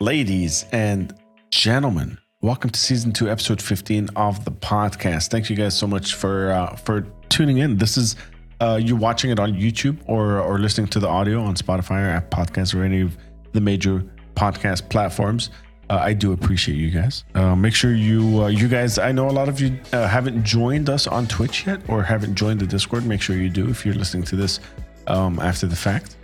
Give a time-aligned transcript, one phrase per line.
[0.00, 1.14] ladies and
[1.50, 2.18] gentlemen.
[2.42, 5.30] Welcome to season two, episode fifteen of the podcast.
[5.30, 7.76] Thank you guys so much for uh, for tuning in.
[7.76, 8.16] This is
[8.60, 12.10] uh, you watching it on YouTube or or listening to the audio on Spotify or
[12.10, 13.16] App Podcasts or any of
[13.52, 14.04] the major
[14.34, 15.50] podcast platforms.
[15.88, 17.24] Uh, I do appreciate you guys.
[17.34, 18.98] Uh, make sure you uh, you guys.
[18.98, 22.34] I know a lot of you uh, haven't joined us on Twitch yet or haven't
[22.34, 23.06] joined the Discord.
[23.06, 24.60] Make sure you do if you're listening to this
[25.06, 26.16] um, after the fact.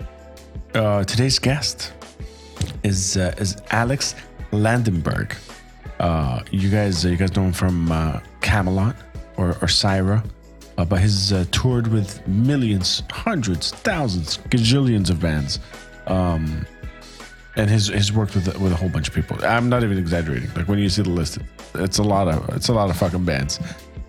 [0.75, 1.93] Uh, today's guest
[2.83, 4.15] is uh, is Alex
[4.53, 5.35] Landenberg.
[5.99, 8.97] Uh, you guys, you guys know him from uh, Kamelot
[9.37, 10.25] or, or Cyhra,
[10.77, 15.61] uh, but he's uh, toured with millions, hundreds, thousands, gajillions of bands,
[16.09, 16.67] um,
[17.57, 19.37] and his he's worked with with a whole bunch of people.
[19.45, 20.53] I'm not even exaggerating.
[20.55, 21.39] Like when you see the list,
[21.75, 23.61] it's a lot of it's a lot of fucking bands.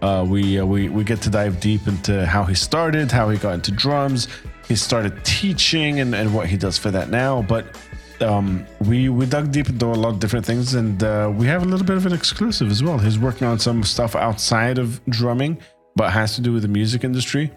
[0.02, 3.38] Uh, we uh, we we get to dive deep into how he started, how he
[3.38, 4.28] got into drums.
[4.68, 7.78] He started teaching and, and what he does for that now, but
[8.24, 11.64] um, we we dug deep into a lot of different things, and uh, we have
[11.64, 12.98] a little bit of an exclusive as well.
[12.98, 15.60] He's working on some stuff outside of drumming,
[15.96, 17.52] but has to do with the music industry,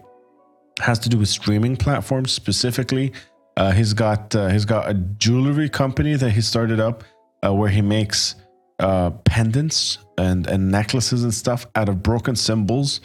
[0.79, 3.13] has to do with streaming platforms specifically.
[3.55, 7.03] Uh, he's got uh, he's got a jewelry company that he started up
[7.43, 8.35] uh, where he makes
[8.79, 13.01] uh, pendants and and necklaces and stuff out of broken cymbals.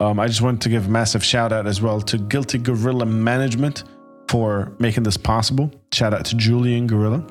[0.00, 3.06] Um, I just wanted to give a massive shout out as well to Guilty Gorilla
[3.06, 3.84] Management
[4.28, 5.70] for making this possible.
[5.92, 7.24] Shout out to Julian Gorilla.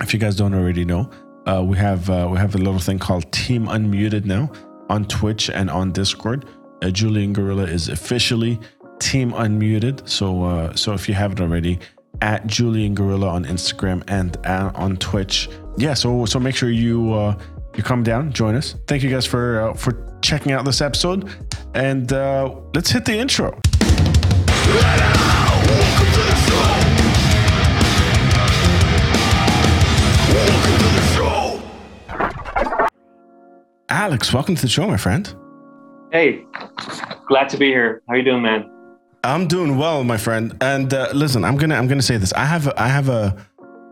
[0.00, 1.10] If you guys don't already know,
[1.46, 4.50] uh, we have uh, we have a little thing called Team Unmuted now
[4.88, 6.46] on Twitch and on Discord.
[6.82, 8.58] Uh, Julian Gorilla is officially
[8.98, 10.08] Team Unmuted.
[10.08, 11.78] So uh, so if you haven't already,
[12.20, 15.48] at Julian Gorilla on Instagram and uh, on Twitch.
[15.76, 15.94] Yeah.
[15.94, 17.38] So so make sure you uh,
[17.76, 18.76] you come down, join us.
[18.86, 21.28] Thank you guys for for checking out this episode,
[21.74, 22.10] and
[22.74, 23.58] let's hit the intro.
[33.88, 35.34] Alex, welcome to the show, my friend.
[36.12, 36.44] Hey,
[37.28, 38.02] glad to be here.
[38.08, 38.68] How you doing, man?
[39.24, 40.56] I'm doing well, my friend.
[40.60, 42.32] And uh, listen, I'm gonna I'm gonna say this.
[42.32, 43.36] I have a, I have a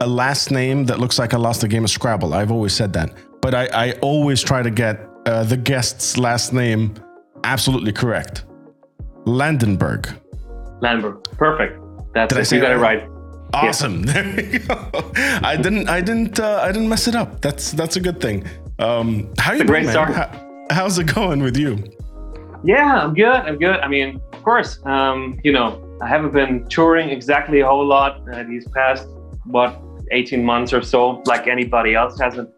[0.00, 2.34] a last name that looks like I lost a game of Scrabble.
[2.34, 6.52] I've always said that, but I I always try to get uh, the guest's last
[6.52, 6.94] name
[7.44, 8.44] absolutely correct.
[9.26, 10.08] Landenberg.
[10.82, 11.22] Landberg.
[11.36, 11.78] Perfect.
[12.14, 12.44] That's Did I it.
[12.46, 13.08] say you got that it right.
[13.52, 14.02] Awesome.
[14.10, 14.76] There you go.
[15.42, 17.40] I didn't I didn't uh, I didn't mess it up.
[17.40, 18.44] That's that's a good thing.
[18.78, 20.12] Um, how you doing, man?
[20.12, 21.78] How- how's it going with you?
[22.62, 23.26] Yeah, I'm good.
[23.48, 23.80] I'm good.
[23.80, 28.22] I mean, of course, um, you know, I haven't been touring exactly a whole lot
[28.32, 29.06] uh, these past
[29.44, 29.80] what
[30.12, 32.48] 18 months or so, like anybody else hasn't.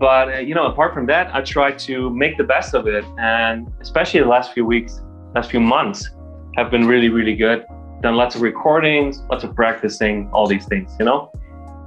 [0.00, 3.04] But uh, you know, apart from that, I try to make the best of it,
[3.18, 5.00] and especially the last few weeks,
[5.34, 6.10] last few months,
[6.56, 7.64] have been really, really good.
[8.02, 10.94] Done lots of recordings, lots of practicing, all these things.
[10.98, 11.30] You know.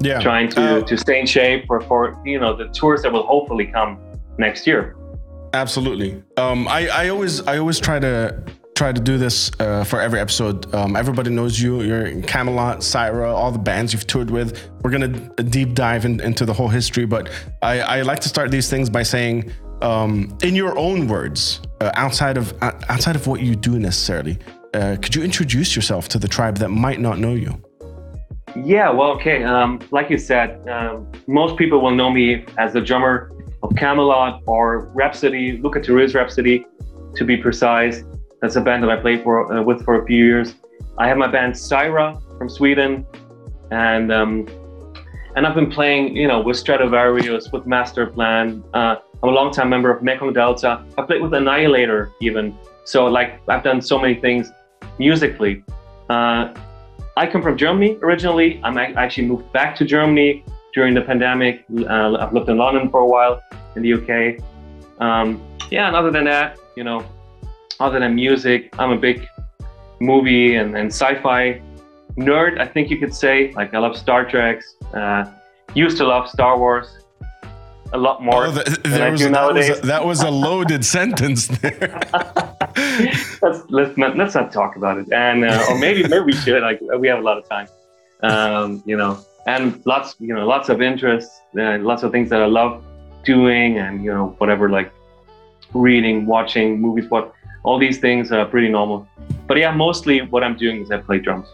[0.03, 0.19] Yeah.
[0.19, 3.27] trying to, Uh, to stay in shape for, for you know the tours that will
[3.33, 3.99] hopefully come
[4.39, 4.95] next year.
[5.53, 6.23] Absolutely.
[6.37, 8.41] Um, I, I always I always try to
[8.75, 10.73] try to do this uh, for every episode.
[10.73, 11.81] Um, everybody knows you.
[11.83, 14.57] You're in Kamelot, Cyhra, all the bands you've toured with.
[14.81, 17.29] We're gonna deep dive in, into the whole history, but
[17.61, 19.51] I, I like to start these things by saying,
[19.83, 24.39] um, in your own words, uh, outside of uh, outside of what you do necessarily,
[24.73, 27.61] uh, could you introduce yourself to the tribe that might not know you?
[28.55, 29.43] Yeah, well, okay.
[29.43, 33.31] Um, like you said, um, most people will know me as the drummer
[33.63, 35.61] of Kamelot or Rhapsody.
[35.63, 36.65] At Therese Rhapsody,
[37.15, 38.03] to be precise.
[38.41, 40.55] That's a band that I played for uh, with for a few years.
[40.97, 43.05] I have my band Cyhra from Sweden,
[43.71, 44.47] and um,
[45.35, 48.63] and I've been playing, you know, with Stratovarius, with Masterplan.
[48.73, 50.83] Uh, I'm a longtime member of Mekong Delta.
[50.97, 52.57] I played with Annihilator even.
[52.83, 54.51] So like I've done so many things
[55.05, 55.53] musically.
[56.09, 56.43] Uh,
[57.21, 58.49] I come from Germany originally.
[58.65, 60.29] I'm ac- actually moved back to Germany
[60.75, 61.55] during the pandemic.
[61.93, 63.35] Uh, I've lived in London for a while
[63.75, 64.11] in the UK.
[65.05, 65.27] Um,
[65.75, 66.47] yeah, and other than that,
[66.77, 66.99] you know,
[67.85, 69.17] other than music, I'm a big
[69.99, 71.61] movie and, and sci-fi
[72.17, 72.59] nerd.
[72.65, 73.51] I think you could say.
[73.59, 74.57] Like I love Star Trek.
[74.93, 75.25] Uh,
[75.73, 76.87] used to love Star Wars
[77.93, 79.79] a lot more Oh, th- than I was, do that, was nowadays.
[79.83, 81.99] a, that was a loaded sentence there.
[83.41, 85.11] let's let's not, let's not talk about it.
[85.11, 86.61] And uh, or maybe maybe we should.
[86.61, 87.67] Like we have a lot of time,
[88.23, 92.41] um, you know, and lots you know lots of interests, uh, lots of things that
[92.41, 92.83] I love
[93.23, 94.91] doing, and you know whatever like
[95.73, 97.33] reading, watching movies, what
[97.63, 99.07] all these things are pretty normal.
[99.47, 101.47] But yeah, mostly what I'm doing is I play drums.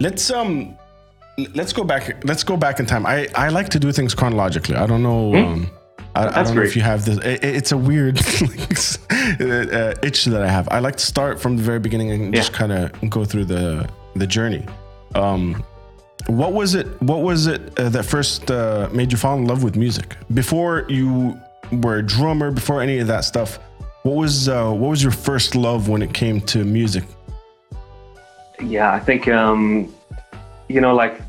[0.00, 0.76] Let's um
[1.54, 3.06] let's go back let's go back in time.
[3.06, 4.76] I I like to do things chronologically.
[4.76, 5.36] I don't know Hmm?
[5.36, 5.70] um
[6.16, 7.18] I, I don't know if you have this.
[7.18, 10.66] It, it's a weird uh, itch that I have.
[10.70, 13.88] I like to start from the very beginning and just kind of go through the
[14.14, 14.64] the journey.
[15.14, 15.62] Um,
[16.26, 16.86] what was it?
[17.02, 20.16] What was it uh, that first uh, made you fall in love with music?
[20.32, 21.38] Before you
[21.70, 23.58] were a drummer, before any of that stuff,
[24.02, 27.04] what was uh, what was your first love when it came to music?
[28.60, 29.94] Yeah, I think um,
[30.68, 31.20] you know, like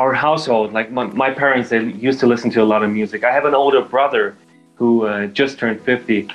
[0.00, 3.18] our household, like my, my, parents, they used to listen to a lot of music.
[3.30, 4.24] I have an older brother
[4.78, 6.28] who uh, just turned 50,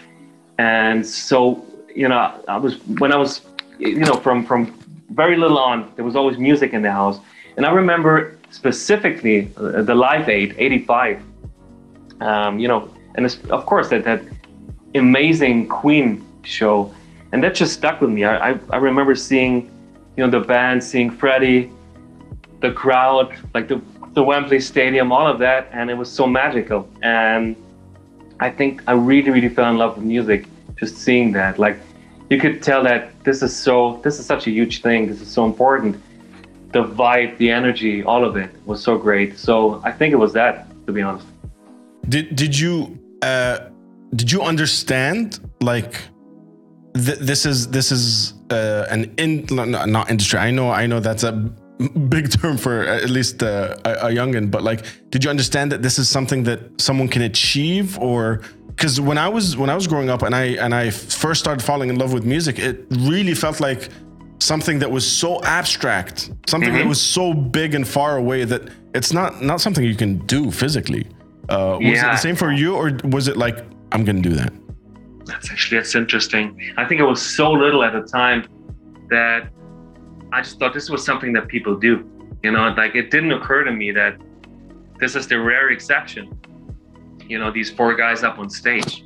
[0.60, 1.66] and so
[1.96, 3.42] you know, I was when I was,
[3.80, 4.62] you know, from from
[5.10, 7.18] very little on, there was always music in the house.
[7.58, 11.24] And I remember specifically uh, the Live Aid 85.
[12.22, 14.22] Um, you know, and of course that that
[14.94, 16.08] amazing Queen
[16.44, 16.94] show,
[17.32, 18.26] and that just stuck with me.
[18.26, 19.54] I, I, I remember seeing,
[20.16, 21.72] you know, the band, seeing Freddie,
[22.62, 23.82] the crowd, like the
[24.14, 26.90] the Wembley Stadium, all of that, and it was so magical.
[27.04, 27.56] And
[28.40, 30.48] I think I really, really fell in love with music
[30.78, 31.60] just seeing that.
[31.60, 31.78] Like
[32.30, 35.08] you could tell that this is so this is such a huge thing.
[35.08, 36.02] This is so important.
[36.72, 39.38] The vibe the energy all of it was so great.
[39.38, 41.28] So i think it was that to be honest.
[42.10, 43.70] Did did you uh
[44.16, 45.94] did you understand like
[46.94, 50.40] th- this is this is uh, an in not industry.
[50.40, 51.34] I know i know that's a
[52.10, 55.82] big term for at least uh, a, a youngin but like did you understand that
[55.82, 58.42] this is something that someone can achieve or
[58.76, 61.64] because when I was when I was growing up and I and I first started
[61.64, 63.90] falling in love with music, it really felt like
[64.40, 66.80] something that was so abstract, something mm-hmm.
[66.80, 70.52] that was so big and far away that it's not not something you can do
[70.52, 71.08] physically.
[71.48, 72.10] Uh, was yeah.
[72.10, 73.60] it the same for you, or was it like
[73.92, 74.52] I'm going to do that?
[75.26, 76.60] That's actually that's interesting.
[76.78, 78.48] I think it was so little at the time
[79.10, 79.50] that
[80.36, 81.94] I just thought this was something that people do.
[82.44, 84.14] You know, like it didn't occur to me that
[85.00, 86.26] this is the rare exception
[87.28, 89.06] you know these four guys up on stage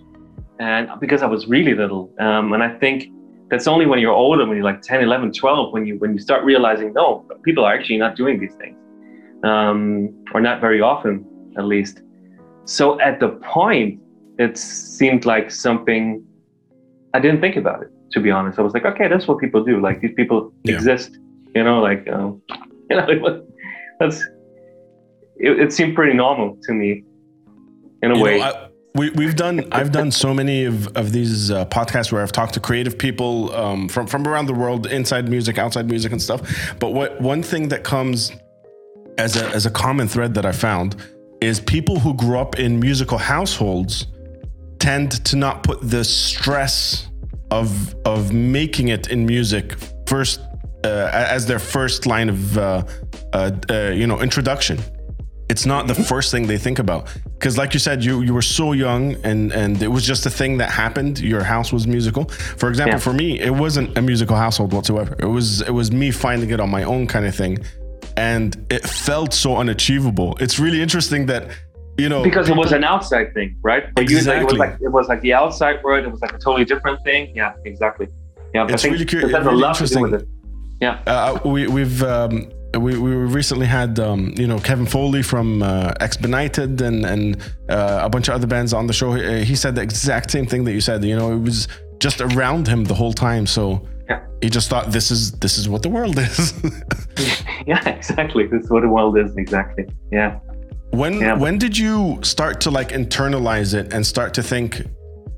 [0.59, 3.07] and because i was really little um, and i think
[3.49, 6.19] that's only when you're older when you're like 10 11 12 when you when you
[6.19, 8.77] start realizing no people are actually not doing these things
[9.43, 11.25] um, or not very often
[11.57, 12.01] at least
[12.65, 13.99] so at the point
[14.37, 16.23] it seemed like something
[17.13, 19.63] i didn't think about it to be honest i was like okay that's what people
[19.63, 20.75] do like these people yeah.
[20.75, 21.17] exist
[21.55, 22.41] you know like um,
[22.89, 23.45] you know
[23.99, 24.21] that's
[25.37, 27.03] it, it seemed pretty normal to me
[28.01, 28.39] in a you way.
[28.39, 32.21] Know, I, we, we've done i've done so many of, of these uh, podcasts where
[32.21, 36.11] i've talked to creative people um, from, from around the world inside music outside music
[36.11, 38.31] and stuff but what one thing that comes
[39.17, 40.95] as a, as a common thread that i found
[41.41, 44.07] is people who grew up in musical households
[44.79, 47.08] tend to not put the stress
[47.51, 49.75] of of making it in music
[50.05, 50.39] first
[50.83, 52.83] uh, as their first line of uh,
[53.33, 54.79] uh, uh you know introduction.
[55.49, 57.09] It's not the first thing they think about.
[57.23, 60.29] Because like you said you you were so young and and it was just a
[60.29, 61.19] thing that happened.
[61.19, 62.25] Your house was musical.
[62.57, 62.99] For example yeah.
[62.99, 65.15] for me it wasn't a musical household whatsoever.
[65.19, 67.59] It was it was me finding it on my own kind of thing.
[68.15, 70.37] And it felt so unachievable.
[70.39, 71.49] It's really interesting that
[71.99, 74.33] you know because it was an outside thing right for exactly.
[74.35, 76.65] you it was like it was like the outside world it was like a totally
[76.65, 78.07] different thing yeah exactly
[78.53, 79.31] yeah it's really, curious.
[79.31, 80.21] really interesting
[80.81, 85.63] yeah uh, we we've um, we, we recently had um, you know Kevin Foley from
[85.63, 89.13] uh, Expedited and and uh, a bunch of other bands on the show.
[89.13, 91.03] He, he, said the exact same thing that you said.
[91.03, 91.67] You know, it was
[91.99, 93.47] just around him the whole time.
[93.47, 94.23] So yeah.
[94.41, 96.53] he just thought this is this is what the world is.
[97.67, 98.45] yeah, exactly.
[98.45, 99.35] This is what the world is.
[99.35, 99.87] Exactly.
[100.11, 100.39] Yeah.
[100.91, 101.35] When yeah.
[101.35, 104.81] when did you start to like internalize it and start to think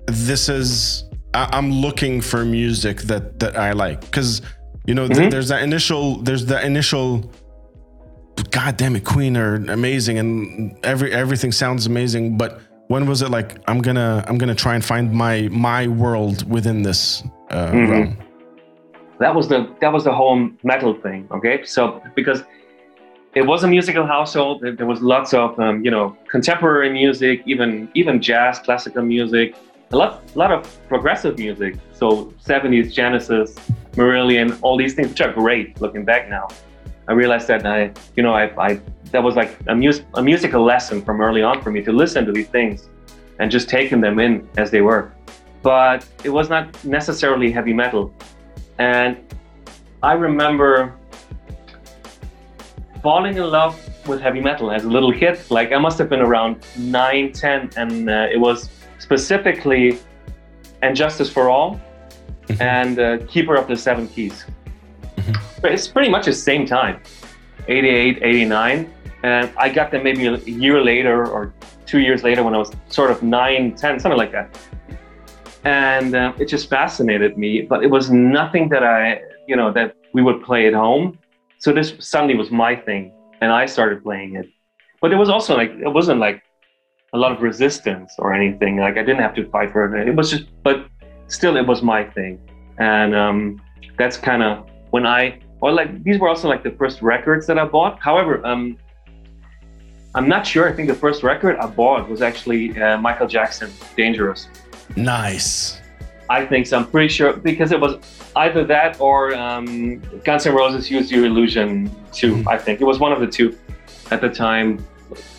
[0.07, 1.03] this is
[1.33, 4.41] I, am looking for music that that I like because
[4.85, 5.19] you know, mm-hmm.
[5.19, 7.31] th- there's that initial, there's that initial.
[8.49, 12.37] God damn it, Queen are amazing, and every everything sounds amazing.
[12.37, 16.49] But when was it like I'm gonna I'm gonna try and find my my world
[16.49, 17.91] within this uh, mm-hmm.
[17.91, 18.17] realm?
[19.19, 21.27] That was the that was the whole metal thing.
[21.31, 22.43] Okay, so because
[23.33, 27.89] it was a musical household, there was lots of um, you know contemporary music, even
[27.93, 29.55] even jazz, classical music,
[29.91, 31.75] a lot a lot of progressive music.
[31.93, 33.55] So 70s Genesis,
[33.93, 36.47] Marillion, all these things, which are great looking back now.
[37.07, 40.63] I realized that I, you know, I, I that was like a, mus- a musical
[40.63, 42.89] lesson from early on for me to listen to these things
[43.39, 45.11] and just taking them in as they were.
[45.61, 48.13] But it was not necessarily heavy metal.
[48.77, 49.17] And
[50.01, 50.95] I remember
[53.01, 53.75] falling in love
[54.07, 55.39] with heavy metal as a little kid.
[55.49, 59.99] Like I must have been around 9, 10, and uh, it was specifically
[60.81, 61.79] And Justice for All
[62.47, 62.61] mm-hmm.
[62.61, 64.45] and uh, Keeper of the Seven Keys.
[65.15, 65.65] Mm-hmm.
[65.67, 67.01] It's pretty much the same time,
[67.67, 68.93] 88, 89.
[69.23, 71.53] And I got them maybe a year later or
[71.85, 74.57] two years later when I was sort of 9, 10, something like that.
[75.63, 79.95] And uh, it just fascinated me, but it was nothing that I, you know, that
[80.13, 81.19] we would play at home.
[81.61, 83.13] So this suddenly was my thing.
[83.41, 84.47] and I started playing it.
[85.01, 86.43] But it was also like it wasn't like
[87.13, 88.77] a lot of resistance or anything.
[88.77, 90.07] Like I didn't have to fight for it.
[90.07, 90.85] It was just, but
[91.27, 92.39] still, it was my thing,
[92.77, 93.59] and um,
[93.97, 97.57] that's kind of when I or like these were also like the first records that
[97.57, 97.99] I bought.
[97.99, 98.77] However, um,
[100.13, 100.69] I'm not sure.
[100.69, 104.47] I think the first record I bought was actually uh, Michael Jackson, Dangerous.
[104.95, 105.80] Nice.
[106.31, 106.77] I think so.
[106.77, 107.97] I'm pretty sure because it was
[108.37, 112.35] either that or um, Guns N' Roses Use Your Illusion too.
[112.35, 112.47] Mm-hmm.
[112.47, 113.57] I think it was one of the two
[114.11, 114.85] at the time.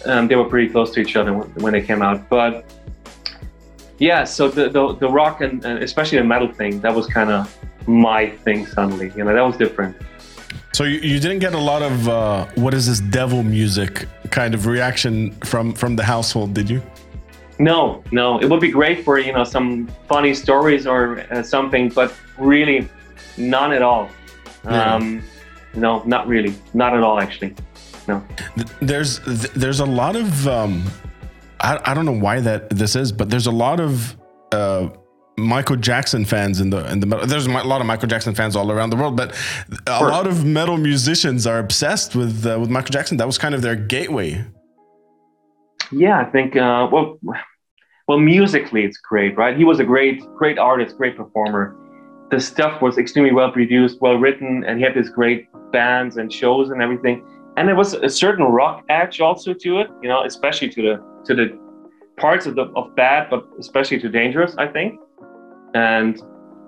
[0.04, 2.28] Um, they were pretty close to each other when, they came out.
[2.28, 2.66] But
[3.98, 7.30] yeah, so the, the, the rock and, and especially the metal thing, that was kind
[7.30, 7.56] of
[7.88, 9.10] my thing suddenly.
[9.16, 9.96] You know, that was different.
[10.74, 14.52] So you, you didn't get a lot of uh, what is this devil music kind
[14.52, 16.82] of reaction from from the household, did you?
[17.58, 18.38] No, no.
[18.38, 22.88] It would be great for you know some funny stories or uh, something, but really,
[23.36, 24.08] none at all.
[24.64, 24.94] Yeah.
[24.94, 25.22] Um,
[25.74, 27.20] no, not really, not at all.
[27.20, 27.54] Actually,
[28.08, 28.22] no.
[28.80, 29.20] There's
[29.54, 30.84] there's a lot of um,
[31.60, 34.16] I I don't know why that this is, but there's a lot of
[34.52, 34.88] uh,
[35.36, 37.26] Michael Jackson fans in the in the metal.
[37.26, 39.34] There's a lot of Michael Jackson fans all around the world, but
[39.86, 43.16] a lot of metal musicians are obsessed with uh, with Michael Jackson.
[43.16, 44.44] That was kind of their gateway.
[45.92, 47.18] Yeah, I think uh, well,
[48.08, 49.56] well, musically it's great, right?
[49.56, 51.76] He was a great great artist, great performer.
[52.30, 56.32] The stuff was extremely well produced, well written, and he had this great bands and
[56.32, 57.24] shows and everything.
[57.56, 61.04] And there was a certain rock edge also to it, you know, especially to the
[61.26, 61.58] to the
[62.16, 64.98] parts of the of bad, but especially to dangerous, I think.
[65.74, 66.20] And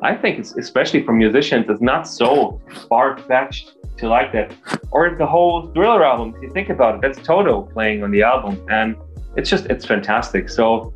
[0.02, 4.54] I think it's especially for musicians, it's not so far fetched to like that.
[4.90, 8.22] Or the whole Thriller album, if you think about it, that's Toto playing on the
[8.22, 8.96] album, and
[9.36, 10.48] it's just it's fantastic.
[10.48, 10.92] So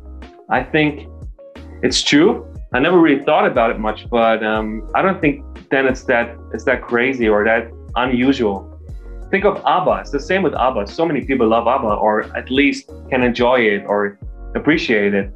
[0.49, 1.07] I think
[1.83, 2.45] it's true.
[2.73, 6.35] I never really thought about it much, but um, I don't think then it's that
[6.53, 8.65] it's that crazy or that unusual.
[9.31, 10.01] Think of ABBA.
[10.01, 10.87] It's the same with ABBA.
[10.87, 14.17] So many people love ABBA, or at least can enjoy it or
[14.55, 15.31] appreciate it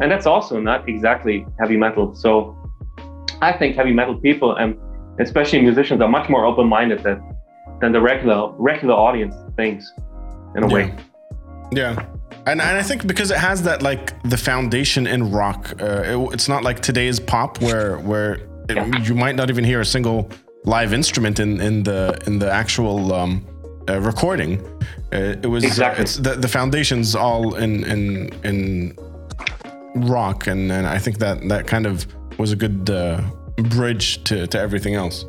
[0.00, 2.14] and that's also not exactly heavy metal.
[2.14, 2.56] So
[3.40, 4.78] I think heavy metal people and
[5.20, 7.22] especially musicians are much more open-minded than
[7.80, 9.92] than the regular regular audience thinks
[10.56, 10.74] in a yeah.
[10.74, 10.94] way.
[11.72, 12.06] Yeah.
[12.48, 16.34] And, and I think because it has that like the foundation in rock, uh, it,
[16.34, 18.34] it's not like today's pop where where
[18.68, 19.02] it, yeah.
[19.02, 20.30] you might not even hear a single
[20.64, 23.46] live instrument in in the in the actual um,
[23.88, 24.60] uh, recording.
[25.12, 26.04] Uh, it was exactly.
[26.04, 28.96] the the foundations all in in in
[29.94, 32.06] rock, and, and I think that that kind of
[32.38, 33.20] was a good uh,
[33.56, 35.24] bridge to, to everything else.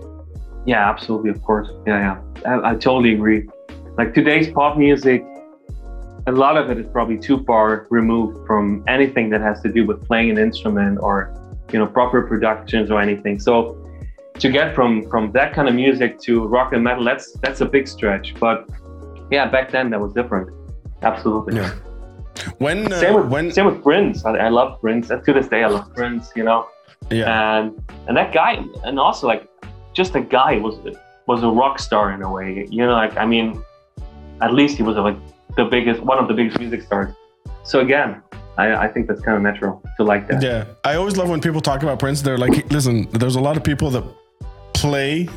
[0.66, 1.68] Yeah, absolutely, of course.
[1.88, 3.48] Yeah, yeah, I, I totally agree.
[3.98, 5.26] Like today's pop music,
[6.30, 9.86] a lot of it is probably too far removed from anything that has to do
[9.86, 11.34] with playing an instrument or
[11.72, 13.40] you know proper productions or anything.
[13.40, 13.54] So
[14.36, 17.66] to get from from that kind of music to rock and metal, that's that's a
[17.66, 18.36] big stretch.
[18.40, 18.70] But
[19.32, 20.48] yeah, back then that was different.
[21.02, 21.56] Absolutely.
[21.56, 21.74] Yeah.
[22.60, 25.10] When uh, same with when same with Prince, I, I love Prince.
[25.10, 26.32] And to this day, I love Prince.
[26.36, 26.68] You know,
[27.10, 27.58] yeah.
[27.58, 27.66] And
[28.08, 29.50] and that guy, and also like
[29.94, 30.76] just a guy was
[31.26, 32.68] was a rock star in a way.
[32.70, 33.64] You know, like I mean,
[34.42, 35.18] at least he was like
[35.60, 37.14] the biggest, one of the biggest music stars.
[37.64, 38.22] So again,
[38.58, 40.42] I, I, think that's kind of natural to like that.
[40.42, 42.22] Yeah, I always love when people talk about Prince.
[42.22, 44.04] They're like, listen, there's a lot of people that
[44.74, 45.28] play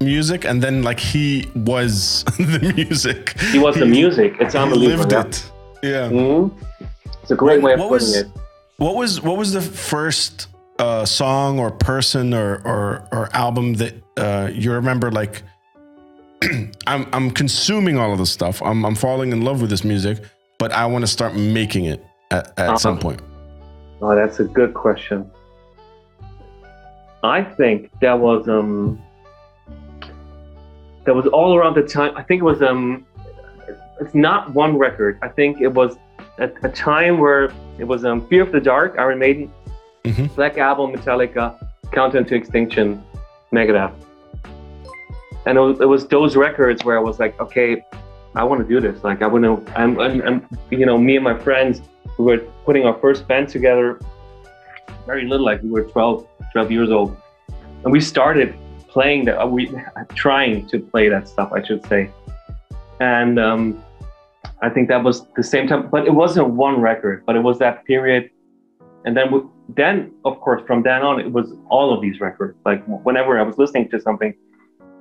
[0.00, 3.38] music, and then like he was the music.
[3.54, 4.34] He was the music.
[4.40, 5.08] It's unbelievable.
[5.08, 5.50] He lived it.
[5.82, 6.08] Yeah.
[6.08, 6.84] Mm-hmm.
[7.22, 8.26] It's a great way of what putting was, it.
[8.76, 13.94] What was what was the first uh, song or person or or, or album that
[14.16, 15.42] uh, you remember like
[16.86, 18.62] I'm I'm consuming all of this stuff.
[18.62, 20.18] I'm I'm falling in love with this music,
[20.58, 22.78] but I want to start making it at, at uh-huh.
[22.78, 23.20] some point.
[24.00, 25.30] Oh, that's a good question.
[27.22, 29.02] I think that was um
[31.04, 32.16] that was all around the time.
[32.16, 33.06] I think it was um
[34.00, 35.18] it's not one record.
[35.22, 35.96] I think it was
[36.38, 39.52] a, a time where it was um, Fear of the Dark, Iron Maiden,
[40.04, 40.26] mm-hmm.
[40.34, 41.56] Black Album, Metallica,
[41.92, 43.02] Countdown to Extinction,
[43.52, 43.94] Megadeth.
[45.46, 47.84] And it was, it was, those records where I was like, okay,
[48.34, 49.04] I want to do this.
[49.04, 51.82] Like, I want to, I'm, I'm, I'm, you know, me and my friends,
[52.18, 54.00] we were putting our first band together
[55.06, 57.16] very little, like we were 12, 12 years old.
[57.82, 58.54] And we started
[58.88, 59.70] playing that, we
[60.14, 62.10] trying to play that stuff, I should say
[63.00, 63.82] and um,
[64.62, 65.88] I think that was the same time.
[65.90, 68.30] But it wasn't one record, but it was that period.
[69.04, 72.58] And then, then of course, from then on, it was all of these records.
[72.64, 74.34] Like whenever I was listening to something,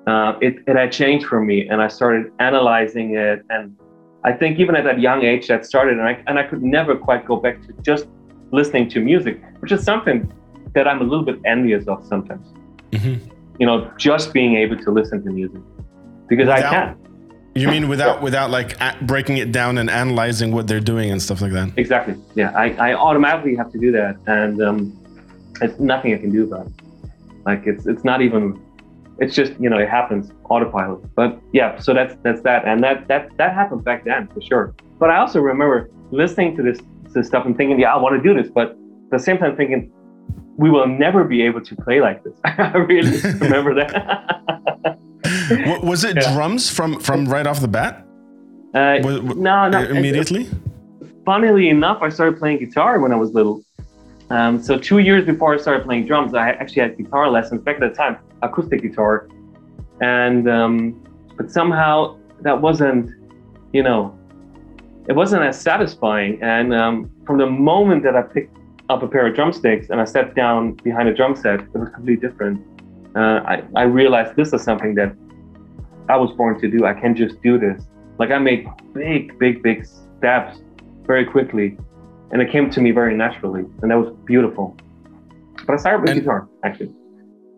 [0.08, 3.44] uh, it, it had changed for me, and I started analyzing it.
[3.50, 3.76] And
[4.24, 6.96] I think even at that young age, that started, and I and I could never
[6.96, 8.08] quite go back to just
[8.52, 10.32] listening to music, which is something
[10.76, 12.48] that I'm a little bit envious of sometimes.
[12.92, 13.30] Mm-hmm.
[13.60, 15.62] You know, just being able to listen to music
[16.28, 16.98] because without, I can
[17.56, 21.42] You mean without without like breaking it down and analyzing what they're doing and stuff
[21.42, 21.72] like that?
[21.78, 22.16] Exactly.
[22.36, 25.00] Yeah, I, I automatically have to do that, and um,
[25.62, 26.74] it's nothing I can do about it.
[27.46, 28.60] Like it's it's not even.
[29.24, 31.00] It's just you know it happens autopilot.
[31.16, 34.66] But yeah, so that's that's that, and that that that happened back then for sure.
[35.02, 36.80] But I also remember listening to this
[37.14, 39.56] this stuff and thinking, yeah, I want to do this, but at the same time
[39.56, 39.82] thinking,
[40.64, 42.36] we will never be able to play like this.
[42.46, 43.90] I really remember that.
[45.68, 46.34] Wa- was it Yeah.
[46.34, 47.94] drums from from right off the bat?
[48.74, 49.80] Uh, Was- wa- no, no.
[49.98, 50.44] immediately.
[51.26, 53.62] funnily enough, I started playing guitar when I was little.
[54.34, 57.76] Um, so two years before I started playing drums, I actually had guitar lessons back
[57.80, 59.30] at the time, acoustic guitar,
[60.02, 60.76] and um,
[61.38, 63.12] but somehow that wasn't,
[63.74, 64.18] you know,
[65.08, 66.42] it wasn't as satisfying.
[66.42, 68.58] And um, from the moment that I picked
[68.90, 71.90] up a pair of drumsticks and I sat down behind a drum set, it was
[71.90, 72.66] completely different.
[73.16, 75.16] Uh, I, I realized this is something that
[76.10, 76.88] I was born to do.
[76.88, 77.84] I can just do this.
[78.18, 80.58] Like I made big, big, big steps
[81.06, 81.78] very quickly,
[82.34, 84.76] and it came to me very naturally, and that was beautiful.
[85.66, 86.92] But I started with And- guitar, actually.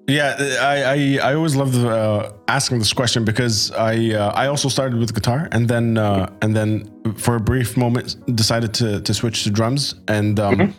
[0.08, 4.70] Yeah, I I, I always love uh, asking this question because I uh, I also
[4.70, 6.70] started with guitar and then uh, and then
[7.15, 10.75] for a brief moment decided to to switch to drums and um,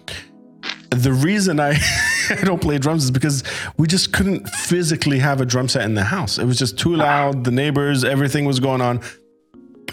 [0.90, 1.70] the reason I
[2.40, 3.42] I don't play drums is because
[3.78, 6.38] we just couldn't physically have a drum set in the house.
[6.38, 7.42] It was just too loud.
[7.42, 9.00] The neighbors, everything was going on.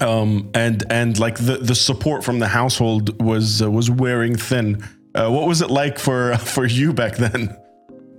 [0.01, 4.83] Um, and and like the, the support from the household was uh, was wearing thin.
[5.15, 7.55] Uh, what was it like for for you back then?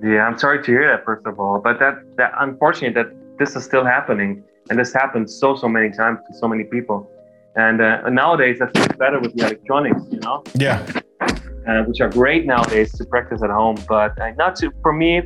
[0.03, 1.61] Yeah, I'm sorry to hear that, first of all.
[1.61, 5.91] But that that unfortunate that this is still happening, and this happens so so many
[5.91, 7.11] times to so many people.
[7.57, 10.43] And uh, nowadays, that's much better with the electronics, you know.
[10.55, 10.85] Yeah,
[11.67, 13.77] uh, which are great nowadays to practice at home.
[13.89, 15.23] But uh, not to for me.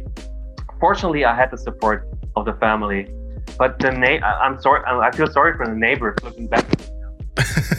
[0.80, 3.08] Fortunately, I had the support of the family.
[3.56, 4.82] But the na- I- I'm sorry.
[4.86, 6.64] I I feel sorry for the neighbors looking back.
[6.64, 7.12] At me now.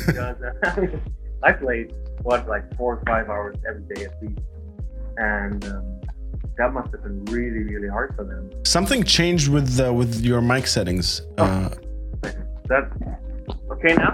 [0.08, 0.42] because
[0.78, 0.98] uh,
[1.44, 4.40] I played what like four or five hours every day at least,
[5.18, 6.02] and um,
[6.58, 8.50] that must have been really really hard for them.
[8.66, 11.22] something changed with uh, with your mic settings.
[11.38, 11.70] Uh,
[12.68, 12.92] That
[13.72, 14.14] okay now?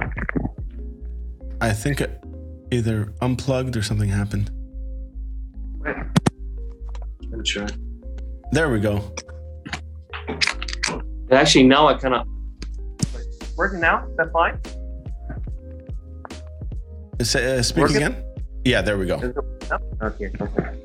[1.61, 2.23] I think it
[2.71, 4.49] either unplugged or something happened.
[5.79, 5.95] Wait.
[7.29, 7.67] Let me try.
[8.51, 9.13] There we go.
[11.31, 12.27] Actually, now I kind of
[13.57, 14.05] working now.
[14.07, 14.59] Is that fine?
[17.21, 17.97] Say, uh, speak Working?
[17.97, 18.23] again.
[18.65, 19.15] Yeah, there we go.
[19.17, 19.35] Is it-
[19.69, 19.77] no?
[20.07, 20.31] Okay.
[20.39, 20.81] Okay.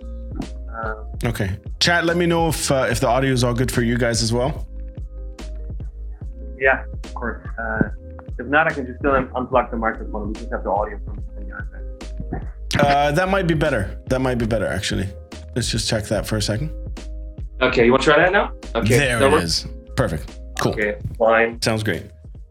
[0.72, 2.05] Um, Okay, chat.
[2.07, 4.33] Let me know if uh, if the audio is all good for you guys as
[4.33, 4.66] well.
[6.59, 7.46] Yeah, of course.
[7.59, 7.88] Uh,
[8.38, 10.29] if not, I can just still un- unplug the microphone.
[10.29, 12.46] We just have the audio from, from the iPad.
[12.79, 14.00] Uh, that might be better.
[14.07, 15.09] That might be better actually.
[15.55, 16.70] Let's just check that for a second.
[17.61, 18.53] Okay, you want to try that now?
[18.74, 19.44] Okay, there that it works?
[19.44, 19.66] is.
[20.00, 20.40] Perfect.
[20.60, 20.72] Cool.
[20.72, 21.60] Okay, fine.
[21.60, 22.04] Sounds great.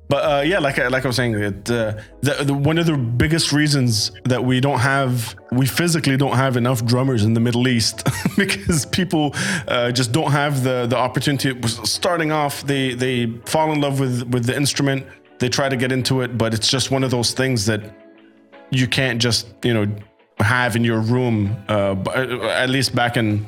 [0.07, 2.85] But uh, yeah, like I, like I was saying, it, uh, the, the, one of
[2.85, 7.39] the biggest reasons that we don't have, we physically don't have enough drummers in the
[7.39, 8.07] Middle East
[8.37, 9.31] because people
[9.67, 11.59] uh, just don't have the the opportunity.
[11.85, 15.07] Starting off, they they fall in love with with the instrument,
[15.39, 17.81] they try to get into it, but it's just one of those things that
[18.69, 19.87] you can't just you know
[20.39, 21.57] have in your room.
[21.67, 21.95] Uh,
[22.63, 23.43] at least back in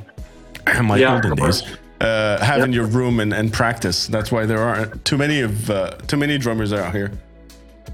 [0.81, 1.63] my Yeah, olden days
[2.01, 4.07] uh, have in your room and, and practice.
[4.07, 7.11] That's why there aren't too many of uh, too many drummers out here.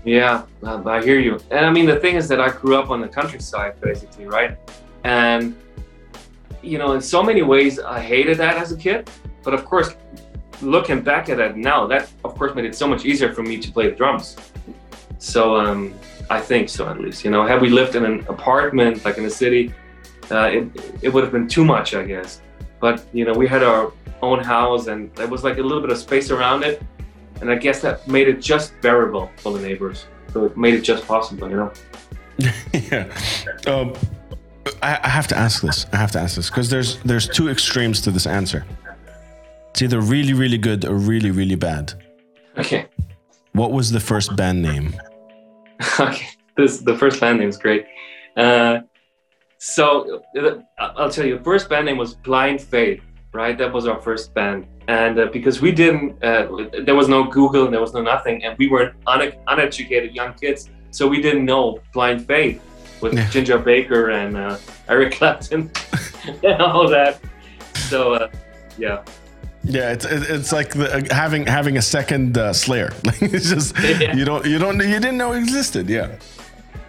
[0.06, 1.40] Yeah, I hear you.
[1.52, 4.58] And I mean, the thing is that I grew up on the countryside, basically, right?
[5.04, 5.56] And
[6.62, 9.10] you know, in so many ways, I hated that as a kid.
[9.44, 9.96] But of course,
[10.62, 13.58] looking back at it now, that of course made it so much easier for me
[13.58, 14.38] to play the drums.
[15.20, 15.94] So um,
[16.30, 17.26] I think so, at least.
[17.26, 19.74] You know, had we lived in an apartment like in a city,
[20.32, 20.64] uh, it
[21.02, 22.42] it would have been too much, I guess.
[22.80, 25.92] But you know, we had our own house, and there was like a little bit
[25.92, 26.82] of space around it,
[27.42, 30.06] and I guess that made it just bearable for the neighbors.
[30.34, 31.72] So it made it just possible, you know.
[32.74, 33.12] yeah.
[33.66, 33.94] Um,
[34.84, 35.86] I, I have to ask this.
[35.94, 38.66] I have to ask this because there's there's two extremes to this answer.
[39.72, 41.94] It's either really really good or really really bad.
[42.58, 42.88] Okay.
[43.54, 44.94] What was the first band name?
[46.00, 46.28] okay.
[46.56, 47.86] This the first band name is great.
[48.36, 48.82] Uh,
[49.58, 53.02] so uh, I'll tell you, the first band name was Blind Faith,
[53.34, 53.58] right?
[53.58, 56.48] That was our first band, and uh, because we didn't, uh,
[56.84, 60.34] there was no Google, and there was no nothing, and we were un- uneducated young
[60.36, 62.62] kids, so we didn't know Blind Faith
[63.02, 63.30] with Yeah.
[63.30, 64.58] Ginger Baker and uh,
[64.90, 65.70] Eric Clapton
[66.44, 67.20] and all that.
[67.90, 68.30] So uh,
[68.78, 69.04] yeah,
[69.64, 72.92] Yeah, it's it's like the, uh, having having a second uh, Slayer.
[73.04, 74.16] Like it's just Yeah.
[74.16, 75.90] you don't you don't you didn't know it existed.
[75.90, 76.16] Yeah.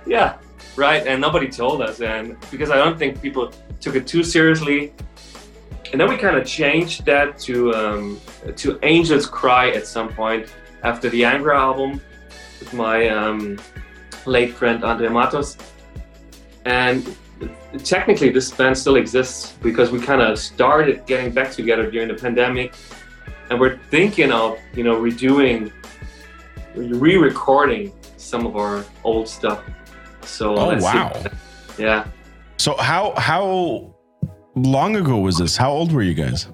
[0.06, 0.38] Yeah,
[0.78, 1.06] right.
[1.06, 4.94] And nobody told us, and because I don't think people took it too seriously.
[5.90, 8.20] And then we kind of changed that to um,
[8.56, 10.48] to Angels Cry at some point
[10.82, 12.00] after the Angra album,
[12.60, 13.58] with my um,
[14.26, 15.56] late friend Andre Matos.
[16.64, 17.16] And
[17.84, 22.14] technically, this band still exists because we kind of started getting back together during the
[22.14, 22.74] pandemic,
[23.50, 25.72] and we're thinking of you know redoing,
[26.74, 29.64] re-recording some of our old stuff.
[30.28, 31.24] So oh wow,
[31.78, 32.06] yeah.
[32.56, 33.94] So how how
[34.54, 35.56] long ago was this?
[35.56, 36.48] How old were you guys?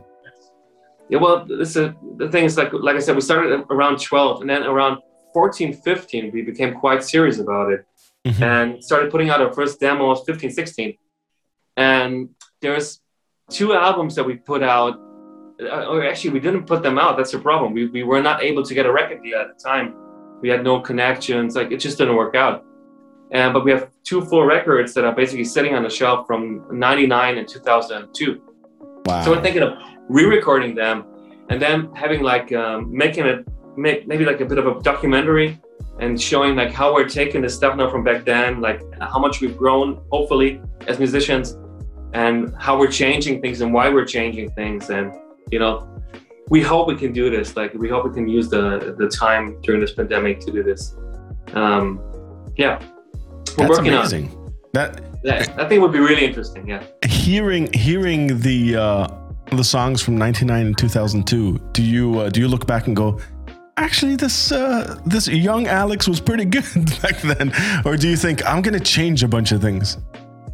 [1.11, 4.41] Yeah, well, this is, the thing is like like I said, we started around 12,
[4.41, 4.99] and then around
[5.35, 7.85] 14, 15, we became quite serious about it
[8.25, 8.43] mm-hmm.
[8.43, 10.97] and started putting out our first demos 15, 16.
[11.77, 12.31] And
[12.63, 13.01] there's
[13.51, 15.01] two albums that we put out.
[15.61, 17.17] Uh, or actually, we didn't put them out.
[17.17, 17.75] That's the problem.
[17.75, 19.95] We, we were not able to get a record deal at the time.
[20.41, 21.55] We had no connections.
[21.55, 22.65] Like it just didn't work out.
[23.35, 26.67] And but we have two full records that are basically sitting on the shelf from
[26.71, 28.41] '99 and 2002.
[29.07, 29.23] Wow.
[29.23, 29.75] So we're thinking of
[30.09, 31.05] re-recording them
[31.51, 35.61] and then having like um, making it make maybe like a bit of a documentary
[35.99, 39.41] and showing like how we're taking the stuff now from back then, like how much
[39.41, 41.57] we've grown, hopefully, as musicians,
[42.13, 44.91] and how we're changing things and why we're changing things.
[44.91, 45.13] And
[45.51, 46.01] you know,
[46.51, 47.57] we hope we can do this.
[47.57, 50.97] Like we hope we can use the the time during this pandemic to do this.
[51.53, 52.01] Um,
[52.57, 52.81] yeah,
[53.57, 54.29] we're That's working amazing.
[54.31, 54.55] on.
[54.73, 56.69] That yeah, I think would be really interesting.
[56.69, 58.77] Yeah, hearing hearing the.
[58.77, 59.21] Uh
[59.53, 63.21] the songs from 99 and 2002 do you uh, do you look back and go
[63.77, 67.53] actually this uh, this young Alex was pretty good back then,
[67.85, 69.99] or do you think I'm gonna change a bunch of things?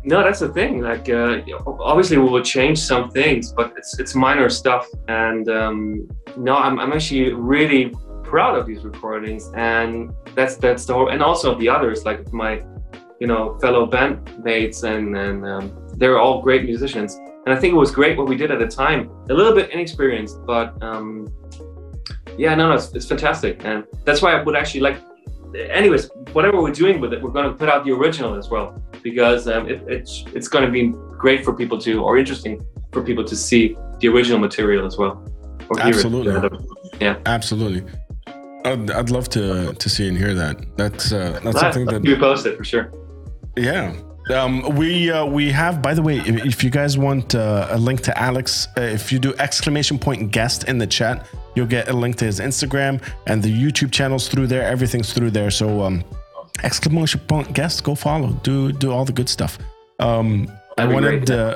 [0.02, 0.80] No, that's the thing.
[0.80, 4.86] Like, uh, obviously, we will change some things, but it's it's minor stuff.
[5.08, 10.94] And um, no, I'm, I'm actually really proud of these recordings, and that's that's the
[10.94, 12.62] whole, and also the others, like my,
[13.20, 17.14] you know, fellow bandmates, and and um, they're all great musicians.
[17.46, 19.10] And I think it was great what we did at the time.
[19.30, 21.28] A little bit inexperienced, but um,
[22.36, 24.96] yeah, no, no, it's, it's fantastic, and that's why I would actually like.
[25.54, 28.80] Anyways, whatever we're doing with it, we're going to put out the original as well
[29.02, 33.02] because um, it, it's it's going to be great for people to, or interesting for
[33.02, 35.26] people to see the original material as well.
[35.78, 36.58] Absolutely.
[37.00, 37.18] Yeah.
[37.26, 37.84] Absolutely.
[38.64, 40.76] I'd, I'd love to to see and hear that.
[40.76, 42.92] That's uh, that's something that you posted for sure.
[43.56, 43.94] Yeah,
[44.30, 47.78] um, we uh, we have, by the way, if, if you guys want uh, a
[47.78, 51.88] link to Alex, uh, if you do exclamation point guest in the chat, you'll get
[51.88, 54.62] a link to his Instagram and the YouTube channels through there.
[54.62, 55.50] Everything's through there.
[55.50, 56.04] So um,
[56.62, 59.58] exclamation point guest, go follow, do do all the good stuff.
[59.98, 61.30] Um, I wanted.
[61.30, 61.54] Uh,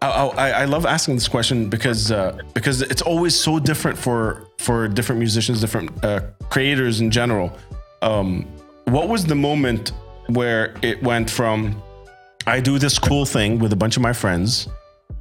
[0.00, 4.86] I, I, love asking this question because uh, because it's always so different for for
[4.86, 7.50] different musicians, different uh, creators in general.
[8.02, 8.46] Um,
[8.84, 9.90] what was the moment
[10.28, 11.82] where it went from
[12.46, 14.68] I do this cool thing with a bunch of my friends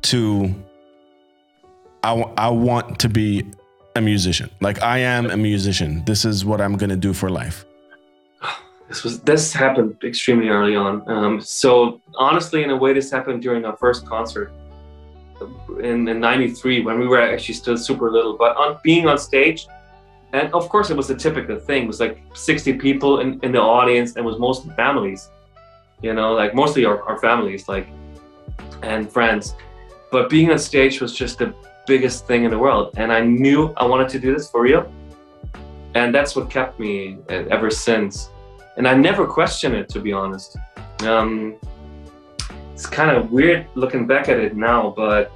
[0.03, 0.53] to
[2.03, 3.45] I, w- I want to be
[3.97, 4.49] a musician.
[4.61, 6.05] Like I am a musician.
[6.05, 7.65] This is what I'm going to do for life.
[8.87, 11.03] This was this happened extremely early on.
[11.09, 14.49] Um, so honestly, in a way, this happened during our first concert
[15.83, 19.67] in, in 93 when we were actually still super little but on being on stage
[20.33, 21.83] and of course it was a typical thing.
[21.83, 25.29] It was like 60 people in, in the audience and was mostly families
[26.01, 27.87] you know like mostly our, our families like
[28.83, 29.55] and friends.
[30.11, 31.53] But being on stage was just the
[31.85, 34.91] biggest thing in the world and i knew i wanted to do this for real.
[35.95, 38.29] And that's what kept me ever since.
[38.77, 40.57] And i never questioned it to be honest.
[41.01, 41.57] Um,
[42.73, 45.31] it's kind of weird looking back at it now but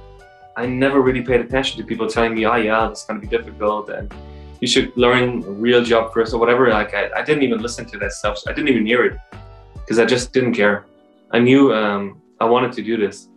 [0.56, 3.36] i never really paid attention to people telling me oh yeah it's going to be
[3.36, 4.14] difficult and
[4.62, 7.84] you should learn a real job first or whatever like I, I didn't even listen
[7.92, 9.18] to that stuff so i didn't even hear it
[9.82, 10.86] because I just didn't care.
[11.32, 13.28] I knew um, I wanted to do this,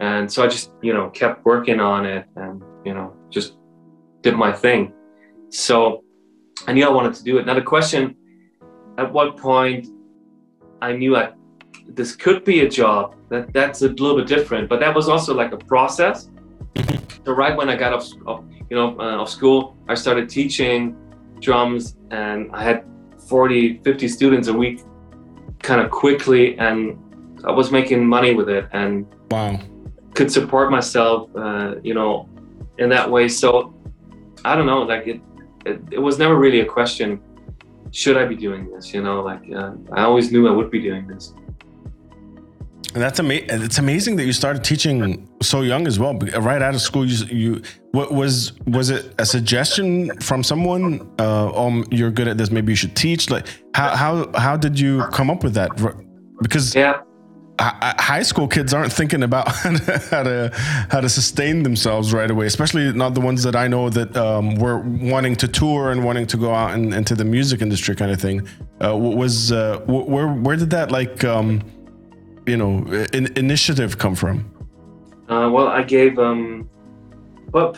[0.00, 3.56] and so I just you know kept working on it and you know just
[4.22, 4.92] did my thing.
[5.50, 6.04] So
[6.66, 7.46] I knew I wanted to do it.
[7.46, 8.14] Now the question,
[8.98, 9.88] at what point
[10.80, 11.32] I knew I
[11.88, 13.14] this could be a job.
[13.28, 16.30] That that's a little bit different, but that was also like a process.
[17.24, 20.96] so right when I got off, off you know, uh, off school, I started teaching
[21.40, 22.84] drums, and I had
[23.28, 24.80] 40, 50 students a week
[25.60, 26.98] kind of quickly and
[27.44, 29.60] I was making money with it and wow
[30.14, 32.28] could support myself uh, you know
[32.78, 33.74] in that way so
[34.44, 35.20] I don't know like it,
[35.66, 37.20] it, it was never really a question
[37.90, 40.80] should I be doing this you know like uh, I always knew I would be
[40.80, 41.34] doing this
[42.94, 43.48] and that's amazing.
[43.50, 46.14] It's amazing that you started teaching so young as well.
[46.14, 47.62] Right out of school, you, you
[47.98, 50.84] what was was it a suggestion from someone?
[51.18, 52.50] Uh, um, you're good at this.
[52.50, 53.28] Maybe you should teach.
[53.28, 54.12] Like, how how
[54.46, 55.70] how did you come up with that?
[56.40, 57.02] Because yeah,
[57.58, 59.48] high school kids aren't thinking about
[60.12, 60.50] how to
[60.92, 64.54] how to sustain themselves right away, especially not the ones that I know that um,
[64.54, 64.78] were
[65.14, 68.20] wanting to tour and wanting to go out and into the music industry kind of
[68.20, 68.46] thing.
[68.80, 71.48] Uh, was uh, where where did that like um,
[72.46, 72.72] you know
[73.12, 74.36] in, initiative come from?
[75.28, 76.70] Uh, well, I gave um,
[77.52, 77.76] well,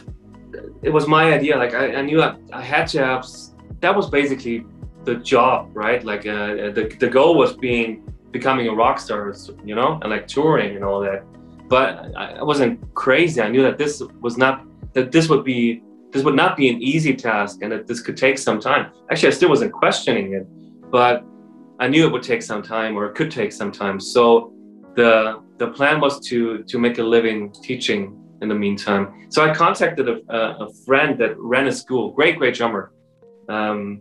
[0.82, 1.56] it was my idea.
[1.56, 3.26] Like I, I knew I, I had to have.
[3.80, 4.64] That was basically
[5.04, 6.04] the job, right?
[6.04, 10.26] Like uh, the the goal was being becoming a rock star, you know, and like
[10.26, 11.24] touring and all that.
[11.68, 13.40] But I, I wasn't crazy.
[13.40, 16.82] I knew that this was not that this would be this would not be an
[16.82, 18.92] easy task and that this could take some time.
[19.10, 20.46] Actually, I still wasn't questioning it,
[20.90, 21.24] but
[21.78, 24.00] I knew it would take some time or it could take some time.
[24.00, 24.52] So
[24.96, 29.26] the the plan was to to make a living teaching in the meantime.
[29.28, 32.92] So I contacted a, a friend that ran a school, great great drummer
[33.48, 34.00] um,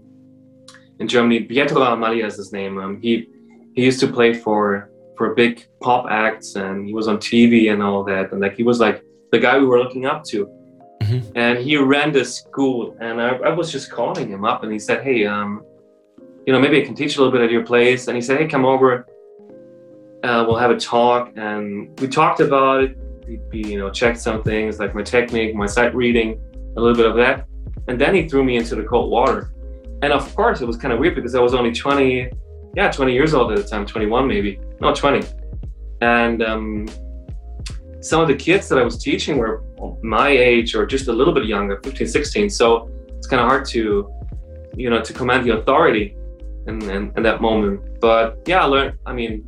[1.00, 1.42] in Germany.
[1.42, 2.78] Pietro Amalia is his name.
[2.78, 3.30] Um, he
[3.74, 7.84] he used to play for for big pop acts and he was on TV and
[7.84, 10.46] all that and like he was like the guy we were looking up to
[11.02, 11.20] mm-hmm.
[11.36, 14.80] and he ran this school and I, I, was just calling him up and he
[14.80, 15.62] said hey um
[16.46, 18.40] you know maybe I can teach a little bit at your place and he said
[18.40, 19.06] hey come over
[20.24, 22.98] uh, we'll have a talk and we talked about it
[23.52, 26.40] we, you know checked some things like my technique my sight reading
[26.78, 27.48] a little bit of that
[27.88, 29.52] and then he threw me into the cold water
[30.02, 32.32] and of course it was kind of weird because I was only 20
[32.76, 35.28] yeah, 20 years old at the time, 21 maybe, no, 20.
[36.02, 36.88] And um,
[38.02, 39.64] some of the kids that I was teaching were
[40.02, 42.50] my age or just a little bit younger, 15, 16.
[42.50, 44.14] So it's kind of hard to,
[44.76, 46.16] you know, to command the authority
[46.68, 48.00] in, in, in, that moment.
[48.00, 49.46] But yeah, I learned, I mean,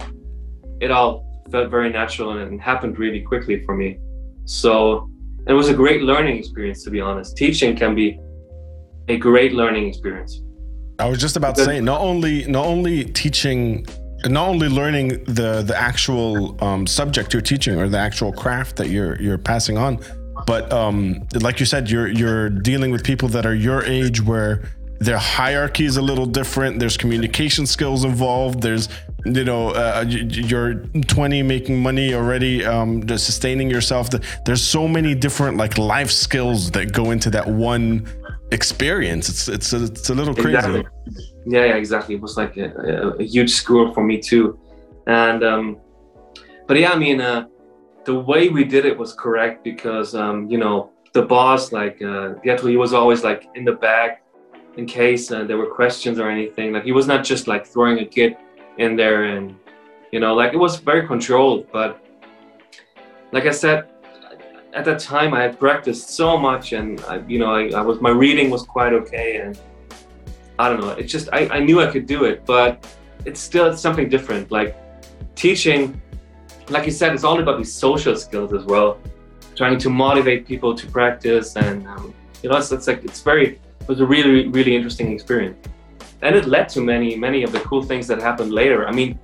[0.81, 3.99] it all felt very natural and it happened really quickly for me.
[4.45, 5.09] So
[5.47, 7.35] it was a great learning experience, to be honest.
[7.37, 8.19] Teaching can be
[9.07, 10.41] a great learning experience.
[10.99, 13.85] I was just about to say not only not only teaching
[14.25, 18.89] not only learning the the actual um, subject you're teaching or the actual craft that
[18.89, 19.99] you're you're passing on,
[20.45, 24.63] but um, like you said, you're you're dealing with people that are your age where
[24.99, 26.79] their hierarchy is a little different.
[26.79, 28.61] There's communication skills involved.
[28.61, 28.87] There's
[29.25, 30.75] you know uh, you're
[31.07, 34.09] 20 making money already um, sustaining yourself
[34.45, 38.07] there's so many different like life skills that go into that one
[38.51, 39.29] experience.
[39.29, 40.55] It's it's a, it's a little crazy.
[40.55, 40.85] Exactly.
[41.45, 42.15] Yeah, yeah, exactly.
[42.15, 44.59] It was like a, a, a huge school for me too,
[45.07, 45.77] and um,
[46.67, 47.47] but yeah, I mean, uh,
[48.05, 52.33] the way we did it was correct because um, you know the boss, like uh,
[52.43, 54.23] Pietro, he was always like in the back
[54.77, 56.71] in case uh, there were questions or anything.
[56.73, 58.37] Like he was not just like throwing a kid
[58.77, 59.55] in there and
[60.11, 61.67] you know like it was very controlled.
[61.71, 62.03] But
[63.31, 63.91] like I said,
[64.73, 67.99] at that time I had practiced so much and I, you know I, I, was
[68.01, 69.59] my reading was quite okay and
[70.59, 72.85] I don't know it's just I, I knew I could do it but
[73.25, 74.75] it's still something different like
[75.35, 76.01] teaching
[76.69, 78.97] like you said it's all about these social skills as well
[79.55, 83.59] trying to motivate people to practice and um, you know it's, it's like it's very
[83.81, 85.67] it was a really really interesting experience
[86.21, 89.19] and it led to many many of the cool things that happened later I mean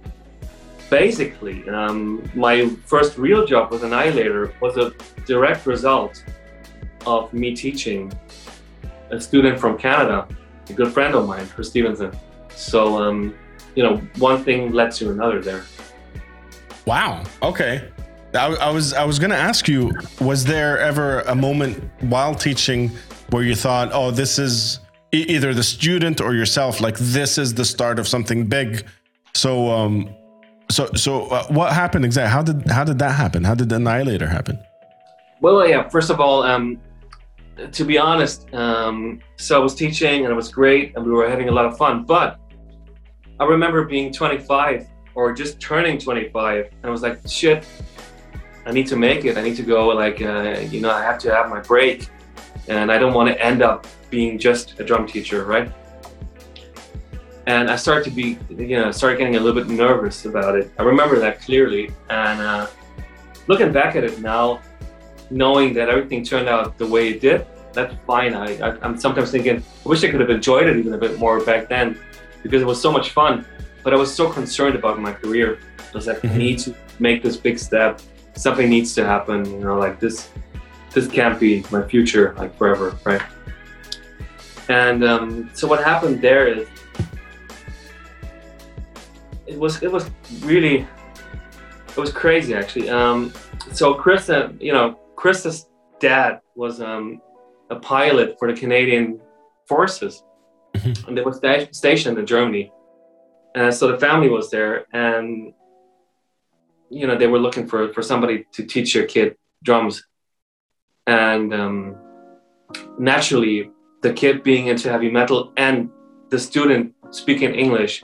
[0.90, 4.94] basically, um, my first real job with Annihilator was a
[5.26, 6.24] direct result
[7.06, 8.12] of me teaching
[9.12, 10.28] a student from Canada,
[10.70, 12.12] a good friend of mine, Chris Stevenson.
[12.56, 13.36] So, um,
[13.76, 15.64] you know, one thing led to another there.
[16.86, 17.24] Wow.
[17.42, 17.90] Okay.
[18.34, 22.36] I, I was I was going to ask you, was there ever a moment while
[22.36, 22.92] teaching
[23.30, 24.80] where you thought, oh, this is
[25.12, 28.86] either the student or yourself, like this is the start of something big?
[29.34, 30.10] So, um,
[30.70, 32.32] so, so uh, what happened exactly?
[32.32, 33.44] How did how did that happen?
[33.44, 34.60] How did the Annihilator happen?
[35.40, 35.88] Well, yeah.
[35.90, 36.80] First of all, um,
[37.72, 41.30] to be honest, um, so I was teaching and it was great, and we were
[41.30, 42.04] having a lot of fun.
[42.04, 42.40] But
[43.40, 47.66] I remember being 25 or just turning 25, and I was like, shit,
[48.66, 49.38] I need to make it.
[49.38, 49.88] I need to go.
[49.88, 52.08] Like, uh, you know, I have to have my break,
[52.68, 55.72] and I don't want to end up being just a drum teacher, right?
[57.48, 60.70] and I started to be, you know, started getting a little bit nervous about it.
[60.78, 62.68] I remember that clearly, and uh,
[63.48, 64.60] looking back at it now,
[65.30, 68.34] knowing that everything turned out the way it did, that's fine.
[68.34, 71.18] I, I am sometimes thinking, I wish I could have enjoyed it even a bit
[71.18, 71.98] more back then,
[72.44, 73.46] because it was so much fun.
[73.82, 75.60] But I was so concerned about my career.
[75.80, 76.38] I was like, I mm-hmm.
[76.38, 78.02] need to make this big step.
[78.36, 79.46] Something needs to happen.
[79.46, 80.30] You know, like this,
[80.98, 83.22] this can't be my future like forever, right?
[84.68, 86.68] And um, so what happened there is
[89.46, 90.10] it was it was
[90.42, 90.88] really
[91.90, 92.90] it was crazy actually.
[92.90, 93.32] Um,
[93.74, 97.22] so Chris, uh, you know, Chris's dad was um,
[97.70, 99.20] a pilot for the Canadian
[99.68, 100.24] forces,
[100.76, 101.08] mm-hmm.
[101.08, 102.72] and they were sta- stationed in Germany.
[103.54, 105.54] And so the family was there, and
[106.90, 110.04] you know, they were looking for for somebody to teach your kid drums,
[111.08, 111.96] and um,
[113.00, 115.90] naturally, the kid being into heavy metal and
[116.30, 118.04] the student speaking English,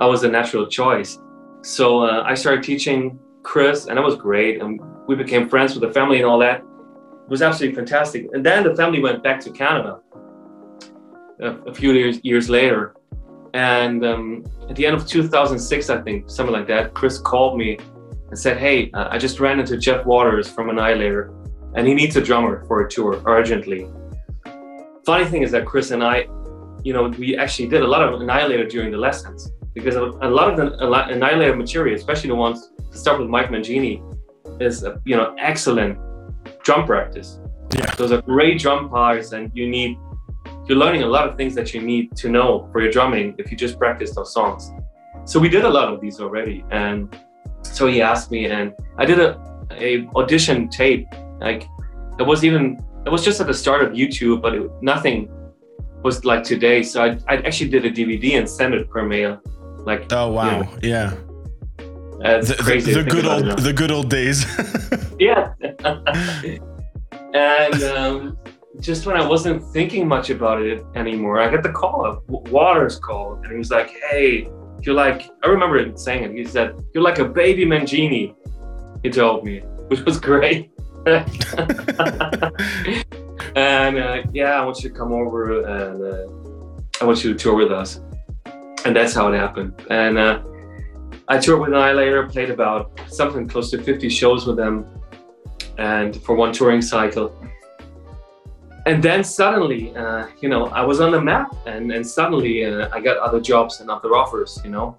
[0.00, 1.18] I was a natural choice.
[1.62, 4.60] So uh, I started teaching Chris, and that was great.
[4.60, 6.60] And we became friends with the family and all that.
[6.60, 8.26] It was absolutely fantastic.
[8.32, 10.00] And then the family went back to Canada
[11.40, 12.94] a, a few years, years later.
[13.54, 17.78] And um, at the end of 2006, I think, something like that, Chris called me
[18.28, 21.32] and said, Hey, uh, I just ran into Jeff Waters from Annihilator,
[21.74, 23.88] and he needs a drummer for a tour urgently.
[25.04, 26.28] Funny thing is that Chris and I,
[26.84, 30.50] you know, we actually did a lot of Annihilator during the lessons because a lot
[30.50, 34.02] of the Annihilator material, especially the ones to start with Mike Mangini,
[34.60, 35.98] is uh, you know excellent
[36.62, 37.40] drum practice.
[37.74, 37.86] Yeah.
[37.96, 39.96] Those are great drum parts, and you need
[40.66, 43.50] you're learning a lot of things that you need to know for your drumming if
[43.50, 44.70] you just practice those songs.
[45.24, 47.16] So we did a lot of these already, and
[47.62, 49.40] so he asked me, and I did a,
[49.72, 51.06] a audition tape.
[51.42, 51.68] Like
[52.18, 55.28] it was even it was just at the start of YouTube, but it, nothing
[56.02, 56.82] was like today.
[56.82, 59.40] So I, I actually did a DVD and sent it per mail.
[59.84, 61.14] Like oh wow, you know, yeah.
[62.20, 62.94] That's the, crazy.
[62.94, 64.46] The, the good old, the good old days.
[65.18, 65.54] yeah.
[67.34, 68.38] and um,
[68.80, 72.06] just when I wasn't thinking much about it anymore, I got the call.
[72.06, 74.48] Of waters called, and he was like, "Hey,
[74.82, 76.32] you're like." I remember him saying it.
[76.36, 78.36] He said, "You're like a baby Mangini."
[79.02, 80.70] He told me, which was great.
[83.56, 86.28] and uh, yeah, I want you to come over and uh,
[87.00, 88.00] I want you to tour with us.
[88.84, 89.74] And that's how it happened.
[89.90, 90.42] And uh,
[91.26, 94.86] I toured with Annihilator, played about something close to 50 shows with them,
[95.78, 97.36] and for one touring cycle.
[98.86, 102.88] And then suddenly, uh, you know, I was on the map, and, and suddenly uh,
[102.92, 104.96] I got other jobs and other offers, you know.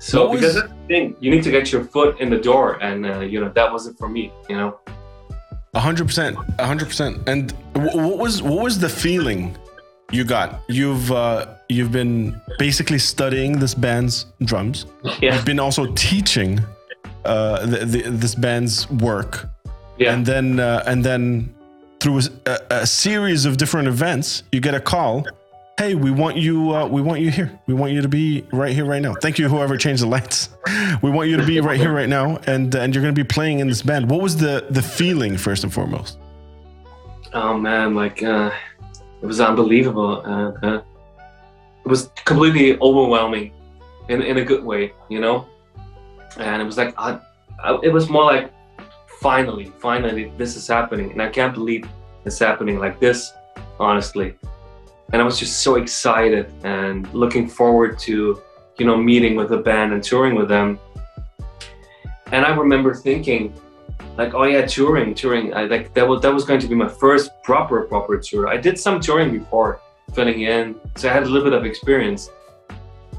[0.00, 0.40] So was...
[0.40, 3.20] because that's the thing, you need to get your foot in the door, and uh,
[3.20, 4.78] you know that wasn't for me, you know.
[5.74, 7.28] A hundred percent, a hundred percent.
[7.28, 9.56] And what was what was the feeling
[10.10, 10.62] you got?
[10.68, 14.86] You've uh, you've been basically studying this band's drums.
[15.20, 15.34] Yeah.
[15.34, 16.60] You've been also teaching
[17.24, 19.48] uh, the, the, this band's work.
[19.98, 20.14] Yeah.
[20.14, 21.54] And then uh, and then
[22.00, 25.26] through a, a, series of different events, you get a call.
[25.80, 26.74] Hey, we want you.
[26.74, 27.58] Uh, we want you here.
[27.66, 29.14] We want you to be right here, right now.
[29.14, 30.50] Thank you, whoever changed the lights.
[31.02, 33.60] We want you to be right here, right now, and and you're to be playing
[33.60, 34.10] in this band.
[34.10, 36.18] What was the the feeling first and foremost?
[37.32, 38.50] Oh man, like uh,
[39.22, 40.20] it was unbelievable.
[40.22, 40.82] Uh, uh,
[41.82, 43.50] it was completely overwhelming,
[44.10, 45.46] in in a good way, you know.
[46.36, 47.18] And it was like I,
[47.64, 48.52] I, it was more like
[49.22, 51.88] finally, finally, this is happening, and I can't believe
[52.26, 53.32] it's happening like this,
[53.78, 54.36] honestly.
[55.12, 58.40] And I was just so excited and looking forward to,
[58.78, 60.78] you know, meeting with the band and touring with them.
[62.32, 63.52] And I remember thinking,
[64.16, 65.52] like, oh yeah, touring, touring.
[65.54, 68.48] I like that was that was going to be my first proper proper tour.
[68.48, 69.80] I did some touring before,
[70.14, 72.30] filling in, so I had a little bit of experience.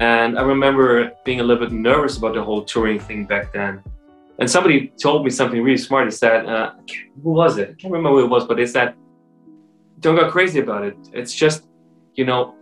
[0.00, 3.82] And I remember being a little bit nervous about the whole touring thing back then.
[4.38, 6.06] And somebody told me something really smart.
[6.06, 6.72] He said, uh,
[7.22, 7.68] "Who was it?
[7.70, 8.94] I can't remember who it was, but they said,
[10.02, 10.96] don't go crazy about it.
[11.12, 11.68] It's just,
[12.14, 12.54] you know,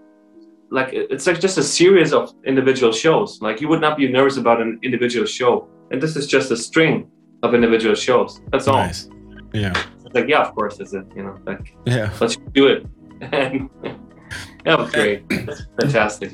[0.71, 3.41] like it's like just a series of individual shows.
[3.41, 6.57] Like you would not be nervous about an individual show, and this is just a
[6.57, 7.11] string
[7.43, 8.41] of individual shows.
[8.53, 8.77] That's all.
[8.77, 9.09] Nice.
[9.53, 9.73] Yeah.
[10.15, 11.05] like yeah, of course, is it?
[11.17, 12.87] You know, like yeah, let's do it.
[13.21, 13.69] and
[14.65, 15.29] that was great.
[15.29, 16.33] That's fantastic.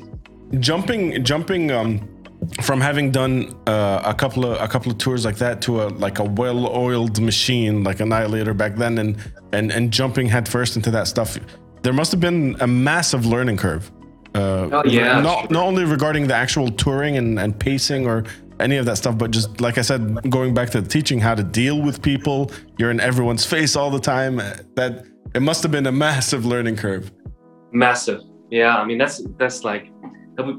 [0.61, 2.09] Jumping, jumping, um,
[2.63, 5.87] from having done uh, a couple of a couple of tours like that to a
[5.89, 9.17] like a well-oiled machine like Annihilator back then, and
[9.53, 11.39] and and jumping headfirst into that stuff,
[11.87, 13.93] there must have been a massive learning curve.
[14.35, 15.21] Uh, oh yeah.
[15.21, 18.25] Not not only regarding the actual touring and, and pacing or
[18.59, 21.45] any of that stuff, but just like I said, going back to teaching how to
[21.45, 22.51] deal with people.
[22.77, 24.39] You're in everyone's face all the time.
[24.75, 27.13] That it must have been a massive learning curve.
[27.71, 28.21] Massive.
[28.51, 28.77] Yeah.
[28.77, 29.93] I mean, that's that's like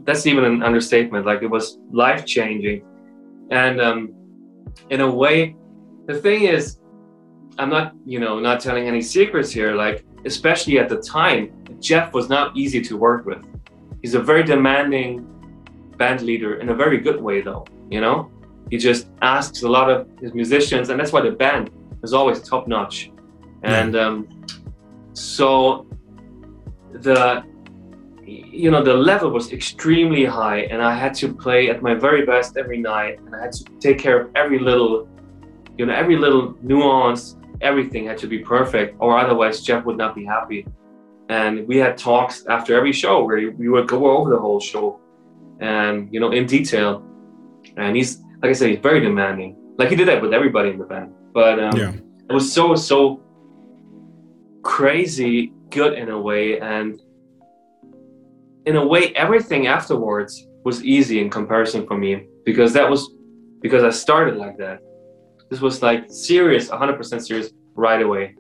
[0.06, 1.26] that's even an understatement.
[1.26, 2.86] Like it was life changing,
[3.52, 4.16] and um,
[4.90, 5.58] in a way,
[6.06, 6.80] the thing is,
[7.60, 9.76] I'm not you know not telling any secrets here.
[9.76, 11.42] Like especially at the time,
[11.80, 13.42] Jeff was not easy to work with.
[14.02, 15.12] He's a very demanding
[15.98, 17.66] band leader in a very good way, though.
[17.90, 18.32] You know,
[18.70, 21.72] he just asks a lot of his musicians, and that's why the band
[22.04, 23.12] is always top notch.
[23.64, 24.16] And um,
[25.14, 25.88] so
[26.94, 27.44] the
[28.28, 32.26] you know the level was extremely high and i had to play at my very
[32.26, 35.08] best every night and i had to take care of every little
[35.78, 40.16] you know every little nuance everything had to be perfect or otherwise jeff would not
[40.16, 40.66] be happy
[41.30, 45.00] and we had talks after every show where we would go over the whole show
[45.60, 47.04] and you know in detail
[47.76, 49.56] and he's like I said, he's very demanding.
[49.78, 51.14] Like he did that with everybody in the band.
[51.34, 51.94] But um, Yeah.
[52.30, 53.22] it was so so
[54.64, 57.02] crazy good in a way, and
[58.66, 63.10] in a way, everything afterwards was easy in comparison for me because that was
[63.62, 64.80] because I started like that.
[65.50, 68.36] This was like serious, 100% serious right away.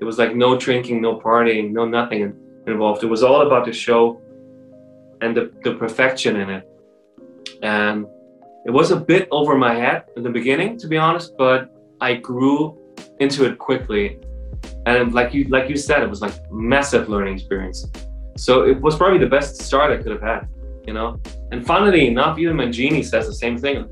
[0.00, 2.34] It was like no drinking, no partying, no nothing
[2.66, 3.02] involved.
[3.02, 4.20] It was all about the show
[5.20, 6.68] and the, the perfection in it.
[7.62, 8.06] And
[8.64, 12.14] it was a bit over my head in the beginning, to be honest, but I
[12.14, 12.78] grew
[13.20, 14.18] into it quickly.
[14.86, 17.86] And like you like you said, it was like massive learning experience.
[18.36, 20.48] So it was probably the best start I could have had,
[20.86, 21.20] you know.
[21.50, 23.88] And funnily enough, even Mangini says the same thing.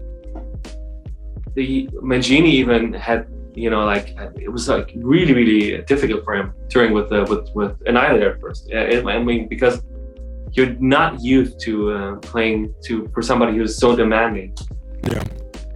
[1.55, 6.53] The Mangini even had, you know, like it was like really, really difficult for him
[6.69, 8.71] touring with uh, with with Annihilator at first.
[8.73, 9.83] I mean, because
[10.53, 14.57] you're not used to uh, playing to for somebody who's so demanding.
[15.11, 15.23] Yeah.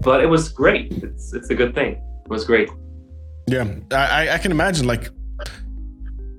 [0.01, 0.93] But it was great.
[1.03, 1.93] It's it's a good thing.
[2.25, 2.69] It was great.
[3.47, 5.11] Yeah, I, I can imagine like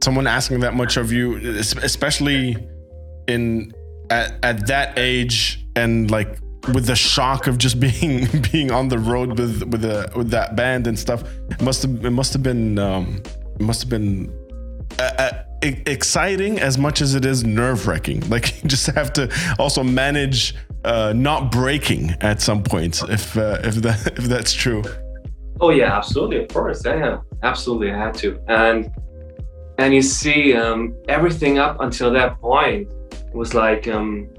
[0.04, 2.58] someone asking that much of you, especially
[3.28, 3.74] in
[4.10, 6.40] at, at that age, and like
[6.74, 10.56] with the shock of just being being on the road with with a with that
[10.56, 11.24] band and stuff.
[11.50, 13.22] It must have it must have been um,
[13.56, 14.34] it must have been
[15.00, 18.24] uh, uh, exciting as much as it is nerve wracking.
[18.30, 23.60] Like you just have to also manage uh, not breaking at some points if uh,
[23.64, 24.84] if that if that's true.
[25.62, 26.84] Oh yeah, absolutely, of course.
[26.86, 27.92] Yeah, yeah, absolutely.
[27.92, 28.92] I had to, and
[29.78, 32.90] and you see, um, everything up until that point
[33.34, 34.30] was like, um,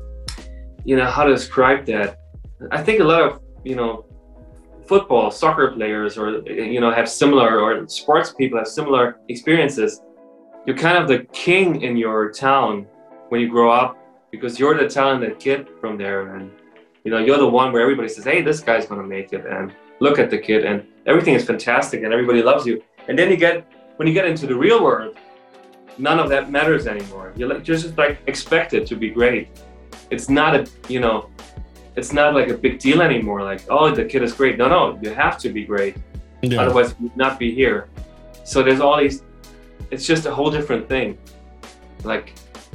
[0.86, 2.08] you know, how to describe that.
[2.70, 4.06] I think a lot of you know,
[4.86, 10.00] football, soccer players, or you know, have similar, or sports people have similar experiences.
[10.64, 12.86] You're kind of the king in your town
[13.30, 13.98] when you grow up
[14.30, 16.50] because you're the talented kid from there, and
[17.04, 19.72] you know, you're the one where everybody says, "Hey, this guy's gonna make it," and
[19.98, 22.82] look at the kid, and everything is fantastic, and everybody loves you.
[23.08, 23.66] And then you get
[23.96, 25.16] when you get into the real world,
[25.98, 27.32] none of that matters anymore.
[27.36, 29.48] You're you're just like expected to be great.
[30.10, 31.28] It's not a you know,
[31.96, 33.42] it's not like a big deal anymore.
[33.42, 34.58] Like oh, the kid is great.
[34.58, 35.96] No, no, you have to be great.
[36.42, 36.62] Yeah.
[36.62, 37.88] Otherwise, you would not be here.
[38.44, 39.22] So there's all these.
[39.90, 41.18] It's just a whole different thing.
[42.04, 42.32] Like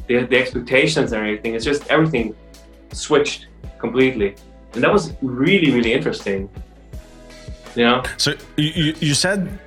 [0.07, 1.55] the, the expectations and everything.
[1.55, 2.35] It's just everything
[2.91, 3.47] switched
[3.79, 4.35] completely,
[4.73, 6.49] and that was really really interesting.
[7.75, 8.03] You know.
[8.17, 9.57] So you, you, said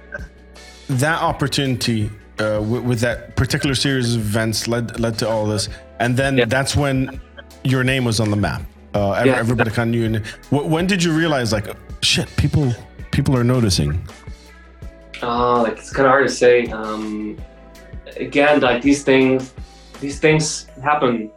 [0.89, 5.69] that opportunity uh, with, with that particular series of events led led to all this,
[6.01, 6.45] and then Yeah.
[6.45, 7.21] that's when
[7.65, 8.63] your name was on the map.
[8.95, 9.37] Uh, Yeah.
[9.37, 10.07] everybody kind of knew.
[10.07, 10.25] And
[10.73, 11.67] when did you realize, like,
[12.03, 12.73] shit, people
[13.11, 13.93] people are noticing?
[15.23, 16.67] Uh, like it's kind of hard to say.
[16.67, 17.37] Um,
[18.17, 19.55] again, like these things,
[20.01, 21.31] these things happen,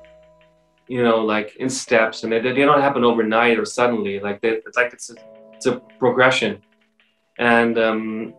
[0.88, 4.20] you know, like in steps, and they, they don't happen overnight or suddenly.
[4.20, 5.16] Like they, it's like it's a,
[5.54, 6.62] it's a progression,
[7.40, 8.34] and um,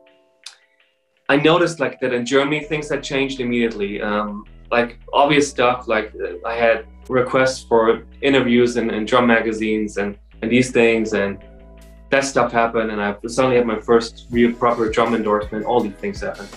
[1.29, 4.03] I noticed like that in Germany things had changed immediately.
[4.03, 9.97] Um, like obvious stuff, like uh, I had requests for interviews and, in drum magazines
[9.97, 11.39] and and these things and
[12.11, 15.65] that stuff happened and I suddenly had my first real proper drum endorsement.
[15.67, 16.49] All these things happened.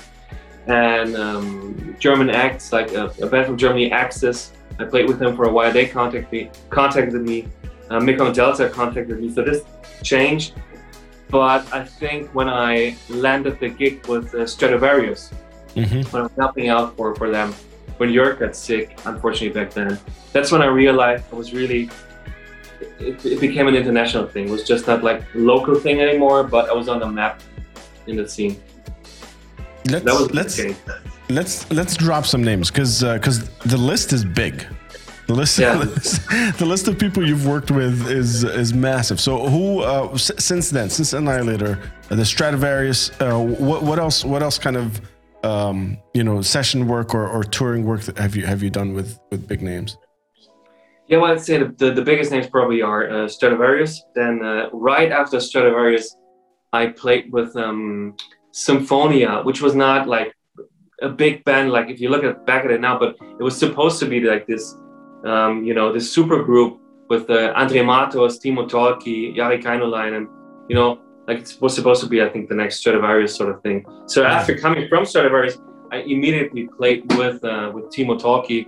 [0.67, 5.35] And um, German acts, like a, a band from Germany, Axxis, I played with them
[5.35, 5.73] for a while.
[5.73, 7.47] They contacted me, contacted me.
[7.89, 9.33] Uh, Mekong Delta contacted me.
[9.33, 9.63] So this
[10.03, 10.53] changed.
[11.29, 15.33] But I think when I landed the gig with uh, Stratovarius,
[15.75, 16.01] Mm-hmm.
[16.11, 17.55] when I was helping out for, for them,
[18.01, 19.91] when Jörg got sick, unfortunately back then,
[20.33, 21.81] that's when I realized I was really
[23.09, 24.43] it, it became an international thing.
[24.49, 27.35] It was just not like local thing anymore, but I was on the map
[28.09, 28.53] in the scene.
[29.91, 30.75] Let's That was let's okay.
[31.37, 33.37] let's let's drop some names because because
[33.73, 34.55] the list is big.
[35.27, 35.75] The list, Yeah.
[36.61, 39.19] the list of people you've worked with is is massive.
[39.27, 41.73] So who uh, s- since then, since Annihilator,
[42.09, 43.39] uh, the Stratovarius, uh,
[43.69, 44.87] what what else what else kind of
[45.43, 48.93] um, you know session work or, or touring work that have you have you done
[48.93, 49.97] with with big names?
[51.07, 53.99] Yeah, well, I'd say the, the, the biggest names probably are uh, Stratovarius.
[54.15, 56.05] Then uh, right after Stratovarius,
[56.71, 58.15] I played with um,
[58.51, 60.33] Symphonia, which was not like
[61.01, 61.71] a big band.
[61.71, 64.21] Like if you look at back at it now, but it was supposed to be
[64.21, 64.73] like this,
[65.25, 66.79] um, you know, this super group
[67.09, 70.27] with uh, Andre Matos, Timo Tolki, Jari Kainulainen,
[70.69, 73.61] you know, like it was supposed to be, I think, the next Stratovarius sort of
[73.61, 73.85] thing.
[74.07, 75.57] So after coming from Stratovarius,
[75.91, 78.65] I immediately played with uh, with Timo Tolki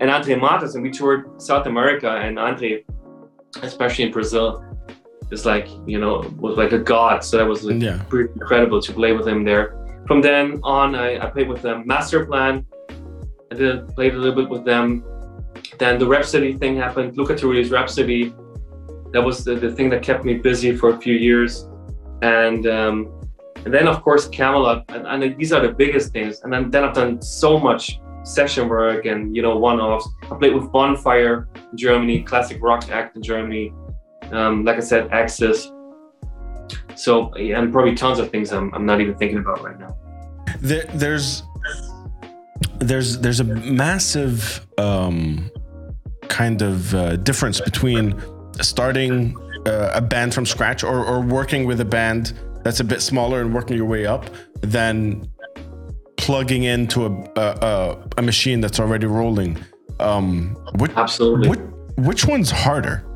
[0.00, 2.08] and Andre Matos, and we toured South America.
[2.10, 2.84] And Andre,
[3.62, 4.64] especially in Brazil,
[5.30, 7.22] is like you know was like a god.
[7.24, 8.02] So that was like, Yeah.
[8.08, 9.76] pretty incredible to play with him there.
[10.06, 11.86] From then on, I, I played with them.
[11.86, 12.66] Master Plan.
[13.50, 15.04] I did played a little bit with them.
[15.78, 17.16] Then the Rhapsody thing happened.
[17.18, 18.34] Luca Turilli's Rhapsody.
[19.12, 21.68] that was the, the thing that kept me busy for a few years.
[22.22, 23.22] And um,
[23.64, 26.40] and then of course Kamelot, and, and these are the biggest things.
[26.42, 30.08] And then, then I've done so much session work and you know one-offs.
[30.30, 33.72] I played with Bonfire in Germany, classic rock act in Germany.
[34.30, 35.70] Um, like I said, Axxis.
[36.94, 39.96] So and probably tons of things I'm, I'm not even thinking about right now.
[40.60, 41.42] There, there's
[42.78, 45.50] there's there's a massive um,
[46.28, 48.20] kind of uh, difference between
[48.60, 49.36] starting
[49.66, 52.32] uh, a band from scratch or, or working with a band
[52.64, 55.28] that's a bit smaller and working your way up than
[56.16, 59.58] plugging into a a, a machine that's already rolling.
[60.00, 61.48] Um, which, Absolutely.
[61.48, 61.60] Which,
[61.96, 63.04] which one's harder?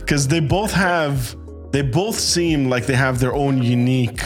[0.00, 1.34] Because they both have,
[1.72, 4.22] they both seem like they have their own unique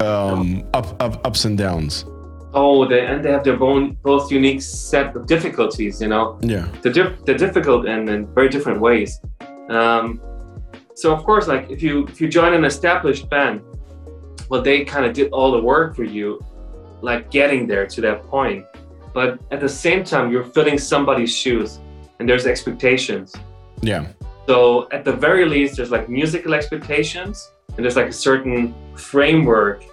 [0.00, 2.04] um, up, up, ups and downs.
[2.52, 6.00] Oh, they, and they have their own both unique set of difficulties.
[6.00, 6.36] You know.
[6.42, 6.66] Yeah.
[6.82, 9.20] They're, diff- they're difficult and in very different ways.
[9.68, 10.20] Um,
[11.00, 13.62] so of course, like if you if you join an established band,
[14.50, 16.44] well, they kind of did all the work for you,
[17.00, 18.66] like getting there to that point.
[19.14, 21.80] But at the same time, you're filling somebody's shoes,
[22.18, 23.34] and there's expectations.
[23.80, 24.08] Yeah.
[24.46, 29.84] So at the very least, there's like musical expectations, and there's like a certain framework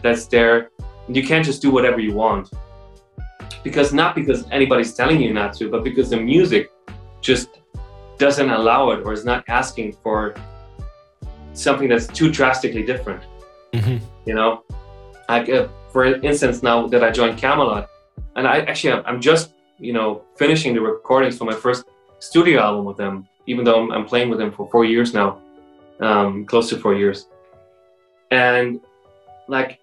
[0.00, 0.70] that's there.
[1.08, 2.50] You can't just do whatever you want,
[3.64, 6.70] because not because anybody's telling you not to, but because the music
[7.20, 7.48] just
[8.18, 10.36] doesn't allow it or is not asking for
[11.54, 13.22] something that's too drastically different.
[13.72, 14.04] Mm-hmm.
[14.26, 14.64] You know,
[15.28, 17.88] like uh, for instance, now that I joined Kamelot,
[18.36, 21.84] and I actually I'm just you know finishing the recordings for my first
[22.18, 25.40] studio album with them, even though I'm, I'm playing with them for four years now,
[26.00, 27.28] um, close to four years,
[28.30, 28.80] and
[29.48, 29.78] like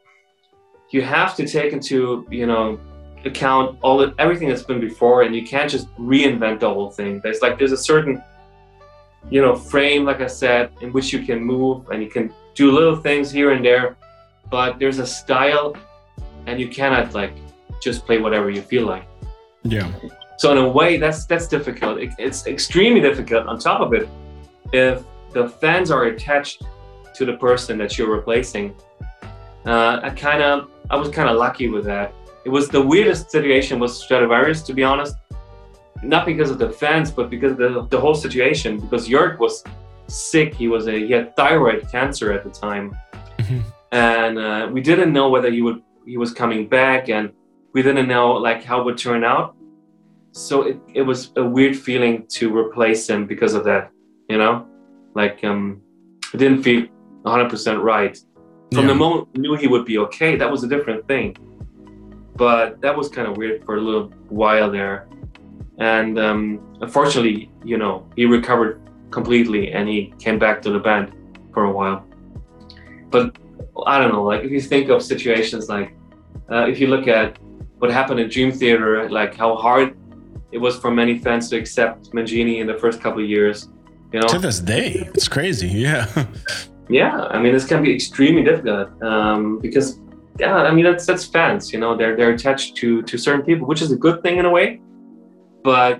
[0.91, 2.79] you have to take into you know
[3.25, 7.19] account all the, everything that's been before and you can't just reinvent the whole thing
[7.21, 8.23] there's like there's a certain
[9.29, 12.71] you know frame like i said in which you can move and you can do
[12.71, 13.95] little things here and there
[14.49, 15.75] but there's a style
[16.47, 17.33] and you cannot like
[17.81, 19.07] just play whatever you feel like.
[19.63, 19.91] Yeah.
[20.37, 21.99] So in a way that's that's difficult.
[21.99, 23.47] It, it's extremely difficult.
[23.47, 24.07] On top of it
[24.71, 26.63] if the fans are attached
[27.15, 28.73] to the person that you're replacing
[29.65, 32.13] uh, i kind of i was kind of lucky with that.
[32.45, 35.15] It was the weirdest situation with Stratovarius, to be honest.
[36.03, 38.79] Not because of the fans, but because of the, the whole situation.
[38.79, 39.63] Because Jörg was
[40.07, 40.53] sick.
[40.53, 42.95] He was a he had thyroid cancer at the time,
[43.37, 43.59] mm-hmm.
[43.91, 47.31] and uh, we didn't know whether he would he was coming back, and
[47.73, 49.55] we didn't know like how it would turn out.
[50.31, 53.91] So it, it was a weird feeling to replace him because of that.
[54.29, 54.67] You know,
[55.15, 55.81] like um,
[56.33, 56.87] it didn't feel
[57.25, 58.17] 100% right.
[58.71, 58.87] From yeah.
[58.87, 61.35] the moment we knew he would be okay, that was a different thing
[62.39, 65.09] but that was kind of weird for a little while there.
[65.79, 71.13] And um, unfortunately, you know, he recovered completely and he came back to the band
[71.53, 72.05] for a while.
[73.09, 73.37] But
[73.85, 75.95] I don't know, like if you think of situations like,
[76.51, 77.39] uh, if you look at
[77.77, 79.97] what happened in Dream Theater, like how hard
[80.51, 83.69] it was for many fans to accept Mangini in the first couple of years,
[84.11, 84.27] you know.
[84.27, 85.67] To this day, it's crazy.
[85.89, 86.07] Yeah.
[86.89, 89.99] yeah, I mean, this can be extremely difficult um, because
[90.39, 91.71] yeah, I mean that's that's fans.
[91.71, 94.45] You know, they're they're attached to to certain people, which is a good thing in
[94.45, 94.81] a way.
[95.63, 95.99] But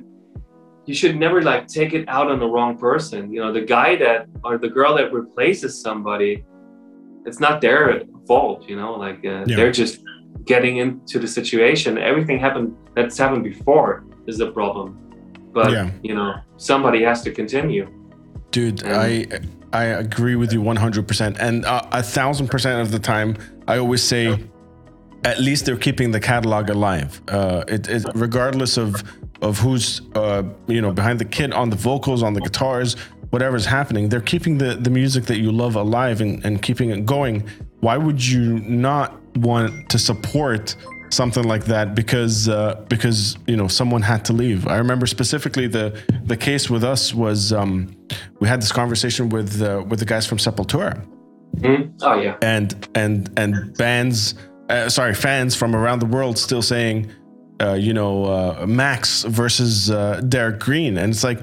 [0.86, 3.32] you should never like take it out on the wrong person.
[3.32, 6.43] You know, the guy that or the girl that replaces somebody,
[7.26, 8.68] it's not their fault.
[8.68, 9.55] You know, like uh, yeah.
[9.55, 9.99] they're just
[10.45, 11.97] getting into the situation.
[11.97, 14.97] Everything happened that's happened before is the problem.
[15.53, 15.91] But yeah.
[16.01, 17.88] you know, somebody has to continue.
[18.51, 19.39] Dude, and, I
[19.72, 21.38] I agree with you 100%.
[21.39, 23.38] And uh, a thousand percent of the time,
[23.68, 24.43] I always say,
[25.24, 27.22] at least they're keeping the catalog alive.
[27.28, 29.03] Uh, it, it, regardless of
[29.42, 32.96] of who's uh, you know behind the kit, on the vocals, on the guitars,
[33.30, 37.06] whatever's happening, they're keeping the the music that you love alive and, and keeping it
[37.06, 37.48] going.
[37.80, 40.76] Why would you not want to support
[41.12, 44.68] something like that because uh, because you know someone had to leave.
[44.68, 47.96] I remember specifically the the case with us was um,
[48.40, 51.06] we had this conversation with uh, with the guys from Sepultura.
[51.58, 51.94] Mm.
[52.02, 52.38] Oh yeah.
[52.42, 54.36] And and and bands,
[54.70, 57.12] uh, sorry, fans from around the world still saying,
[57.62, 61.39] uh, you know, uh, Max versus uh, Derrick Green, and it's like.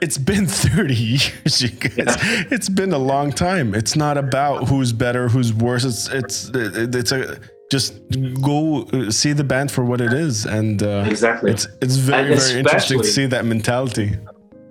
[0.00, 1.94] It's been 30 years, you guys.
[1.98, 2.44] Yeah.
[2.50, 3.74] It's been a long time.
[3.74, 5.84] It's not about who's better, who's worse.
[5.84, 7.38] It's it's it's a
[7.70, 7.94] just
[8.42, 12.34] go uh, see the band for what it is and uh, exactly it's it's very
[12.34, 14.16] very interesting to see that mentality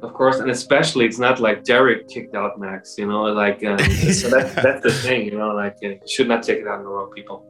[0.04, 3.80] of course and especially it's not like derrick kicked out max you know like um,
[3.80, 6.84] so that, that's the thing you know like you should not take it out on
[6.84, 7.46] the wrong people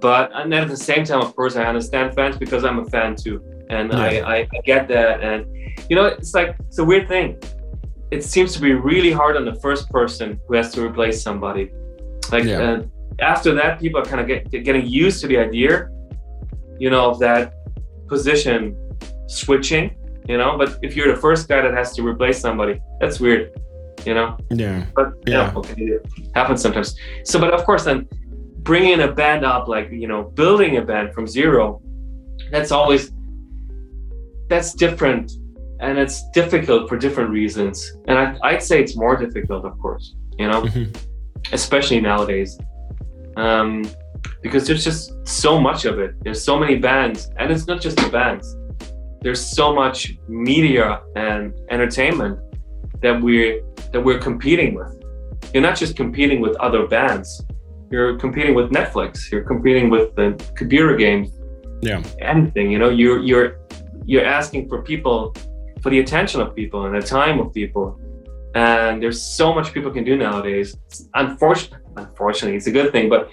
[0.00, 3.16] but and at the same time of course i understand fans because i'm a fan
[3.16, 3.98] too and yeah.
[3.98, 5.44] I, I, I get that and
[5.90, 7.38] you know it's like it's a weird thing
[8.10, 11.70] it seems to be really hard on the first person who has to replace somebody.
[12.32, 12.58] Like Yeah.
[12.62, 12.82] uh,
[13.20, 15.90] after that, people are kind of get, getting used to the idea,
[16.78, 17.52] you know, of that
[18.08, 18.74] position
[19.26, 19.94] switching.
[20.26, 23.50] You know, but if you're the first guy that has to replace somebody, that's weird.
[24.06, 24.86] You know, Yeah.
[24.94, 25.52] but Yeah.
[25.52, 26.96] yeah, okay, it happens sometimes.
[27.24, 28.08] So, but of course, then
[28.62, 31.80] bringing a band up, like you know, building a band from zero,
[32.50, 33.12] that's always
[34.48, 35.32] that's different,
[35.80, 37.92] and it's difficult for different reasons.
[38.06, 40.96] And I, I'd say it's more difficult, of course, you know, Mhm.
[41.52, 42.58] especially nowadays,
[43.36, 43.84] um,
[44.42, 46.14] because there's just so much of it.
[46.22, 48.56] There's so many bands, and it's not just the bands.
[49.20, 52.38] There's so much media and entertainment
[53.02, 53.60] that we're
[53.92, 54.92] that we're competing with.
[55.52, 57.44] You're not just competing with other bands.
[57.90, 59.30] You're competing with Netflix.
[59.30, 61.30] You're competing with the computer games.
[61.80, 62.02] Yeah.
[62.20, 62.70] Anything.
[62.70, 63.60] You know, you're you're
[64.04, 65.34] you're asking for people,
[65.82, 67.98] for the attention of people and the time of people.
[68.54, 70.76] And there's so much people can do nowadays.
[71.14, 73.08] Unfortunately, unfortunately, it's a good thing.
[73.08, 73.30] But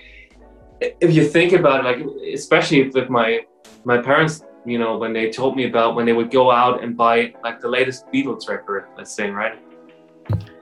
[0.79, 1.99] if you think about it, like
[2.33, 3.41] especially with my
[3.83, 6.95] my parents, you know, when they told me about when they would go out and
[6.95, 9.59] buy like the latest Beatles record, let's say, right?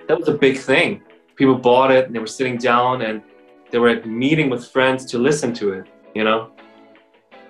[0.07, 1.01] That was a big thing.
[1.35, 3.21] People bought it and they were sitting down and
[3.73, 6.51] they were meeting with friends to listen to it, you know?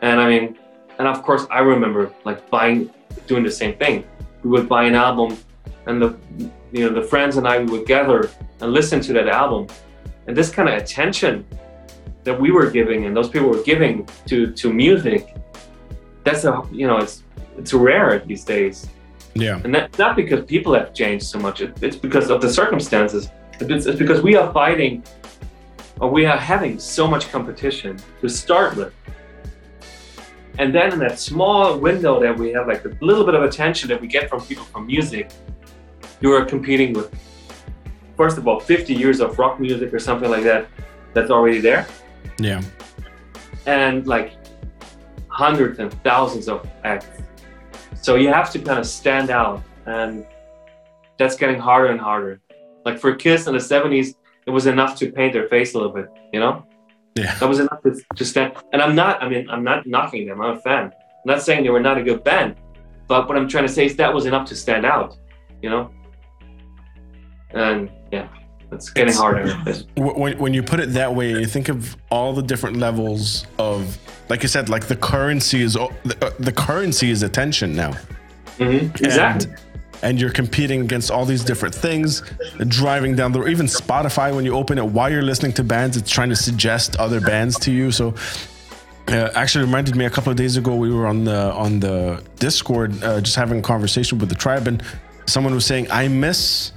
[0.01, 0.57] And I mean,
[0.97, 2.89] and of course I remember like buying
[3.27, 4.05] doing the same thing.
[4.41, 5.37] We would buy an album
[5.85, 6.09] and the
[6.71, 8.29] you know the friends and I we would gather
[8.61, 9.67] and listen to that album.
[10.25, 11.45] And this kind of attention
[12.23, 15.35] that we were giving and those people were giving to to music,
[16.23, 17.23] that's a you know, it's
[17.57, 18.87] it's rare these days.
[19.35, 19.59] Yeah.
[19.65, 21.57] And that's not because people have changed so much.
[21.65, 23.23] It- It's because of the circumstances.
[23.59, 25.03] It's, it's because we are fighting
[26.01, 28.93] we are having so much competition to start with.
[30.59, 33.89] And then in that small window that we have, like the little bit of attention
[33.89, 35.31] that we get from people from music,
[36.21, 37.13] you are competing with,
[38.15, 40.67] first of all, 50 years of rock music or something like that
[41.13, 41.87] that's already there
[42.37, 42.61] Yeah.
[43.65, 44.33] and like
[45.27, 47.07] hundreds and thousands of acts.
[48.01, 50.25] So you have to kind of stand out, and
[51.17, 52.41] that's getting harder and harder.
[52.85, 54.15] Like for Kiss in the 70s,
[54.45, 56.65] it was enough to paint their face a little bit, you know?
[57.15, 57.35] Yeah.
[57.35, 58.53] That was enough to, to stand.
[58.73, 60.85] And I'm not, I mean, I'm not knocking them, I'm a fan.
[60.85, 60.91] I'm
[61.25, 62.55] not saying they were not a good band,
[63.07, 65.17] but what I'm trying to say is that was enough to stand out,
[65.61, 65.91] you know?
[67.51, 68.27] And yeah,
[68.71, 69.45] it's getting It's- harder.
[69.95, 73.97] When, when you put it that way, you think of all the different levels of,
[74.29, 77.91] like you said, like the currency is the, uh, the currency is attention now,
[78.57, 79.51] Mhm, Exactly.
[79.51, 79.59] and,
[80.03, 82.21] and you're competing against all these different things,
[82.67, 85.97] driving down the or even Spotify when you open it while you're listening to bands,
[85.97, 87.91] it's trying to suggest other bands to you.
[87.91, 88.13] So.
[89.05, 92.23] Uh, actually reminded me a couple of days ago we were on the on the
[92.39, 94.81] discord uh, just having a conversation with the tribe and
[95.25, 96.71] someone was saying i miss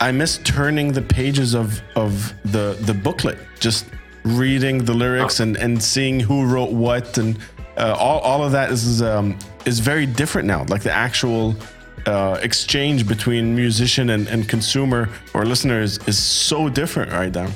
[0.00, 3.86] I miss turning the pages of of the the booklet, just
[4.24, 7.38] reading the lyrics and and seeing who wrote what, and
[7.76, 10.64] uh, all all of that is um, is very different now.
[10.68, 11.54] Like the actual
[12.06, 17.50] uh, exchange between musician and, and consumer or listener is, is so different right now.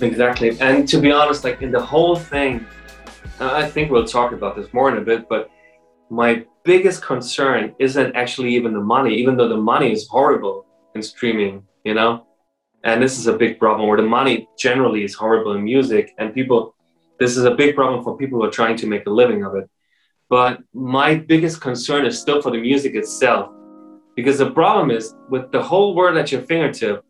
[0.00, 0.58] Exactly.
[0.60, 2.66] And to be honest, like in the whole thing,
[3.38, 5.50] I think we'll talk about this more in a bit, but
[6.10, 11.02] my biggest concern isn't actually even the money, even though the money is horrible in
[11.02, 12.26] streaming, you know?
[12.84, 16.34] And this is a big problem where the money generally is horrible in music and
[16.34, 16.74] people,
[17.18, 19.54] this is a big problem for people who are trying to make a living of
[19.54, 19.68] it.
[20.28, 23.52] But my biggest concern is still for the music itself.
[24.20, 27.02] Because the problem is with the whole world at your fingertip,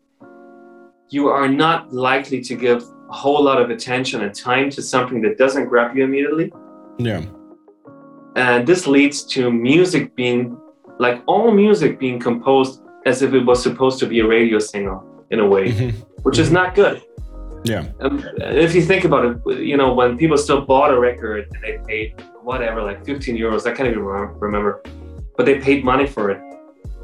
[1.09, 5.19] you are not likely to give a whole lot of attention and time to something
[5.23, 6.53] that doesn't grab you immediately.
[6.99, 7.21] Yeah,
[8.37, 10.55] And this leads to music being
[10.99, 14.99] like all music being composed as if it was supposed to be a radio signal
[15.31, 15.91] in a way, Mhm.
[16.25, 16.97] which is not good.
[17.73, 18.23] yeah, Um,
[18.67, 19.35] if you think about it,
[19.71, 22.07] you know, when people still bought a record and they paid
[22.49, 24.05] whatever, like 15 euros, I can't even
[24.47, 24.71] remember,
[25.35, 26.39] but they paid money for it.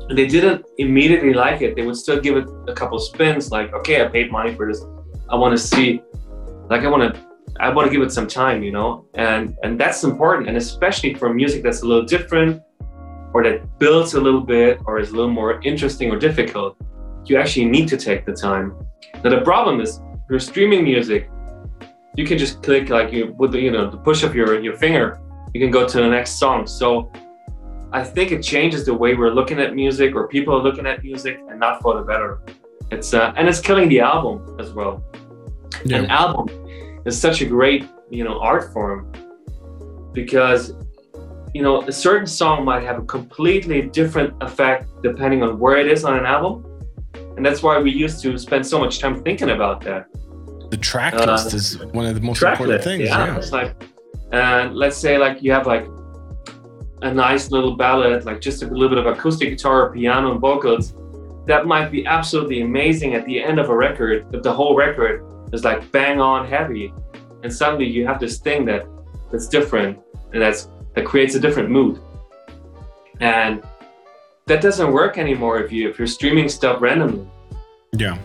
[0.09, 1.75] They didn't immediately like it.
[1.75, 4.81] They would still give it a couple spins, like, okay, I paid money for this.
[5.29, 6.01] I want to see,
[6.69, 7.21] like, I want to,
[7.59, 11.13] I want to give it some time, you know, and and that's important, and especially
[11.15, 12.61] for music that's a little different,
[13.33, 16.77] or that builds a little bit, or is a little more interesting or difficult.
[17.25, 18.75] You actually need to take the time.
[19.23, 19.99] Now the problem is
[20.29, 21.29] you're streaming music,
[22.15, 24.77] you can just click like you with the you know the push of your your
[24.77, 25.19] finger,
[25.53, 26.67] you can go to the next song.
[26.67, 27.11] So
[27.91, 31.03] I think it changes the way we're looking at music or people are looking at
[31.03, 32.41] music and not for the better.
[32.91, 35.03] It's uh, and it's killing the album as well.
[35.85, 36.47] An album
[37.05, 39.11] is such a great you know art form
[40.13, 40.73] because
[41.57, 45.87] you know, a certain song might have a completely different effect depending on where it
[45.87, 46.63] is on an album.
[47.35, 50.07] And that's why we used to spend so much time thinking about that.
[50.69, 53.09] The track uh, list is one of the most important list, things.
[53.09, 53.25] Yeah.
[53.25, 53.37] yeah.
[53.37, 53.75] It's like,
[54.31, 55.87] and let's say like you have like
[57.01, 60.93] a nice little ballad, like just a little bit of acoustic guitar, piano, and vocals.
[61.45, 65.23] That might be absolutely amazing at the end of a record, but the whole record
[65.53, 66.93] is like bang on heavy.
[67.43, 68.87] And suddenly you have this thing that
[69.31, 69.99] that's different
[70.33, 72.01] and that's that creates a different mood.
[73.19, 73.63] And
[74.47, 77.27] that doesn't work anymore if you if you're streaming stuff randomly.
[77.93, 78.17] Yeah.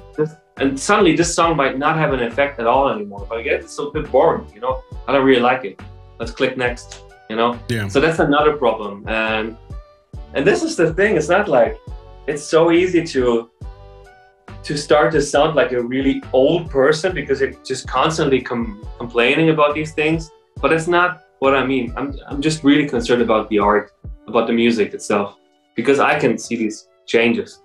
[0.57, 3.27] And suddenly this song might not have an effect at all anymore.
[3.29, 4.83] But again, it's a bit boring, you know.
[5.07, 5.81] I don't really like it.
[6.19, 7.02] Let's click next.
[7.31, 7.59] You know?
[7.69, 7.89] Yeah.
[7.89, 9.09] So that's another problem.
[9.09, 9.57] And
[10.35, 11.79] and this is the thing, it's not like
[12.27, 13.51] it's so easy to
[14.63, 19.51] to start to sound like a really old person because you're just constantly com- complaining
[19.51, 20.31] about these things.
[20.61, 21.93] But it's not what I mean.
[21.97, 23.91] I'm, I'm just really concerned about the art,
[24.29, 25.37] about the music itself,
[25.75, 27.61] because I can see these changes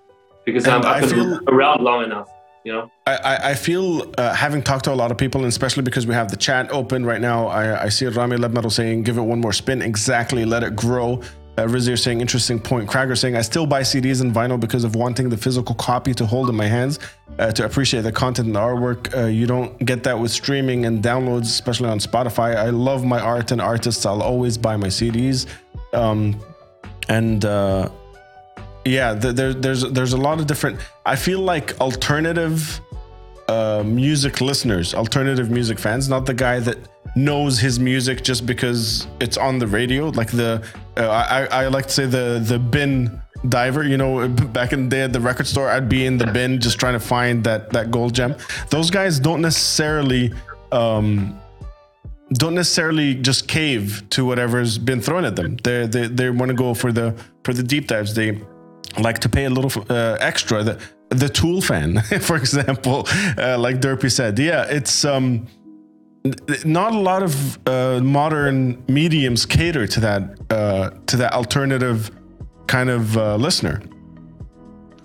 [0.48, 2.30] because and I'm, I've been feel, around long enough.
[2.74, 2.92] Know?
[3.06, 6.14] I, I feel uh, having talked to a lot of people, and especially because we
[6.14, 9.40] have the chat open right now, I, I see Rami Lebmetal saying, give it one
[9.40, 9.82] more spin.
[9.82, 11.22] Exactly, let it grow.
[11.58, 12.88] Uh, saying, interesting point.
[12.88, 16.24] Krager saying, I still buy CDs and vinyl because of wanting the physical copy to
[16.24, 17.00] hold in my hands
[17.40, 19.16] uh, to appreciate the content and the artwork.
[19.18, 22.56] Uh, you don't get that with streaming and downloads, especially on Spotify.
[22.56, 24.06] I love my art and artists.
[24.06, 25.48] I'll always buy my CDs.
[25.94, 26.40] Um,
[27.10, 27.90] and uh,
[28.88, 30.80] yeah, the, there, there's there's a lot of different.
[31.06, 32.80] I feel like alternative
[33.48, 36.78] uh, music listeners, alternative music fans, not the guy that
[37.16, 40.10] knows his music just because it's on the radio.
[40.10, 40.64] Like the
[40.98, 44.90] uh, I, I like to say the the bin diver you know back in the
[44.90, 47.70] day at the record store i'd be in the bin just trying to find that
[47.70, 48.36] that gold gem
[48.72, 50.34] those guys don't necessarily
[50.72, 51.40] um
[52.34, 56.56] don't necessarily just cave to whatever's been thrown at them they they, they want to
[56.56, 58.42] go for the for the deep dives they
[59.00, 60.80] like to pay a little uh, extra the
[61.10, 63.08] the tool fan for example
[63.38, 65.48] uh, like derpy said yeah it's um
[66.66, 72.12] not a lot of uh, modern mediums cater to that uh, to that alternative
[72.68, 73.82] kind of uh, listener.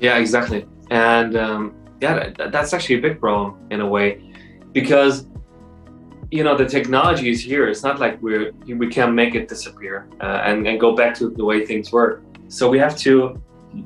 [0.01, 4.21] Yeah, exactly, and um, yeah, that, that's actually a big problem in a way,
[4.73, 5.27] because
[6.31, 7.69] you know the technology is here.
[7.69, 11.31] It's not like we're we can't make it disappear uh, and and go back to
[11.31, 12.23] the way things were.
[12.49, 13.41] So we have to,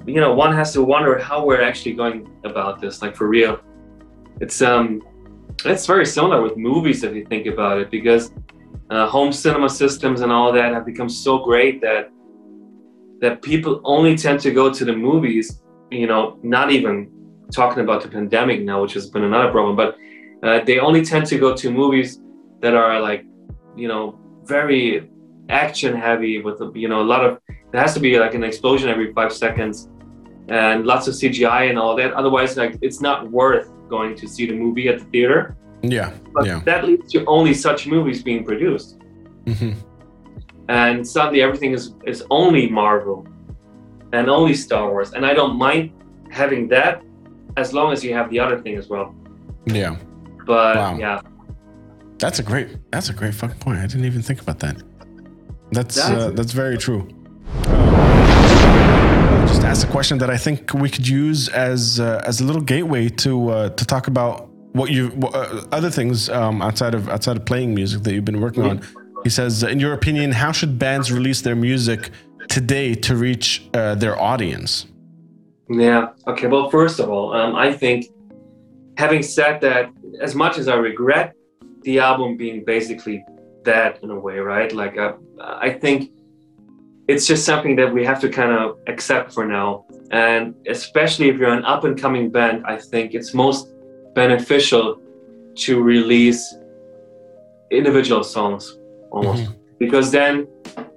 [0.06, 3.60] you know, one has to wonder how we're actually going about this, like for real.
[4.40, 5.02] It's um
[5.64, 8.32] it's very similar with movies if you think about it, because
[8.90, 12.10] uh, home cinema systems and all that have become so great that
[13.20, 15.62] that people only tend to go to the movies.
[15.90, 17.10] You know, not even
[17.52, 19.96] talking about the pandemic now, which has been another problem, but
[20.42, 22.20] uh, they only tend to go to movies
[22.60, 23.24] that are like,
[23.76, 25.08] you know, very
[25.48, 27.38] action heavy with you know a lot of
[27.72, 29.88] there has to be like an explosion every five seconds
[30.48, 32.12] and lots of CGI and all that.
[32.14, 35.56] Otherwise, like it's not worth going to see the movie at the theater.
[35.82, 36.12] Yeah.
[36.32, 36.60] But yeah.
[36.64, 38.98] that leads to only such movies being produced.
[39.44, 39.72] Mm-hmm.
[40.68, 43.26] And suddenly everything is, is only Marvel
[44.12, 45.12] and only Star Wars.
[45.12, 45.92] And I don't mind
[46.30, 47.02] having that
[47.56, 49.14] as long as you have the other thing as well.
[49.66, 49.96] Yeah.
[50.44, 50.98] But wow.
[50.98, 51.20] yeah.
[52.18, 53.78] That's a great that's a great fucking point.
[53.78, 54.82] I didn't even think about that.
[55.72, 57.08] That's that's, uh, that's very true.
[57.66, 62.44] Uh, just ask a question that I think we could use as uh, as a
[62.44, 67.08] little gateway to uh, to talk about what you uh, other things um, outside of
[67.08, 68.82] outside of playing music that you've been working on.
[69.24, 72.10] He says, in your opinion, how should bands release their music
[72.48, 74.86] today to reach uh, their audience?
[75.68, 76.10] Yeah.
[76.28, 76.46] Okay.
[76.46, 78.06] Well, first of all, um, I think
[78.96, 79.90] having said that,
[80.20, 81.34] as much as I regret
[81.82, 83.24] the album being basically
[83.66, 84.72] that in a way, right?
[84.72, 86.10] Like, uh, I think
[87.08, 89.84] it's just something that we have to kind of accept for now.
[90.10, 93.68] And especially if you're an up and coming band, I think it's most
[94.14, 95.00] beneficial
[95.56, 96.42] to release
[97.70, 98.78] individual songs
[99.10, 99.52] almost mm-hmm.
[99.78, 100.46] because then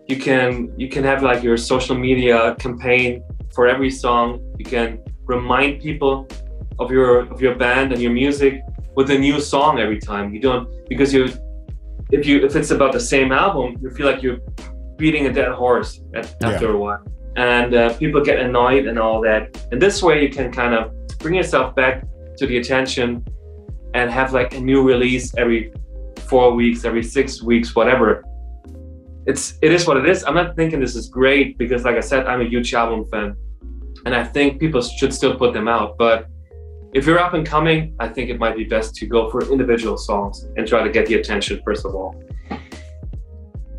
[0.08, 5.00] you can you can have like your social media campaign for every song you can
[5.26, 6.28] remind people
[6.78, 8.62] of your of your band and your music
[8.96, 11.28] with a new song every time you don't because you
[12.12, 14.40] if you if it's about the same album you feel like you're
[14.98, 16.74] beating a dead horse at, after yeah.
[16.74, 17.04] a while
[17.36, 20.92] and uh, people get annoyed and all that and this way you can kind of
[21.20, 22.04] bring yourself back
[22.38, 23.24] to the attention
[23.94, 25.72] and have like a new release every
[26.30, 28.24] four weeks, every six weeks, whatever.
[29.26, 30.24] It's it is what it is.
[30.24, 33.36] I'm not thinking this is great because, like I said, I'm a huge album fan,
[34.06, 35.98] and I think people should still put them out.
[35.98, 36.28] But
[36.94, 39.98] if you're up and coming, I think it might be best to go for individual
[39.98, 42.24] songs and try to get the attention first of all.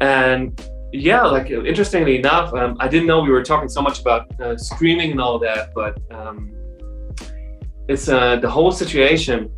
[0.00, 0.60] And
[0.92, 4.56] yeah, like interestingly enough, um, I didn't know we were talking so much about uh,
[4.56, 6.52] streaming and all that, but um,
[7.88, 9.50] it's uh, the whole situation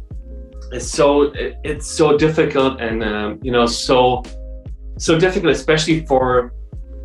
[0.72, 4.22] is so it, it's so difficult and um, you know so
[4.98, 6.54] so difficult, especially for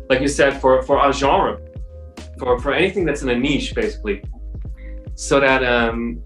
[0.08, 1.58] like you said for for our genre,
[2.38, 4.22] for for anything that's in a niche, basically.
[5.18, 6.22] So that um,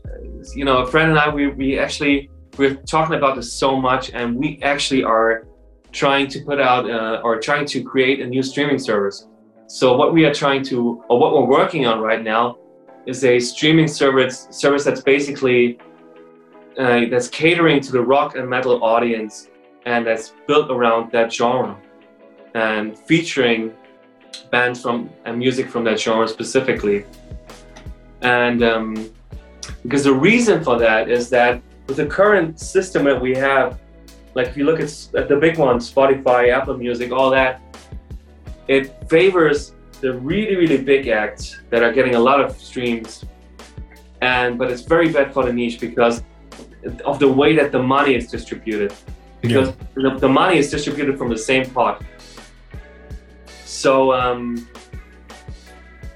[0.55, 2.29] you know, a friend and I, we we actually
[2.59, 5.47] we're talking about this so much, and we actually are
[5.93, 9.27] trying to put out uh, or trying to create a new streaming service.
[9.67, 12.59] So what we are trying to, or what we're working on right now,
[13.07, 15.79] is a streaming service service that's basically
[16.79, 19.49] uh, that's catering to the rock and metal audience,
[19.87, 21.79] and that's built around that genre,
[22.55, 23.73] and featuring
[24.51, 27.07] bands from and music from that genre specifically.
[28.23, 29.11] And um,
[29.83, 33.81] because the reason for that is that with the current system that we have,
[34.35, 37.61] like if you look at, at the big ones, Spotify, Apple Music, all that,
[38.69, 43.25] it favors the really, really big acts that are getting a lot of streams.
[44.21, 46.23] And but it's very bad for the niche because
[47.05, 48.95] of the way that the money is distributed.
[49.41, 50.11] Because yeah.
[50.11, 52.03] the, the, money is distributed from the same pot.
[53.65, 54.69] So um,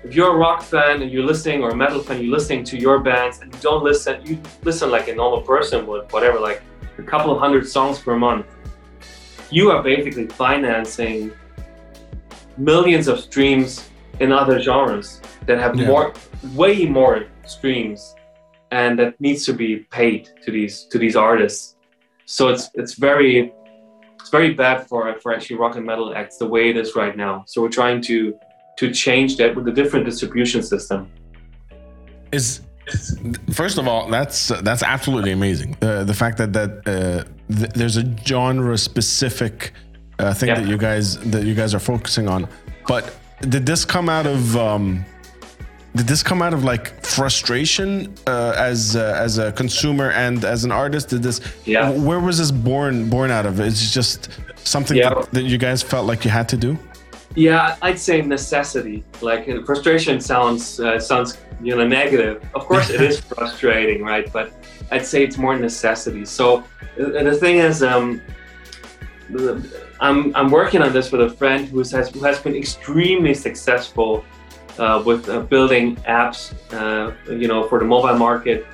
[0.07, 2.78] if you're a rock fan and you're listening, or a metal fan, you're listening to
[2.78, 6.62] your bands, and you don't listen, you listen like a normal person would, whatever, like
[6.98, 8.46] a couple of hundred songs per month,
[9.50, 11.32] you are basically financing
[12.57, 13.88] millions of streams
[14.20, 15.88] in other genres that have yeah.
[15.88, 16.14] more,
[16.54, 18.14] way more streams,
[18.70, 21.76] and that needs to be paid to these to these artists.
[22.26, 23.52] So it's it's very
[24.20, 27.16] it's very bad for for actually rock and metal acts the way it is right
[27.16, 27.44] now.
[27.46, 28.38] So we're trying to
[28.77, 31.11] to change that with a different distribution system.
[32.33, 32.61] Is
[33.53, 35.77] First of all, that's that's absolutely amazing.
[35.83, 39.72] Uh, the fact that that uh, th- there's a genre specific
[40.20, 40.61] uh, thing yeah.
[40.61, 42.49] that you guys that you guys are focusing on.
[42.87, 45.05] But did this come out of um,
[45.97, 50.64] did this come out of like frustration uh, as uh, as a consumer and as
[50.64, 51.09] an artist?
[51.09, 51.41] Did this?
[51.64, 51.91] Yeah.
[51.91, 53.59] Where was this born born out of?
[53.59, 54.29] It's just
[54.62, 55.09] something yeah.
[55.09, 56.79] that, that you guys felt like you had to do.
[57.37, 59.05] Yeah, I'd say necessity.
[59.20, 62.43] Like frustration sounds uh, sounds you know negative.
[62.55, 64.32] Of course, it is frustrating, right?
[64.32, 64.53] But
[64.91, 66.24] I'd say it's more necessity.
[66.24, 66.64] So
[66.97, 68.22] the thing is, um,
[70.01, 74.24] I'm I'm working on this with a friend who has who has been extremely successful
[74.78, 78.66] uh, with uh, building apps, uh, you know, for the mobile market,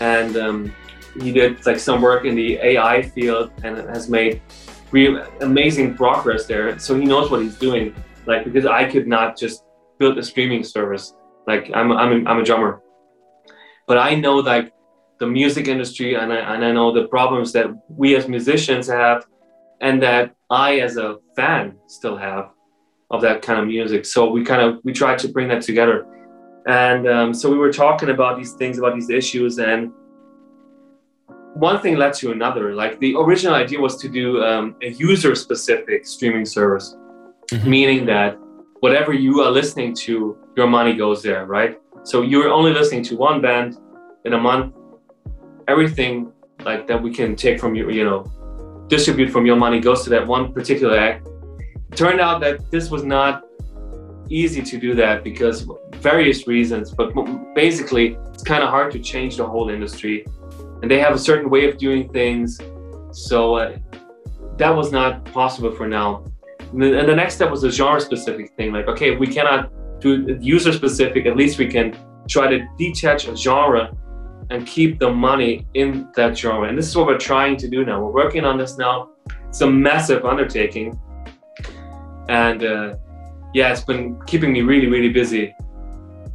[0.00, 0.74] and um,
[1.20, 4.40] he did like some work in the AI field and has made
[4.92, 6.78] real amazing progress there.
[6.78, 7.94] So he knows what he's doing.
[8.26, 9.64] Like because I could not just
[9.98, 11.14] build a streaming service.
[11.46, 12.80] Like I'm I'm a, I'm a drummer,
[13.88, 14.72] but I know like
[15.18, 19.26] the music industry and I, and I know the problems that we as musicians have,
[19.80, 22.50] and that I as a fan still have
[23.10, 24.06] of that kind of music.
[24.06, 26.06] So we kind of we tried to bring that together,
[26.68, 29.92] and um, so we were talking about these things about these issues and
[31.54, 32.74] one thing led to another.
[32.74, 36.96] Like the original idea was to do um, a user specific streaming service,
[37.48, 37.68] mm-hmm.
[37.68, 38.38] meaning that
[38.80, 41.78] whatever you are listening to, your money goes there, right?
[42.04, 43.78] So you're only listening to one band
[44.24, 44.74] in a month.
[45.68, 46.32] Everything
[46.64, 48.24] like that we can take from you, you know,
[48.88, 51.28] distribute from your money goes to that one particular act.
[51.90, 53.44] It turned out that this was not
[54.28, 57.12] easy to do that because various reasons, but
[57.54, 60.26] basically it's kind of hard to change the whole industry
[60.82, 62.60] and they have a certain way of doing things.
[63.12, 63.78] So uh,
[64.58, 66.24] that was not possible for now.
[66.72, 68.72] And the, and the next step was a genre specific thing.
[68.72, 71.96] Like, okay, we cannot do user specific, at least we can
[72.28, 73.96] try to detach a genre
[74.50, 76.68] and keep the money in that genre.
[76.68, 78.02] And this is what we're trying to do now.
[78.04, 79.10] We're working on this now.
[79.48, 80.98] It's a massive undertaking.
[82.28, 82.96] And uh,
[83.54, 85.54] yeah, it's been keeping me really, really busy.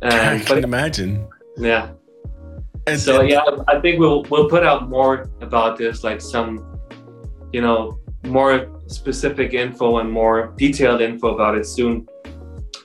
[0.02, 1.28] And, I can imagine.
[1.58, 1.90] Yeah.
[2.88, 6.80] And, so yeah, I think we'll we'll put out more about this, like some,
[7.52, 12.08] you know, more specific info and more detailed info about it soon.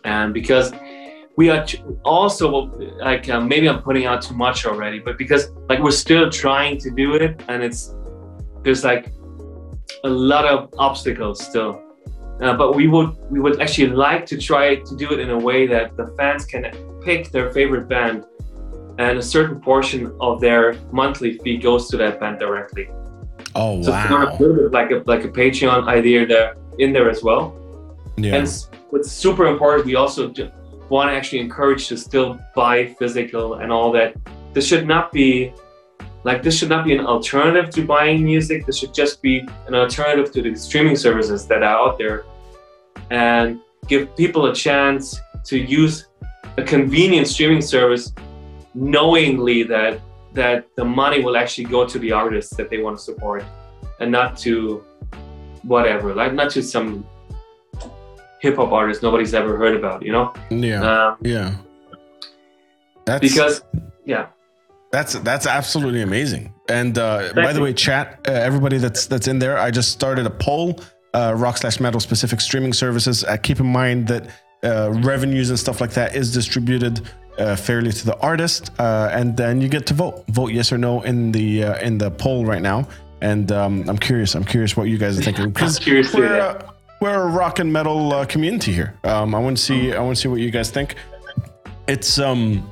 [0.05, 0.73] And because
[1.37, 1.65] we are
[2.05, 2.49] also
[3.01, 6.79] like uh, maybe I'm putting out too much already, but because like we're still trying
[6.79, 7.95] to do it, and it's
[8.63, 9.13] there's like
[10.03, 11.81] a lot of obstacles still.
[12.41, 15.39] Uh, but we would we would actually like to try to do it in a
[15.39, 16.65] way that the fans can
[17.05, 18.25] pick their favorite band
[18.99, 22.89] and a certain portion of their monthly fee goes to that band directly.
[23.55, 24.01] Oh so wow!
[24.01, 27.11] it's kind of a little bit like a like a Patreon idea there in there
[27.11, 27.59] as well.
[28.17, 28.37] Yeah.
[28.37, 30.33] And what's super important, we also
[30.89, 34.15] want to actually encourage to still buy physical and all that.
[34.53, 35.53] This should not be
[36.25, 38.67] like this should not be an alternative to buying music.
[38.67, 42.25] This should just be an alternative to the streaming services that are out there.
[43.11, 46.07] and give people a chance to use
[46.57, 48.13] a convenient streaming service
[48.75, 50.01] knowingly that
[50.35, 53.45] that the money will actually go to the artists that they want to support
[54.01, 54.83] and not to
[55.63, 57.07] whatever like not to some
[58.41, 60.83] hip hop artist nobody's ever heard about you know Yeah.
[60.83, 61.55] um, yeah.
[63.05, 63.63] That's because
[64.07, 64.27] yeah
[64.93, 66.53] That's that's absolutely amazing.
[66.69, 70.27] And uh, by the way, chat, uh, everybody that's that's in there, I just started
[70.27, 70.81] a poll.
[71.15, 73.25] Uh, rock slash metal specific streaming services.
[73.25, 74.23] Uh, keep in mind that
[74.65, 77.01] uh, revenues and stuff like that is distributed
[77.39, 80.25] uh, fairly to the artist, uh, and then you get to vote.
[80.29, 82.87] Vote yes or no in the uh, in the poll right now.
[83.21, 84.35] And um, I'm curious.
[84.35, 86.71] I'm curious what you guys are thinking because curious to hear we're, uh,
[87.01, 88.95] we're a rock and metal uh, community here.
[89.05, 89.93] Um, I want to see.
[89.93, 90.97] I want to see what you guys think.
[91.89, 92.69] It's um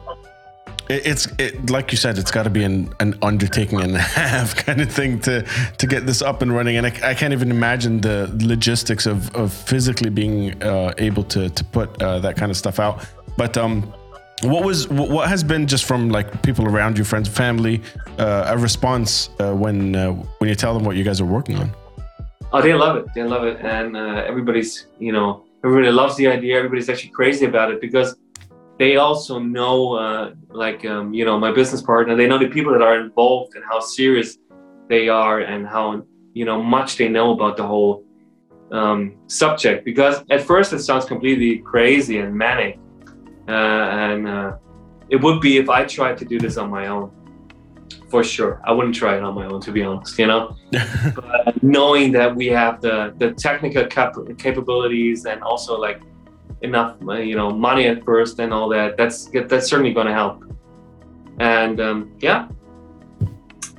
[0.88, 4.00] it- it's it, like you said it's got to be an, an undertaking and a
[4.00, 5.42] half kind of thing to
[5.78, 9.32] to get this up and running and i, I can't even imagine the logistics of,
[9.34, 13.04] of physically being uh, able to to put uh, that kind of stuff out
[13.36, 13.92] but um
[14.43, 17.82] what was what has been just from like people around you friends family
[18.18, 21.57] uh, a response uh, when uh, when you tell them what you guys are working
[21.57, 21.70] on
[22.53, 23.07] Oh, they love it.
[23.14, 26.57] They love it, and uh, everybody's you know everybody loves the idea.
[26.57, 28.16] Everybody's actually crazy about it because
[28.78, 32.16] they also know uh, like um, you know my business partner.
[32.16, 34.36] They know the people that are involved and how serious
[34.88, 36.03] they are and how
[36.34, 38.05] you know much they know about the whole
[38.72, 39.84] um, subject.
[39.84, 42.79] Because at first it sounds completely crazy and manic,
[43.51, 44.57] uh, and uh,
[45.09, 47.11] it would be if I tried to do this on my own.
[48.09, 50.18] For sure, I wouldn't try it on my own, to be honest.
[50.18, 50.57] You know,
[51.14, 56.01] but knowing that we have the the technical cap- capabilities and also like
[56.62, 60.12] enough uh, you know money at first and all that that's that's certainly going to
[60.12, 60.44] help.
[61.38, 62.48] And um, yeah.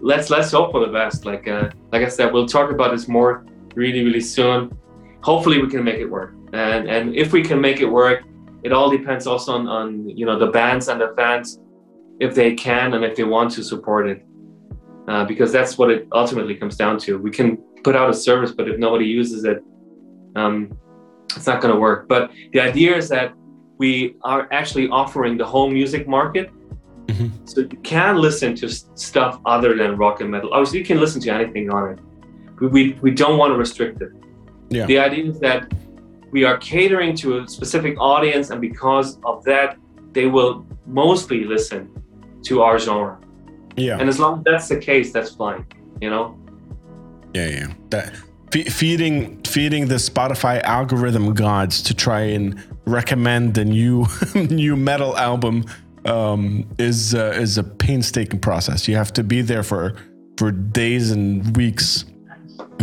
[0.04, 1.26] Let's let's hope for the best.
[1.26, 3.46] Like uh, like i said we'll talk about this more
[3.76, 4.76] really really soon.
[5.22, 6.34] Hopefully we can make it work.
[6.54, 8.24] And and if we can make it work
[8.64, 11.60] it all depends also on, on you know the bands and the fans
[12.20, 14.24] if they can and if they want to support it
[15.08, 17.18] uh, because that's what it ultimately comes down to.
[17.18, 19.64] We can put out a service, but if nobody uses it,
[20.36, 20.78] um,
[21.36, 22.08] it's not going to work.
[22.08, 23.34] But the idea is that
[23.78, 26.52] we are actually offering the whole music market.
[27.08, 27.32] Mhm.
[27.50, 30.54] So you can listen to stuff other than rock and metal.
[30.54, 32.00] Obviously, you can listen to anything on it.
[32.60, 34.12] We, we, we don't want to restrict it.
[34.70, 34.86] Yeah.
[34.86, 35.74] The idea is that
[36.32, 39.78] we are catering to a specific audience, and because of that,
[40.14, 41.90] they will mostly listen
[42.44, 43.18] to our genre.
[43.78, 45.66] yeah And as long as that's the case, that's fine.
[46.02, 46.38] You know?
[47.34, 47.68] Yeah, yeah.
[47.92, 48.14] That
[48.52, 52.56] fe- feeding feeding the Spotify algorithm gods to try and
[52.86, 54.06] recommend the new
[54.62, 55.64] new metal album
[56.06, 58.88] um, is uh, is a painstaking process.
[58.88, 59.94] You have to be there for
[60.38, 62.06] for days and weeks,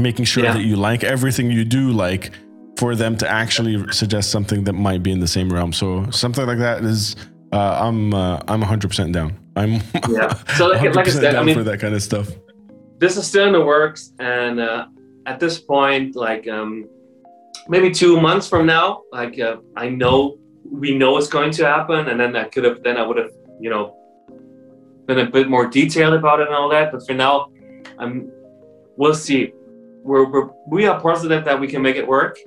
[0.00, 0.54] making sure Yeah.
[0.54, 2.30] that you like everything you do like
[2.78, 5.72] for them to actually suggest something that might be in the same realm.
[5.72, 7.16] So something like that is
[7.52, 9.36] uh, I'm uh, I'm 100% down.
[9.56, 9.72] I'm
[10.08, 10.32] Yeah.
[10.56, 12.28] So like, like I 100% said, I down mean, for that kind of stuff.
[12.98, 14.86] this is still in the works, and uh,
[15.26, 16.88] at this point, like um,
[17.68, 20.38] maybe two months from now, like uh, I know
[20.70, 23.32] we know it's going to happen, and then I could have, then I would have,
[23.60, 23.84] you know,
[25.06, 26.92] been a bit more detailed about it and all that.
[26.92, 27.50] But for now,
[27.98, 28.30] I'm,
[28.96, 29.52] we'll see.
[30.04, 32.38] We're, we're we are positive that we can make it work,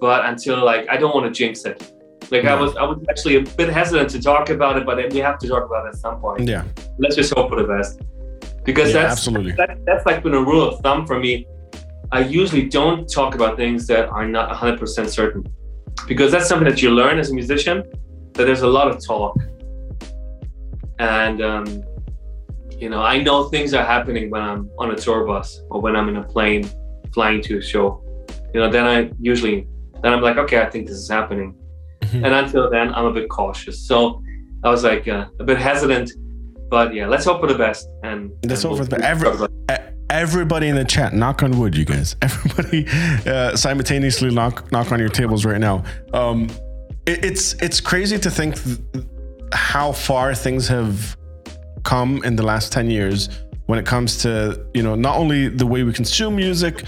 [0.00, 1.92] but until like I don't want to jinx it.
[2.30, 5.18] Like I was, I was actually a bit hesitant to talk about it, but we
[5.18, 6.48] have to talk about it at some point.
[6.48, 6.64] Yeah,
[6.98, 8.00] Let's just hope for the best,
[8.64, 9.52] because yeah that's absolutely.
[9.52, 11.46] that, that's like been a rule of thumb for me.
[12.12, 15.44] I usually don't talk about things that are not 100% certain
[16.06, 17.82] because that's something that you learn as a musician
[18.34, 19.36] that there's a lot of talk.
[20.98, 21.82] And, um,
[22.78, 25.96] you know, I know things are happening when I'm on a tour bus or when
[25.96, 26.68] I'm in a plane
[27.12, 28.02] flying to a show.
[28.52, 29.66] You know, then I usually,
[30.04, 31.54] then I'm like, okay, I think this is happening.
[32.02, 32.24] Mhm.
[32.24, 33.86] And until then, I'm a bit cautious.
[33.88, 34.22] So
[34.62, 36.10] I was like uh, a bit hesitant.
[36.70, 37.88] But yeah, let's hope for the best.
[38.02, 39.04] And Let's and hope for the best.
[39.04, 39.48] Every-
[40.10, 42.14] Everybody in the chat, knock on wood, you guys.
[42.22, 42.86] Everybody
[43.26, 45.82] uh, simultaneously knock knock on your tables right now.
[46.12, 46.48] Um,
[47.06, 48.78] it, it's it's crazy to think th-
[49.52, 51.16] how far things have
[51.82, 53.28] come in the last ten years
[53.66, 56.84] when it comes to you know not only the way we consume music,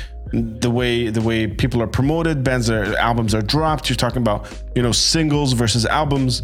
[0.60, 3.88] the way the way people are promoted, bands are albums are dropped.
[3.88, 4.40] You're talking about
[4.76, 6.42] you know singles versus albums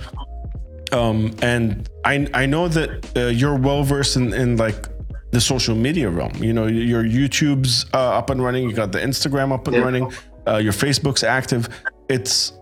[0.92, 4.88] um, and I I know that uh, you're well versed in, in like
[5.30, 6.34] the social media realm.
[6.42, 8.68] You know, your YouTube's uh, up and running.
[8.68, 9.82] You got the Instagram up and Yeah.
[9.82, 10.12] running.
[10.46, 11.68] Uh, your Facebook's active.
[12.08, 12.52] It's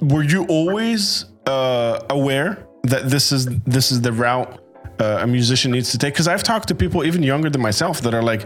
[0.00, 4.60] were you always uh, aware that this is this is the route
[5.00, 6.12] uh, a musician needs to take?
[6.12, 8.42] Because I've talked to people even younger than myself that are like,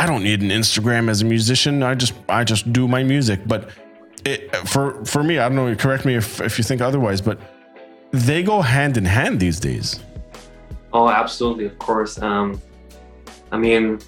[0.00, 1.82] I don't need an Instagram as a musician.
[1.82, 3.40] I just I just do my music.
[3.46, 3.68] But
[4.24, 5.74] it, for for me, I don't know.
[5.76, 7.38] Correct me if if you think otherwise, but
[8.10, 10.00] they go hand in hand these days.
[10.94, 12.18] Oh, absolutely, of course.
[12.18, 12.62] Um,
[13.52, 13.98] I mean,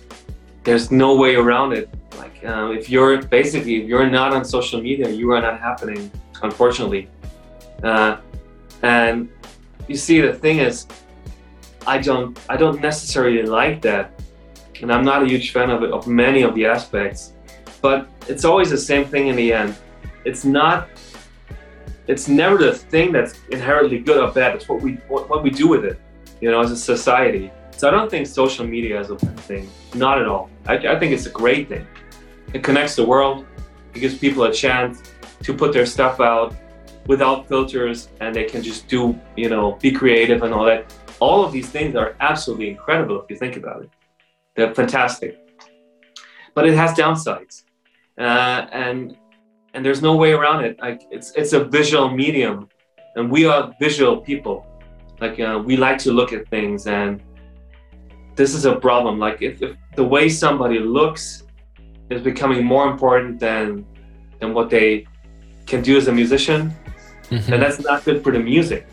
[0.64, 1.90] there's no way around it.
[2.16, 6.10] Like, um, if you're basically if you're not on social media, you are not happening.
[6.42, 7.06] Unfortunately,
[7.82, 8.16] uh,
[8.80, 9.28] and
[9.88, 10.86] you see, the thing is,
[11.86, 14.04] I don't I don't necessarily like that,
[14.82, 17.32] and I'm not a huge fan of of many of the aspects.
[17.80, 19.76] But it's always the same thing in the end.
[20.24, 20.88] It's not.
[22.06, 24.54] It's never the thing that's inherently good or bad.
[24.56, 25.98] It's what we what, what we do with it,
[26.40, 27.50] you know, as a society.
[27.76, 29.70] So I don't think social media is a bad thing.
[29.94, 30.50] Not at all.
[30.66, 31.86] I, I think it's a great thing.
[32.52, 33.46] It connects the world.
[33.94, 35.02] It gives people a chance
[35.42, 36.54] to put their stuff out
[37.06, 40.94] without filters and they can just do, you know, be creative and all that.
[41.18, 43.90] All of these things are absolutely incredible if you think about it.
[44.54, 45.38] They're fantastic.
[46.54, 47.64] But it has downsides.
[48.18, 49.16] Uh, and
[49.74, 50.78] and there's no way around it.
[50.80, 52.68] Like it's it's a visual medium,
[53.16, 54.66] and we are visual people.
[55.20, 57.22] Like uh, we like to look at things, and
[58.36, 59.18] this is a problem.
[59.18, 61.44] Like if, if the way somebody looks
[62.10, 63.86] is becoming more important than
[64.40, 65.06] than what they
[65.66, 66.74] can do as a musician,
[67.30, 67.52] mm-hmm.
[67.52, 68.86] and that's not good for the music.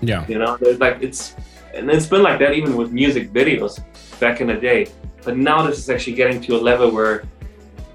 [0.00, 1.36] Yeah, you know, like it's
[1.72, 3.84] and it's been like that even with music videos
[4.26, 4.80] back in the day.
[5.24, 7.16] But now this is actually getting to a level where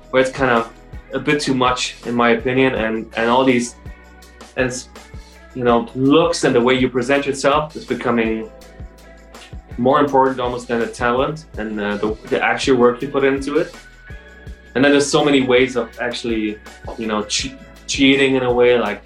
[0.10, 0.62] where it's kind of
[1.20, 3.68] a bit too much in my opinion, and and all these
[4.64, 4.90] as
[5.58, 8.34] you know looks and the way you present yourself is becoming
[9.78, 13.52] more important almost than the talent and uh, the, the actual work you put into
[13.62, 13.70] it.
[14.74, 16.60] And then there's so many ways of actually,
[16.98, 19.02] you know, che- cheating in a way, like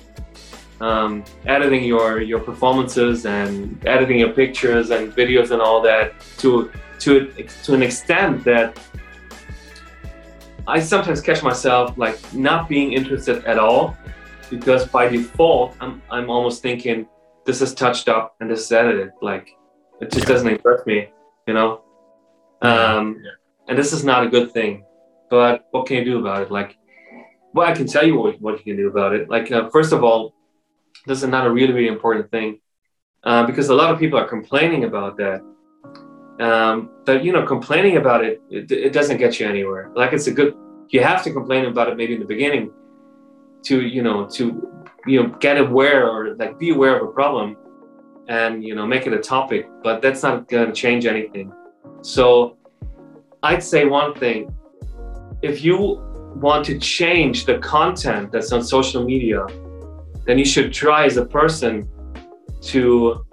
[0.90, 3.54] um, editing your your performances and
[3.86, 6.06] editing your pictures and videos and all that
[6.42, 6.72] to
[7.02, 7.32] to
[7.64, 8.80] to an extent that
[10.68, 13.98] I sometimes catch myself like not being interested at all
[14.50, 17.08] because by default I'm I'm almost thinking
[17.46, 19.12] this is touched up and this is edited.
[19.22, 19.50] Like
[20.00, 21.10] it just doesn't impress me
[21.48, 21.82] you know?
[22.62, 23.32] Um, yeah.
[23.68, 24.86] and this is not a good thing
[25.32, 26.52] but what can you do about it?
[26.52, 26.78] Like
[27.54, 29.28] well I can tell you what, what you can do about it.
[29.30, 30.36] Like uh, first of all
[31.08, 32.60] this is not a really really important thing
[33.24, 35.42] uh, because a lot of people are complaining about that
[36.42, 39.92] um, but you know, complaining about it, it, it doesn't get you anywhere.
[39.96, 40.56] Like it's a good,
[40.90, 42.72] you have to complain about it maybe in the beginning,
[43.66, 44.44] to you know, to
[45.06, 47.58] you know, get aware or like be aware of a problem,
[48.28, 49.70] and you know, make it a topic.
[49.84, 51.54] But that's not going to change anything.
[52.02, 52.58] So,
[53.44, 54.52] I'd say one thing:
[55.44, 55.78] if you
[56.36, 59.46] want to change the content that's on social media,
[60.26, 61.88] then you should try as a person
[62.62, 63.26] to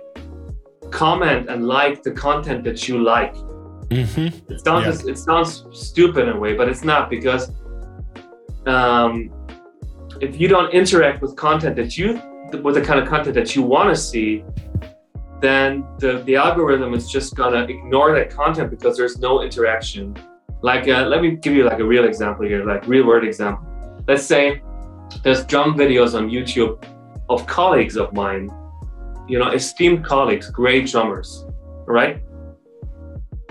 [0.90, 3.34] comment and like the content that you like.
[3.34, 4.52] Mm-hmm.
[4.52, 5.12] It sounds yeah.
[5.12, 7.50] it sounds stupid in a way, but it's not because
[8.66, 9.30] um,
[10.20, 12.20] if you don't interact with content that you
[12.62, 14.44] with the kind of content that you want to see,
[15.40, 20.16] then the, the algorithm is just gonna ignore that content because there's no interaction.
[20.60, 23.64] Like, uh, let me give you like a real example here, like real world example.
[24.08, 24.62] Let's say
[25.22, 26.82] there's drum videos on YouTube
[27.28, 28.50] of colleagues of mine
[29.28, 31.44] you know, esteemed colleagues, great drummers,
[31.86, 32.22] right?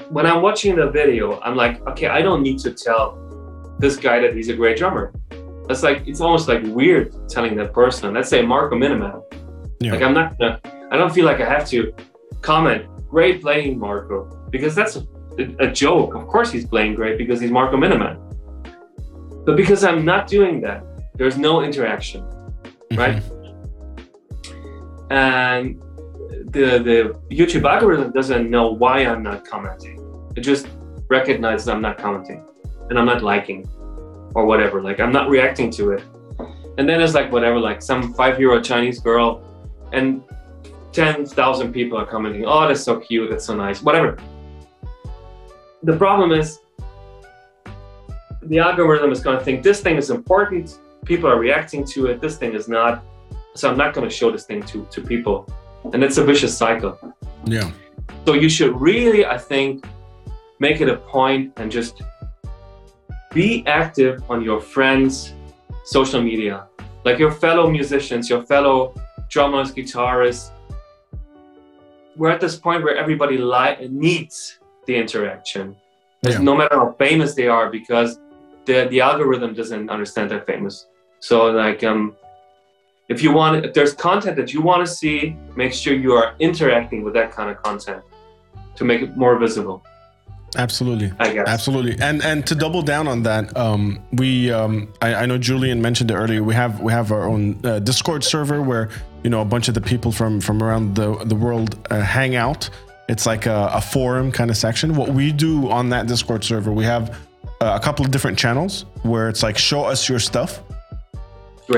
[0.09, 3.19] When I'm watching the video, I'm like, okay, I don't need to tell
[3.79, 5.13] this guy that he's a great drummer.
[5.67, 8.13] That's like, it's almost like weird telling that person.
[8.13, 9.21] Let's say Marco Minnemann.
[9.79, 9.91] Yeah.
[9.91, 10.59] Like, I'm not gonna,
[10.91, 11.93] I don't feel like I have to
[12.41, 15.05] comment, great playing, Marco, because that's a,
[15.59, 16.15] a joke.
[16.15, 18.17] Of course, he's playing great because he's Marco Minnemann.
[19.45, 20.83] But because I'm not doing that,
[21.15, 22.97] there's no interaction, mm-hmm.
[22.97, 23.23] right?
[25.09, 25.81] And
[26.51, 29.97] the the YouTube algorithm doesn't know why I'm not commenting.
[30.35, 30.67] It just
[31.09, 32.45] recognizes I'm not commenting
[32.89, 33.67] and I'm not liking
[34.35, 34.81] or whatever.
[34.81, 36.03] Like I'm not reacting to it.
[36.77, 39.43] And then it's like whatever, like some five-year-old Chinese girl,
[39.93, 40.21] and
[40.91, 42.45] ten thousand people are commenting.
[42.45, 43.29] Oh, that's so cute.
[43.31, 43.81] That's so nice.
[43.81, 44.17] Whatever.
[45.83, 46.59] The problem is
[48.43, 50.79] the algorithm is going to think this thing is important.
[51.05, 52.21] People are reacting to it.
[52.21, 53.03] This thing is not
[53.57, 55.47] so I'm not going to show this thing to to people,
[55.93, 56.97] and it's a vicious cycle.
[57.45, 57.71] Yeah.
[58.25, 59.85] So you should really, I think,
[60.59, 62.01] make it a point and just
[63.33, 65.33] be active on your friends'
[65.85, 66.67] social media,
[67.05, 68.93] like your fellow musicians, your fellow
[69.29, 70.51] drummers, guitarists.
[72.15, 75.75] We're at this point where everybody li- needs the interaction,
[76.23, 76.39] yeah.
[76.39, 78.19] no matter how famous they are, because
[78.65, 80.87] the the algorithm doesn't understand they're famous.
[81.19, 82.15] So like um
[83.09, 86.35] if you want if there's content that you want to see make sure you are
[86.39, 88.03] interacting with that kind of content
[88.75, 89.83] to make it more visible
[90.55, 91.47] Absolutely, I guess.
[91.47, 95.81] absolutely, and and to double down on that, um, we um, I, I know Julian
[95.81, 96.41] mentioned it earlier.
[96.41, 98.89] We have we have our own uh, Discord server where
[99.23, 102.37] you know a bunch of the people from from around the the world uh, hang
[102.37, 102.69] out.
[103.09, 104.95] It's like a, a forum kind of section.
[104.95, 107.09] What we do on that Discord server, we have
[107.59, 110.61] uh, a couple of different channels where it's like show us your stuff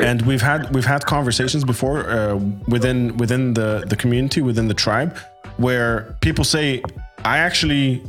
[0.05, 2.35] And we've had we've had conversations before uh,
[2.67, 5.17] within within the the community within the tribe
[5.57, 6.81] where people say
[7.25, 8.01] i actually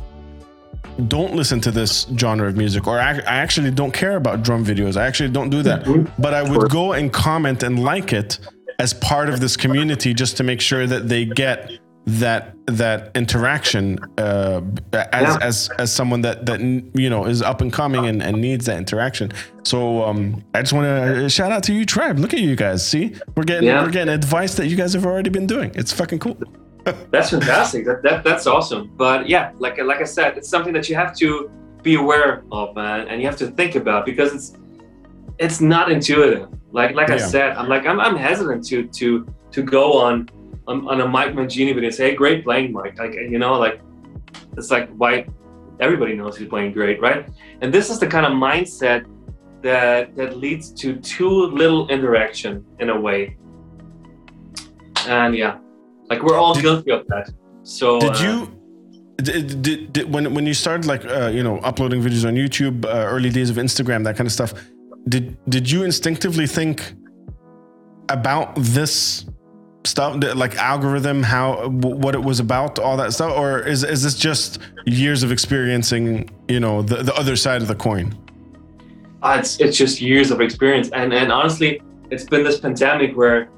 [1.07, 4.63] don't listen to this genre of music or I, I actually don't care about drum
[4.65, 4.97] videos.
[4.97, 5.85] I actually don't do that.
[6.19, 8.39] But i would go and comment and like it
[8.79, 11.71] as part of this community just to make sure that they get
[12.05, 14.61] that that interaction uh,
[14.93, 15.37] as, Yeah.
[15.41, 18.77] as as someone that that you know is up and coming and, and needs that
[18.77, 19.31] interaction.
[19.63, 22.17] So um, I just want to shout out to you, tribe.
[22.17, 22.85] Look at you guys.
[22.87, 23.83] See, we're getting Yeah.
[23.83, 25.71] we're getting advice that you guys have already been doing.
[25.75, 26.37] It's fucking cool.
[27.11, 27.85] That's fantastic.
[27.85, 28.91] That, that that's awesome.
[28.97, 31.51] But yeah, like like I said, it's something that you have to
[31.83, 34.53] be aware of, man, and you have to think about because it's
[35.37, 36.49] it's not intuitive.
[36.71, 40.27] Like like I said, I'm like I'm, I'm hesitant to to to go on
[40.71, 42.97] on, on a Mike Mangini video say, hey, great playing, Mike.
[42.97, 43.81] Like you know, like
[44.57, 45.25] it's like why
[45.79, 47.27] everybody knows he's playing great, right?
[47.61, 49.05] And this is the kind of mindset
[49.61, 53.37] that that leads to too little interaction in a way.
[55.07, 55.57] And yeah,
[56.09, 57.29] like we're all Did- guilty of that.
[57.63, 58.57] So Did uh, you?
[59.17, 62.85] Did, did, did when when you started like uh, you know uploading videos on YouTube,
[62.85, 64.51] uh, early days of Instagram, that kind of stuff,
[65.07, 66.93] did did you instinctively think
[68.09, 69.25] about this
[69.83, 74.15] stuff, like algorithm, how what it was about, all that stuff, or is is this
[74.15, 78.15] just years of experiencing, you know, the the other side of the coin?
[79.23, 83.49] Uh, it's it's just years of experience, and and honestly, it's been this pandemic where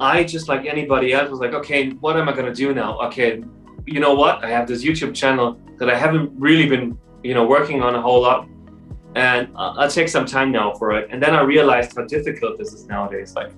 [0.00, 2.98] I just like anybody else was like, okay, what am I gonna do now?
[3.08, 3.42] Okay,
[3.86, 4.44] you know what?
[4.44, 8.00] I have this YouTube channel that I haven't really been, you know, working on a
[8.00, 8.48] whole lot,
[9.14, 11.08] and I'll I'll take some time now for it.
[11.10, 13.34] And then I realized how difficult this is nowadays.
[13.34, 13.52] Like,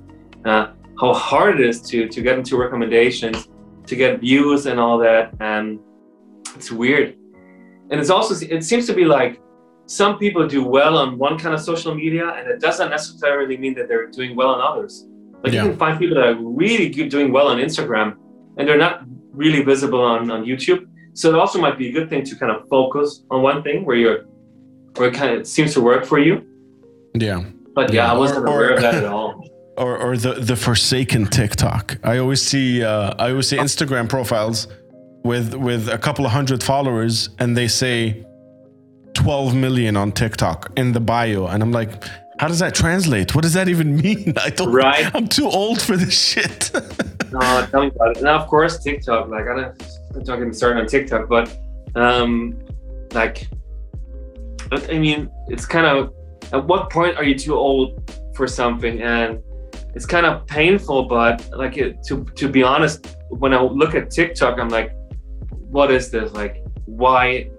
[0.44, 0.68] uh,
[1.00, 3.48] how hard it is to to get into recommendations,
[3.86, 5.78] to get views and all that, and
[6.54, 7.16] it's weird.
[7.90, 9.40] And it's also it seems to be like
[9.86, 13.74] some people do well on one kind of social media, and it doesn't necessarily mean
[13.74, 15.06] that they're doing well on others.
[15.44, 15.62] Like Yeah.
[15.64, 18.16] you can find people that are really good, doing well on Instagram,
[18.56, 19.02] and they're not
[19.32, 20.86] really visible on, on YouTube.
[21.12, 23.84] So it also might be a good thing to kind of focus on one thing
[23.84, 24.24] where you're
[24.96, 26.42] where it kind of seems to work for you.
[27.14, 27.44] Yeah.
[27.74, 29.45] But yeah, Yeah, I wasn't or- or- aware of that at all.
[29.76, 31.98] Or or the the forsaken TikTok.
[32.02, 34.68] I always see uh, I always see Instagram profiles
[35.24, 38.24] with with a couple of hundred followers, and they say
[39.14, 42.04] 12 million on TikTok in the bio, and I'm like,
[42.38, 43.34] how does that translate?
[43.34, 44.34] What does that even mean?
[44.42, 44.72] I don't.
[44.72, 45.12] Right.
[45.14, 46.70] I'm too old for this shit.
[47.32, 48.18] No, tell me about it.
[48.18, 49.28] And of course, TikTok.
[49.28, 49.82] Like I don't,
[50.14, 51.58] I'm getting started on TikTok, but
[51.96, 52.56] um,
[53.12, 53.48] like,
[54.70, 56.14] but, I mean, it's kind of
[56.52, 59.02] at what point are you too old for something?
[59.02, 59.42] And
[59.96, 64.10] it's kind of painful, but like it, to to be honest, when I look at
[64.10, 64.92] TikTok, I'm like,
[65.50, 66.32] what is this?
[66.32, 67.50] Like, why?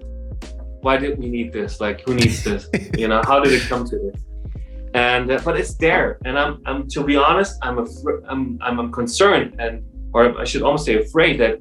[0.81, 1.81] Why did we need this?
[1.81, 2.69] Like, who needs this?
[2.97, 4.23] you know, how did it come to this?
[4.93, 8.79] and uh, but it's there and i'm i'm to be honest i'm afr- I'm, I'm
[8.79, 9.83] i'm concerned and
[10.13, 11.59] or i should almost say afraid that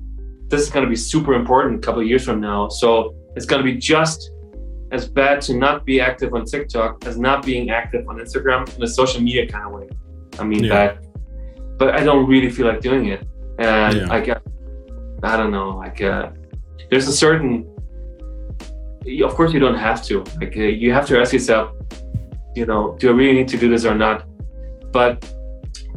[0.49, 3.45] this is going to be super important a couple of years from now so it's
[3.45, 4.31] going to be just
[4.93, 8.83] as bad to not be active on tiktok as not being active on instagram in
[8.83, 9.89] a social media kind of way
[10.39, 10.75] i mean Yeah.
[10.77, 10.91] that
[11.79, 13.27] but i don't really feel like doing it
[13.59, 14.15] and Yeah.
[14.17, 14.43] i get
[15.23, 16.31] i don't know like uh,
[16.91, 17.53] there's a certain
[19.29, 21.67] of course you don't have to like uh, you have to ask yourself
[22.57, 24.27] you know, do I really need to do this or not?
[24.91, 25.21] But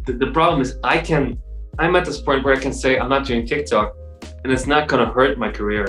[0.06, 1.42] the, the problem is, I can,
[1.80, 3.96] I'm at this point where I can say I'm not doing TikTok,
[4.44, 5.88] and it's not gonna hurt my career.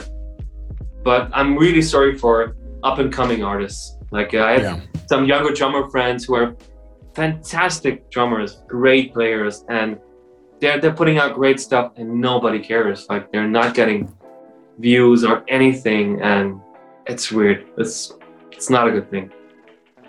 [1.02, 3.96] But I'm really sorry for up and coming artists.
[4.12, 4.80] Like I have yeah.
[5.08, 6.56] some younger drummer friends who are
[7.14, 9.98] fantastic drummers, great players, and
[10.60, 13.06] they're they're putting out great stuff, and nobody cares.
[13.08, 14.14] Like they're not getting
[14.78, 16.60] views or anything, and
[17.06, 17.66] it's weird.
[17.78, 18.12] It's
[18.52, 19.30] it's not a good thing.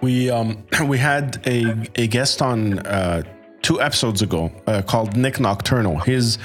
[0.02, 3.24] We um we had a a guest on uh,
[3.62, 6.00] two episodes ago uh, called Nik Nocturnal.
[6.00, 6.38] His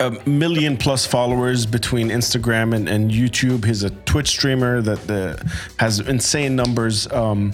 [0.00, 3.64] a million plus followers between Instagram and, and YouTube.
[3.64, 5.36] He's a Twitch streamer that uh,
[5.78, 7.10] has insane numbers.
[7.12, 7.52] Um,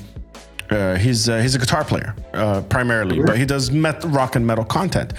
[0.71, 4.47] uh, he's uh, he's a guitar player uh, primarily, but he does met- rock and
[4.47, 5.13] metal content.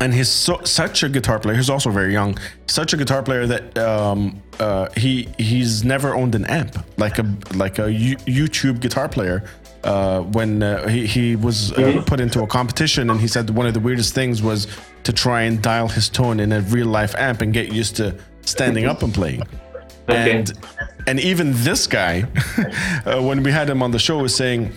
[0.00, 1.56] And he's so, such a guitar player.
[1.56, 2.36] He's also very young.
[2.66, 7.36] Such a guitar player that um, uh, he he's never owned an amp like a
[7.54, 9.44] like a U- YouTube guitar player.
[9.84, 13.66] Uh, when uh, he he was uh, put into a competition, and he said one
[13.66, 14.68] of the weirdest things was
[15.02, 18.14] to try and dial his tone in a real life amp and get used to
[18.42, 19.42] standing up and playing.
[20.08, 20.38] Okay.
[20.38, 20.52] And
[21.06, 22.22] and even this guy,
[23.06, 24.72] uh, when we had him on the show, was saying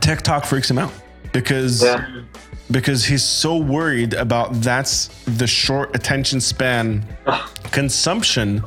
[0.00, 0.92] TikTok freaks him out
[1.32, 2.22] because yeah.
[2.70, 7.04] because he's so worried about that's the short attention span
[7.72, 8.62] consumption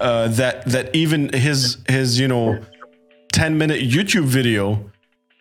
[0.00, 2.60] uh, that that even his his you know
[3.32, 4.90] 10 minute YouTube video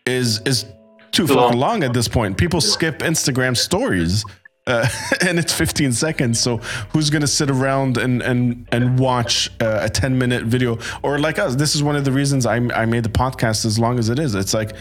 [0.05, 0.65] is is
[1.11, 2.37] too fucking long at this point.
[2.37, 4.23] People skip Instagram stories.
[4.69, 4.87] Uh,
[5.21, 6.39] and it's 15 seconds.
[6.39, 6.57] So
[6.93, 10.77] who's going to sit around and and and watch uh, a 10 minute video?
[11.01, 13.79] Or like us, this is one of the reasons I I made the podcast as
[13.79, 14.35] long as it is.
[14.35, 14.75] It's like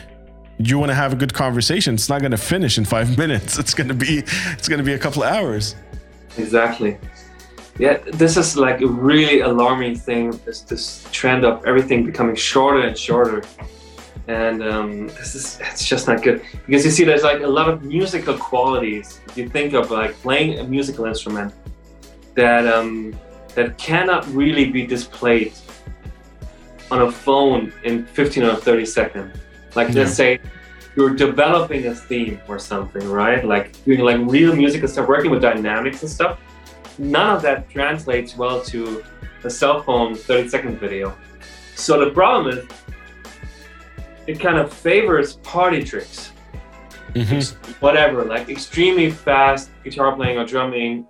[0.58, 1.94] you want to have a good conversation.
[1.94, 3.58] It's not going to finish in five minutes.
[3.58, 5.74] It's going to be it's going to be a couple of hours.
[6.36, 6.98] Exactly.
[7.78, 10.32] Yeah, this is like a really alarming thing.
[10.44, 13.42] This this trend of everything becoming shorter and shorter
[14.28, 16.42] and um, this is it's just not good.
[16.66, 20.12] Because you see there's like a lot of musical qualities if you think of like
[20.22, 21.52] playing a musical instrument
[22.34, 23.18] that um,
[23.54, 25.52] that cannot really be displayed
[26.90, 29.36] on a phone in 15 or 30 seconds.
[29.74, 30.02] Like yeah.
[30.02, 30.40] let's say
[30.96, 33.44] you're developing a theme or something right?
[33.44, 36.38] Like doing like real musical stuff working with dynamics and stuff
[36.98, 39.04] none of that translates well to
[39.44, 41.16] a cell phone 30 second video.
[41.76, 42.66] So the problem is
[44.28, 46.32] it kind of favors party tricks.
[47.14, 47.72] Mm-hmm.
[47.80, 51.06] Whatever, like extremely fast guitar playing or drumming,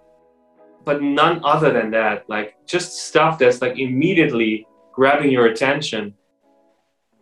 [0.84, 2.30] but none other than that.
[2.30, 6.14] Like just stuff that's like immediately grabbing your attention.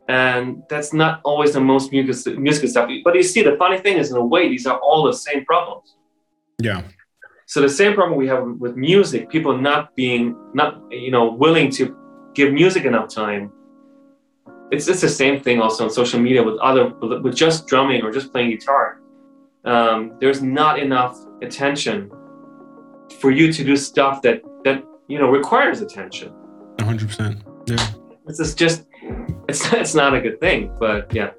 [0.09, 2.90] And that's not always the most music, musical stuff.
[3.02, 5.44] But you see, the funny thing is, in a way, these are all the same
[5.47, 5.97] problems.
[6.60, 6.82] Yeah.
[7.47, 11.70] So the same problem we have with music, people not being not you know willing
[11.73, 11.97] to
[12.35, 13.51] give music enough time
[14.71, 18.11] it's it's the same thing also on social media with other with just drumming or
[18.11, 19.01] just playing guitar.
[19.65, 22.11] Um, there's not enough attention
[23.21, 26.33] for you to do stuff that that you know requires attention.
[26.79, 27.09] 100.
[27.09, 27.77] percent Yeah.
[28.27, 28.85] This is just
[29.49, 31.31] it's it's not a good thing, but yeah.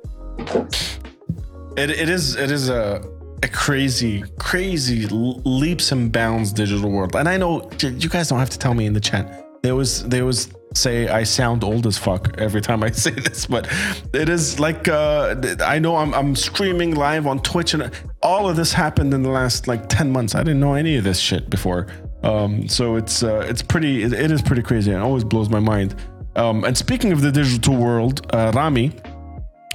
[1.78, 3.04] It it is it is a
[3.44, 8.49] a crazy crazy leaps and bounds digital world, and I know you guys don't have
[8.52, 9.45] to tell me in the chat.
[9.64, 13.45] There was there was say I sound old as fuck every time I say this,
[13.45, 13.68] but
[14.14, 17.91] it is like uh, I know I'm, I'm streaming live on Twitch, and
[18.22, 20.36] all of this happened in the last like ten months.
[20.36, 21.88] I didn't know any of this shit before,
[22.24, 24.91] um, so it's uh, it's pretty it, it is pretty crazy.
[24.91, 25.95] and always blows my mind.
[26.36, 28.94] Um, and speaking of the digital world, uh, Rami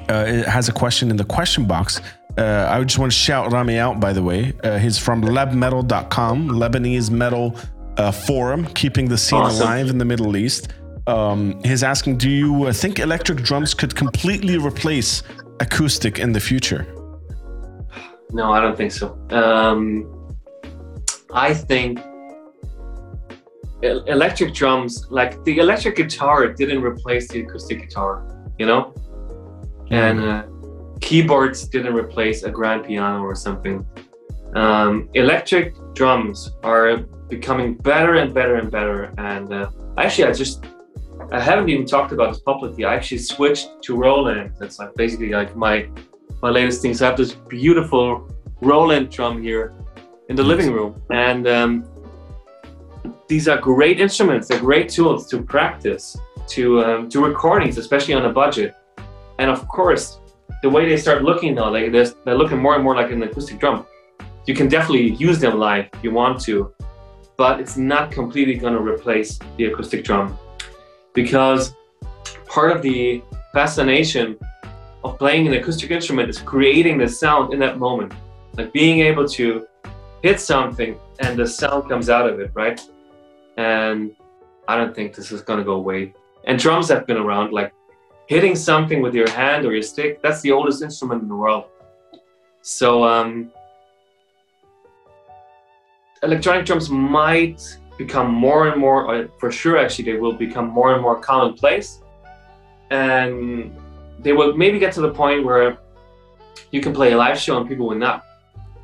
[0.08, 2.00] uh, has a question in the question box.
[2.38, 4.52] Uh, I just want to shout Rami out, by the way.
[4.64, 7.56] Uh, he's from lebmetal.com, Lebanese metal
[7.98, 9.62] uh, forum, keeping the scene awesome.
[9.62, 10.68] alive in the Middle East.
[11.06, 15.22] Um, he's asking, do you uh, think electric drums could completely replace
[15.60, 16.86] acoustic in the future?
[18.32, 19.18] No, I don't think so.
[19.30, 20.32] Um,
[21.34, 22.00] I think
[23.82, 28.24] electric drums, like the electric guitar, didn't replace the acoustic guitar,
[28.58, 28.94] you know,
[29.90, 29.92] mm.
[29.92, 30.44] and uh,
[31.00, 33.84] keyboards didn't replace a grand piano or something.
[34.54, 36.98] Um, electric drums are
[37.28, 39.12] becoming better and better and better.
[39.18, 40.64] And uh, actually, I just
[41.32, 42.84] I haven't even talked about this publicly.
[42.84, 44.52] I actually switched to Roland.
[44.58, 45.88] That's like basically like my
[46.42, 46.92] my latest thing.
[46.92, 48.28] So I have this beautiful
[48.60, 49.72] Roland drum here
[50.28, 51.88] in the living room, and um,
[53.28, 54.46] these are great instruments.
[54.48, 56.18] They're great tools to practice,
[56.48, 58.74] to um, to recordings, especially on a budget.
[59.38, 60.20] And of course,
[60.62, 63.22] the way they start looking now, like they're, they're looking more and more like an
[63.22, 63.86] acoustic drum.
[64.46, 66.74] You can definitely use them live if you want to,
[67.38, 70.38] but it's not completely going to replace the acoustic drum
[71.14, 71.74] because
[72.46, 73.22] part of the
[73.52, 74.38] fascination
[75.04, 78.12] of playing an acoustic instrument is creating the sound in that moment,
[78.56, 79.66] like being able to
[80.22, 82.80] hit something and the sound comes out of it, right?
[83.56, 84.14] And
[84.68, 86.14] I don't think this is gonna go away.
[86.44, 87.72] And drums have been around, like
[88.26, 91.64] hitting something with your hand or your stick, that's the oldest instrument in the world.
[92.62, 93.50] So um,
[96.22, 97.60] electronic drums might
[98.04, 101.88] become more and more, uh, for sure, actually, they will become more and more commonplace.
[102.90, 103.74] And
[104.24, 105.78] they will maybe get to the point where
[106.70, 108.24] you can play a live show and people will not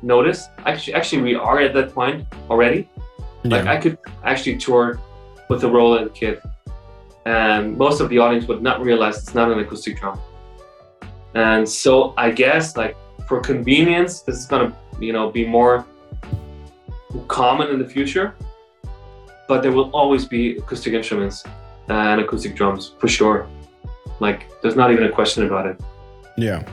[0.01, 0.47] notice.
[0.65, 2.81] Actually, actually, we are at that point already.
[3.43, 3.55] Yeah.
[3.55, 4.99] Like I could actually tour
[5.49, 6.41] with a Roland kit,
[7.25, 10.19] and most of the audience would not realize it's not an acoustic drum.
[11.35, 12.95] And so I guess like
[13.27, 15.85] for convenience, this is gonna you know be more
[17.27, 18.35] common in the future
[19.49, 21.43] but there will always be acoustic instruments
[21.89, 23.47] and acoustic drums for sure.
[24.19, 25.81] Like, there's not even a question about it.
[26.37, 26.63] Yeah,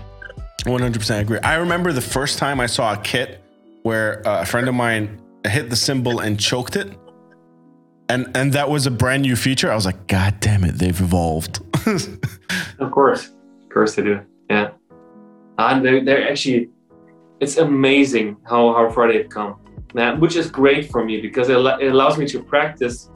[0.61, 1.39] 100% agree.
[1.39, 3.43] I remember the first time I saw a kit
[3.83, 6.93] where uh, a friend of mine hit the cymbal and choked it.
[8.09, 9.73] and and that was a brand new feature.
[9.73, 11.61] I was like, God damn it, they've evolved.
[12.79, 13.31] of course,
[13.65, 14.21] of course they do.
[14.51, 14.71] Yeah,
[15.59, 16.69] and they're, they're actually,
[17.41, 19.57] it's amazing how how far they've come,
[20.21, 23.11] Which is great for me because it, it allows me to practice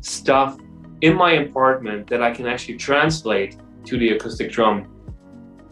[0.00, 0.58] stuff
[1.00, 4.88] in my apartment that I can actually translate to the acoustic drum.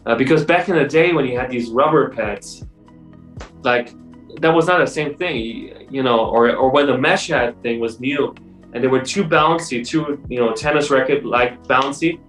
[0.05, 2.65] Uh, because back in the day when you had these rubber pads,
[3.63, 3.93] like
[4.41, 7.79] that was not the same thing, you know, or, or when the mesh head thing
[7.79, 8.35] was new
[8.73, 12.19] and they were too bouncy, too, you know, tennis racket like bouncy,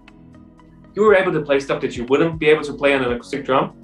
[0.95, 3.12] you were able to play stuff that you wouldn't be able to play on an
[3.12, 3.74] acoustic drum.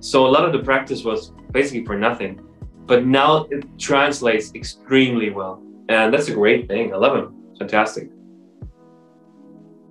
[0.00, 2.47] So a lot of the practice was basically for nothing.
[2.88, 5.62] But now it translates extremely well.
[5.88, 6.92] And that's a great thing.
[6.92, 7.58] I love it.
[7.58, 8.10] Fantastic.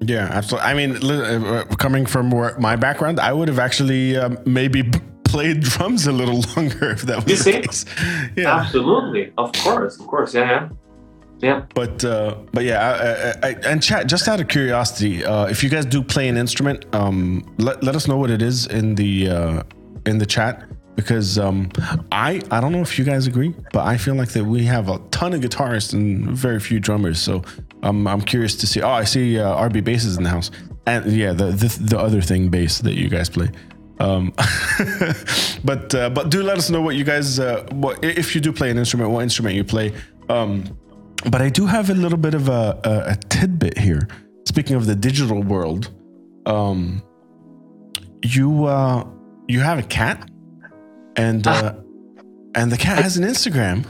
[0.02, 0.70] Yeah, absolutely.
[0.70, 2.30] I mean, uh, coming from
[2.60, 4.84] my background, I would have actually um, maybe
[5.24, 7.86] played drums a little longer if that was you the case.
[8.36, 9.32] Yeah, absolutely.
[9.38, 10.34] Of course, of course.
[10.34, 10.70] Yeah, yeah.
[11.40, 11.66] Yeah.
[11.76, 14.08] But uh, but yeah, I, I, I, and chat.
[14.08, 17.96] Just out of curiosity, uh, if you guys do play an instrument, um, let, let
[17.96, 19.64] us know what it is in the uh,
[20.08, 20.68] in the chat
[20.98, 21.70] because um,
[22.12, 24.90] I I don't know if you guys agree, but I feel like that we have
[24.90, 27.22] a ton of guitarists and very few drummers.
[27.22, 27.44] So
[27.84, 28.82] um, I'm curious to see.
[28.82, 30.52] Oh, I see uh, RB basses in the house,
[30.86, 33.50] and yeah, the, the the other thing bass that you guys play.
[34.00, 34.34] Um,
[35.64, 38.52] but uh, but do let us know what you guys uh, what if you do
[38.52, 39.94] play an instrument, what instrument you play.
[40.30, 40.78] Um,
[41.30, 44.08] but I do have a little bit of a, a, a tidbit here.
[44.46, 45.92] Speaking of the digital world,
[46.46, 47.04] um,
[48.24, 49.06] you uh,
[49.48, 50.30] you have a cat,
[51.18, 51.74] and uh,
[52.56, 53.86] and the cat has an Instagram.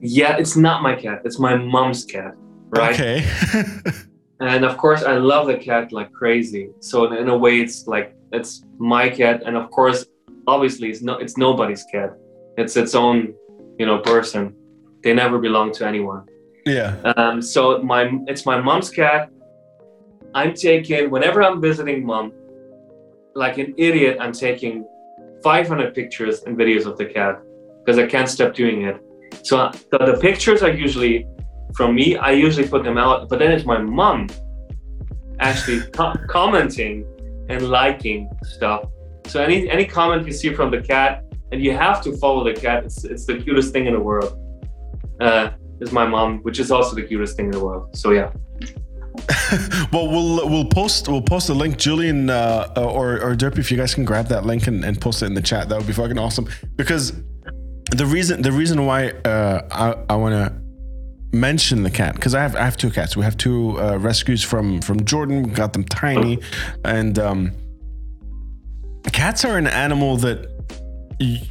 [0.00, 1.22] Yeah, it's not my cat.
[1.24, 2.34] It's my mom's cat.
[2.70, 2.94] Right.
[2.94, 3.26] Okay.
[4.40, 6.70] and of course, I love the cat like crazy.
[6.80, 10.06] So in a way, it's like it's my cat, and of course,
[10.46, 12.14] obviously, it's no, it's nobody's cat.
[12.56, 13.34] It's its own,
[13.78, 14.54] you know, person.
[15.02, 16.26] They never belong to anyone.
[16.64, 16.96] Yeah.
[17.16, 19.30] Um, so my it's my mom's cat.
[20.34, 22.32] I'm taking whenever I'm visiting mom,
[23.34, 24.16] like an idiot.
[24.20, 24.86] I'm taking
[25.42, 27.40] 500 pictures and videos of the cat
[27.84, 29.00] because I can't stop doing it.
[29.42, 31.26] So the, the pictures are usually
[31.74, 32.16] from me.
[32.16, 34.28] I usually put them out, but then it's my mom
[35.40, 37.06] actually co- commenting
[37.48, 38.84] and liking stuff.
[39.26, 42.58] So any any comment you see from the cat, and you have to follow the
[42.58, 42.84] cat.
[42.84, 44.38] It's, it's the cutest thing in the world.
[45.20, 47.96] Uh, is my mom, which is also the cutest thing in the world.
[47.96, 48.30] So yeah.
[49.92, 53.70] well, we'll we'll post we'll post a link, Julian uh, uh, or or Derpy, if
[53.70, 55.86] you guys can grab that link and, and post it in the chat, that would
[55.86, 56.48] be fucking awesome.
[56.76, 57.12] Because
[57.90, 60.62] the reason the reason why uh, I I want to
[61.36, 63.16] mention the cat because I have I have two cats.
[63.16, 65.42] We have two uh, rescues from from Jordan.
[65.44, 66.38] We got them tiny,
[66.84, 67.52] and um,
[69.12, 70.48] cats are an animal that.
[71.20, 71.42] Y-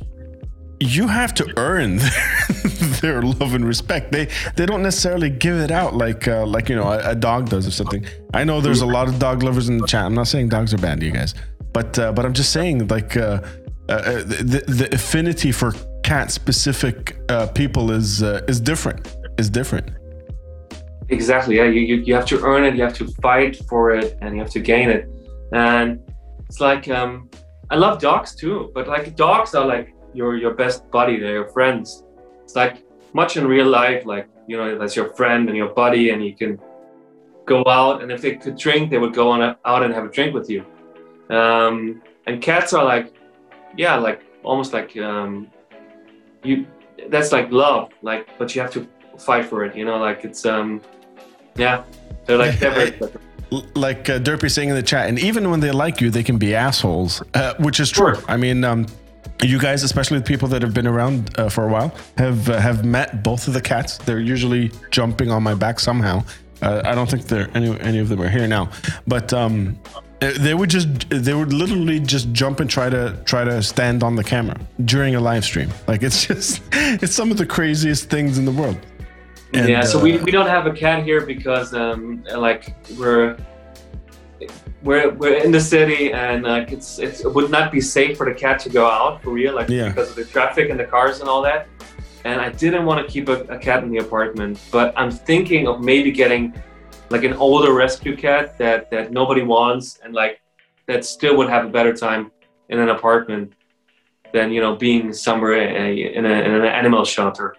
[0.81, 1.97] you have to earn
[3.01, 4.11] their love and respect.
[4.11, 7.49] They they don't necessarily give it out like uh, like you know a, a, dog
[7.49, 8.05] does or something.
[8.33, 10.05] I know there's a lot of dog lovers in the chat.
[10.05, 11.35] I'm not saying dogs are bad, you guys,
[11.71, 13.41] but uh, but I'm just saying like uh,
[13.89, 19.15] uh, uh the the affinity for cat specific uh, people is is different.
[19.37, 19.91] Is different.
[21.09, 21.57] Exactly.
[21.57, 21.65] Yeah.
[21.65, 22.75] You, you you have to earn it.
[22.75, 25.07] You have to fight for it, and you have to gain it.
[25.53, 25.99] And
[26.49, 27.29] it's like um,
[27.69, 31.49] I love dogs too, but like dogs are like your your best buddy, they're your
[31.49, 32.03] friends.
[32.43, 32.83] It's like
[33.13, 36.35] much in real life, like you know, that's your friend and your buddy, and you
[36.35, 36.59] can
[37.45, 40.05] go out, and if they could drink, they would go on a, out and have
[40.05, 40.65] a drink with you.
[41.29, 43.13] Um, and cats are like,
[43.77, 45.49] yeah, like almost like um,
[46.43, 46.67] you.
[47.09, 49.75] That's like love, like, but you have to fight for it.
[49.75, 50.81] You know, like it's um,
[51.55, 51.83] yeah,
[52.25, 52.61] they're like
[53.75, 56.37] like uh, Derpy saying in the chat, and even when they like you, they can
[56.37, 58.15] be assholes, uh, which is true.
[58.15, 58.23] Sure.
[58.27, 58.85] I mean, um,
[59.41, 62.59] you guys, especially the people that have been around uh, for a while, have uh,
[62.59, 63.97] have met both of the cats.
[63.97, 66.23] They're usually jumping on my back somehow.
[66.61, 68.69] Uh, I don't think they're any any of them are here now,
[69.07, 69.79] but um,
[70.21, 74.03] uh, they would just they would literally just jump and try to try to stand
[74.03, 75.69] on the camera during a live stream.
[75.87, 78.77] Like it's just it's some of the craziest things in the world.
[79.53, 83.35] And, yeah, so we, uh, we don't have a cat here because um, like we're
[84.83, 88.25] we're we're in the city and like it's, it's it would not be safe for
[88.25, 89.89] the cat to go out for real like yeah.
[89.89, 91.67] because of the traffic and the cars and all that.
[92.23, 95.67] And i didn't want to keep a, a, cat in the apartment but i'm thinking
[95.67, 96.53] of maybe getting
[97.09, 100.39] like an older rescue cat that that nobody wants and like
[100.87, 102.31] that still would have a better time
[102.69, 103.53] in an apartment
[104.33, 107.55] than you know being somewhere in, a, in, a, in an animal shelter.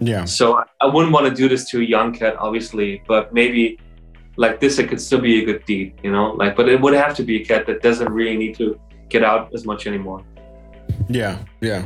[0.00, 0.24] Yeah.
[0.24, 3.78] So i wouldn't want to do this to a young cat obviously but maybe
[4.36, 6.94] like this it could still be a good deed you know like but it would
[6.94, 10.22] have to be a cat that doesn't really need to get out as much anymore
[11.08, 11.84] yeah yeah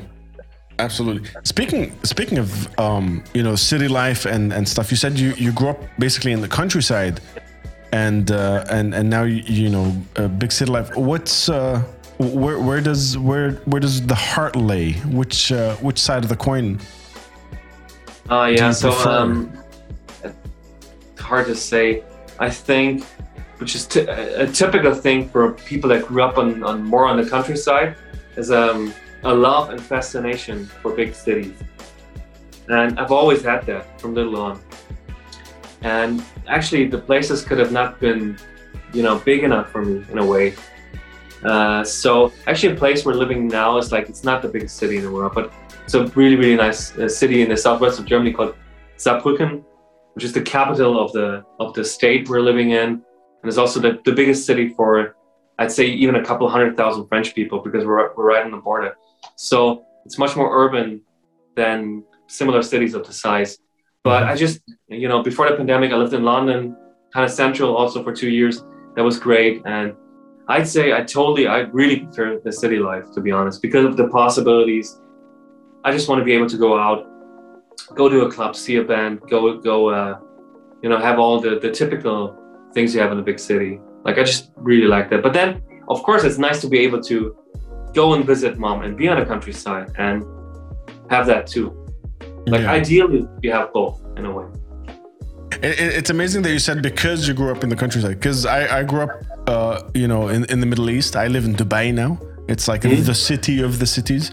[0.81, 1.29] Absolutely.
[1.45, 5.53] Speaking speaking of um, you know city life and, and stuff, you said you, you
[5.53, 7.21] grew up basically in the countryside,
[7.93, 10.97] and uh, and and now you, you know uh, big city life.
[10.97, 11.83] What's uh,
[12.19, 14.93] where where does where where does the heart lay?
[15.21, 16.81] Which uh, which side of the coin?
[18.31, 18.71] Uh, yeah.
[18.71, 19.53] So um,
[21.19, 22.03] hard to say.
[22.41, 23.05] I think,
[23.59, 27.21] which is t- a typical thing for people that grew up on, on more on
[27.21, 27.97] the countryside,
[28.37, 28.95] is um,
[29.25, 31.53] a love and fascination for big cities.
[32.69, 34.59] And I've always had that from little on.
[35.83, 38.39] And actually, the places could have not been,
[38.95, 40.55] you know, big enough for me in a way.
[41.45, 44.97] Uh, so actually, a place we're living now is like it's not the biggest city
[44.97, 45.53] in the world, but
[45.85, 48.55] it's a really, really nice uh, city in the southwest of Germany called
[48.97, 49.65] Saarbrücken,
[50.15, 53.81] which is the capital of the of the state we're living in, and it's also
[53.81, 55.17] the, the biggest city for,
[55.59, 58.59] I'd say, even a couple hundred thousand French people because we're we're right on the
[58.59, 58.97] border.
[59.37, 61.01] So it's much more urban
[61.57, 63.59] than similar cities of the size.
[64.03, 66.77] But I just, you know, before the pandemic, I lived in London,
[67.13, 68.65] kind of central also for two years.
[68.97, 69.63] That was great.
[69.67, 69.95] And
[70.49, 73.97] I'd say I totally, I really prefer the city life, to be honest, because of
[73.97, 74.99] the possibilities.
[75.85, 77.07] I just want to be able to go out,
[77.95, 80.19] go to a club, see a band, go, go, uh,
[80.83, 82.37] you know, have all the, the typical
[82.75, 83.81] things you have in a big city.
[84.05, 85.23] Like, I just really like that.
[85.23, 87.37] But then, of course, it's nice to be able to
[87.93, 90.25] go and visit mom and be on the countryside and
[91.11, 91.77] have that too.
[92.47, 92.71] Like yeah.
[92.71, 94.47] ideally, you have both in a way.
[95.63, 98.15] It's amazing that you said because you grew up in the countryside.
[98.15, 99.11] Because I, I grew up,
[99.47, 101.17] uh, you know, in, in the Middle East.
[101.17, 102.19] I live in Dubai now.
[102.49, 103.05] It's like mm-hmm.
[103.05, 104.33] the city of the cities.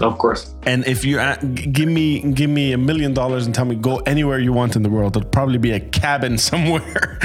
[0.00, 0.54] Of course.
[0.64, 3.98] And if you uh, give me give me a million dollars and tell me go
[3.98, 7.18] anywhere you want in the world, it'll probably be a cabin somewhere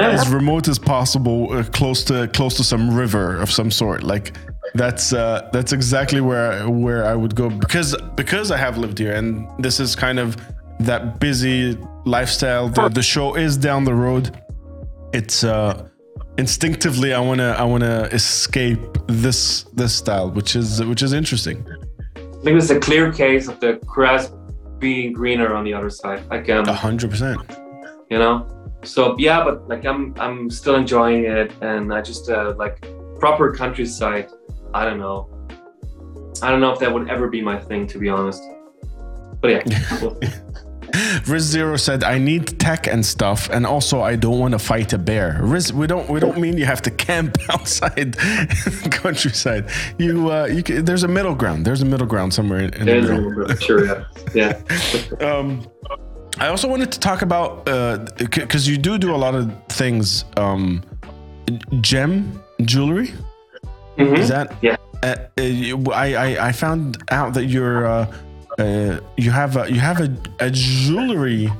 [0.00, 4.02] as remote as possible, uh, close to close to some river of some sort.
[4.02, 4.32] Like
[4.74, 9.14] that's uh, that's exactly where where I would go because because I have lived here
[9.14, 10.36] and this is kind of
[10.80, 12.68] that busy lifestyle.
[12.68, 14.40] The, the show is down the road.
[15.12, 15.88] It's uh,
[16.38, 21.66] instinctively I wanna I wanna escape this this style, which is which is interesting.
[22.38, 24.32] I think it's a clear case of the grass
[24.78, 26.26] being greener on the other side.
[26.28, 27.40] Like um, a hundred percent.
[28.10, 28.46] You know,
[28.84, 32.86] so yeah, but like I'm I'm still enjoying it, and I just uh, like
[33.18, 34.30] proper countryside
[34.74, 35.28] I don't know.
[36.42, 38.42] I don't know if that would ever be my thing, to be honest.
[39.40, 40.00] But yeah.
[41.26, 44.92] Riz Zero said, "I need tech and stuff, and also I don't want to fight
[44.92, 49.70] a bear." Riz, we don't we don't mean you have to camp outside the countryside.
[49.98, 51.64] You uh, you can, there's a middle ground.
[51.64, 53.56] There's a middle ground somewhere in, in the middle.
[53.56, 54.04] Sure, yeah,
[54.34, 54.60] yeah.
[55.26, 55.66] um,
[56.38, 57.64] I also wanted to talk about
[58.16, 60.24] because uh, you do do a lot of things.
[60.36, 60.82] Um,
[61.80, 63.12] gem jewelry.
[63.96, 64.16] Mm-hmm.
[64.16, 64.76] Is that yeah?
[65.02, 65.16] Uh
[65.92, 68.06] I, I I found out that you're uh,
[68.58, 70.10] uh, you have a, you have a,
[70.40, 71.50] a jewelry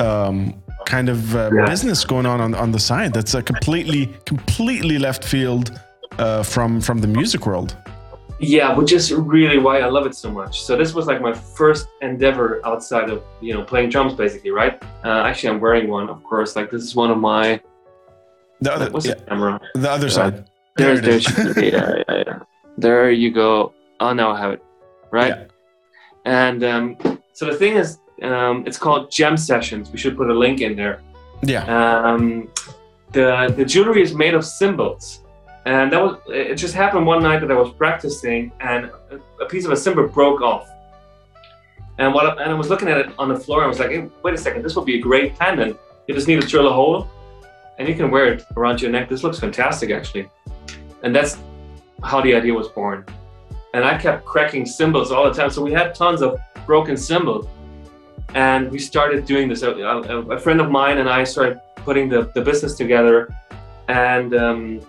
[0.00, 0.54] um,
[0.86, 1.66] kind of uh, yeah.
[1.66, 3.12] business going on, on on the side.
[3.12, 5.80] That's a completely completely left field
[6.18, 7.76] uh, from from the music world.
[8.40, 10.62] Yeah, which is really why I love it so much.
[10.62, 14.80] So this was like my first endeavor outside of you know playing drums, basically, right?
[15.04, 16.54] Uh, actually, I'm wearing one, of course.
[16.54, 17.60] Like this is one of my.
[18.60, 19.14] The other, yeah.
[19.14, 19.60] the camera?
[19.74, 20.48] The other side.
[20.76, 22.38] There's, there there's, yeah, yeah, yeah.
[22.76, 23.72] There you go.
[24.00, 24.62] Oh, now I have it.
[25.10, 25.48] Right.
[26.28, 26.96] And um,
[27.32, 29.90] so the thing is, um, it's called Gem Sessions.
[29.90, 31.00] We should put a link in there.
[31.42, 31.64] Yeah.
[31.64, 32.50] Um,
[33.12, 35.24] the the jewelry is made of cymbals,
[35.64, 36.56] and that was it.
[36.56, 38.90] Just happened one night that I was practicing, and
[39.40, 40.68] a, piece of a cymbal broke off.
[41.96, 43.90] And what and I was looking at it on the floor, and I was like,
[43.90, 45.78] hey, wait a second, this would be a great pendant.
[46.06, 47.08] You just need to drill a hole,
[47.78, 49.08] and you can wear it around your neck.
[49.08, 50.28] This looks fantastic, actually.
[51.02, 51.38] And that's
[52.02, 53.06] how the idea was born.
[53.74, 55.50] And I kept cracking cymbals all the time.
[55.50, 57.46] So we had tons of broken cymbals.
[58.34, 59.62] And we started doing this.
[59.62, 63.34] A, a friend of mine and I started putting the, the business together.
[63.88, 64.80] And um,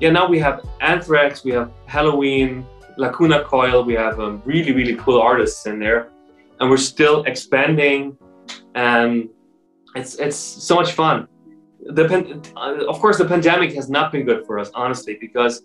[0.00, 2.64] yeah, now we have Anthrax, we have Helloween,
[2.96, 6.10] Lacuna Coil, we have um, really, really cool artists in there.
[6.58, 8.16] And we're still expanding.
[8.74, 9.28] And
[9.94, 11.26] it's, it's so much fun
[11.86, 15.62] the uh, of course the pandemic has not been good for us honestly because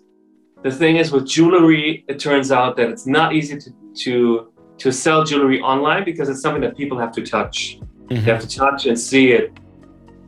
[0.62, 4.92] the thing is with jewelry it turns out that it's not easy to to to
[4.92, 7.78] sell jewelry online because it's something that people have to touch.
[7.80, 8.14] Mm-hmm.
[8.24, 9.58] they have to touch and see it.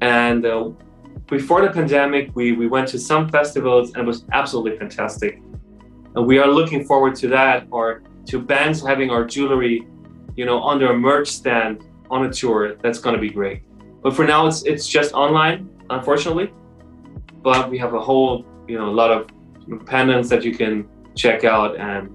[0.01, 0.71] And uh,
[1.27, 5.41] before the pandemic we we went to some festivals and it was absolutely fantastic.
[6.15, 9.87] And we are looking forward to that or to bands having our jewelry
[10.37, 12.77] you know on their merch stand on a tour.
[12.83, 13.63] That's going to be great.
[14.03, 16.53] But for now it's it's just online unfortunately.
[17.43, 19.29] But we have a whole, you know, a lot of
[19.86, 22.11] pendants that you can check out, and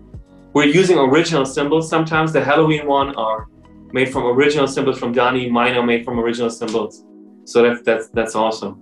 [0.53, 1.89] we're using original cymbals.
[1.89, 3.47] Sometimes the Helloween one are
[3.91, 5.49] made from original cymbals from Dani.
[5.49, 7.03] Mine are made from original cymbals.
[7.45, 8.79] So that's that's that's awesome,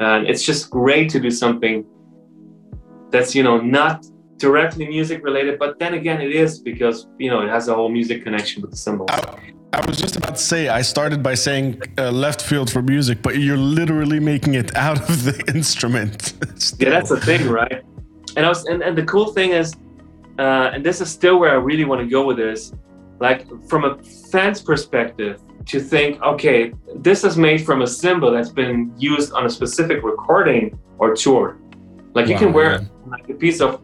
[0.00, 1.84] and it's just great to do something
[3.10, 4.04] that's you know not
[4.38, 7.88] directly music related, but then again it is because you know it has a whole
[7.88, 9.08] music connection with the cymbals.
[9.12, 9.38] I,
[9.74, 13.22] I was just about to say I started by saying uh, left field for music,
[13.22, 16.34] but you're literally making it out of the instrument.
[16.78, 17.84] yeah, that's the thing, right?
[18.36, 19.74] And I was and, and the cool thing is,
[20.38, 22.72] uh, and this is still where I really want to go with this,
[23.20, 28.50] like from a fan's perspective, to think, okay, this is made from a cymbal that's
[28.50, 31.58] been used on a specific recording or tour.
[32.14, 33.82] Like wow, you can wear like a piece of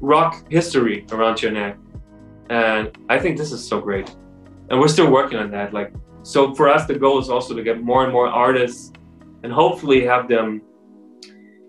[0.00, 1.78] rock history around your neck.
[2.50, 4.14] And I think this is so great.
[4.68, 5.72] And we're still working on that.
[5.72, 8.92] Like so for us the goal is also to get more and more artists
[9.42, 10.62] and hopefully have them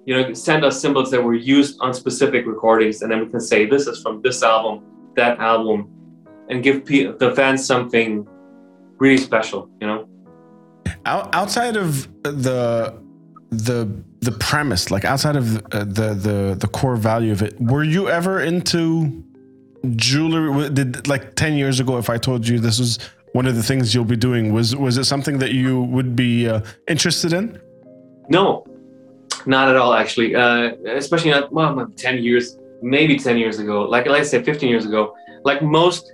[0.05, 3.39] you know send us cymbals that were used on specific recordings and then we can
[3.39, 4.83] say this is from this album
[5.15, 5.89] that album
[6.49, 8.27] and give the fans something
[8.97, 10.07] really special you know?
[11.05, 12.95] Outside of the
[13.49, 13.89] the
[14.21, 18.09] the premise like outside of uh, the the the core value of it were you
[18.09, 19.23] ever into
[19.95, 20.69] jewelry?
[20.69, 22.97] Did like 10 years ago if i told you this was
[23.33, 26.47] one of the things you'll be doing was was it something that you would be
[26.47, 27.59] uh, interested in?
[28.29, 28.65] No
[29.47, 30.35] not at all actually.
[30.35, 33.83] Uh, especially not well 10 years maybe 10 years ago.
[33.83, 35.15] Like i said 15 years ago.
[35.43, 36.13] Like most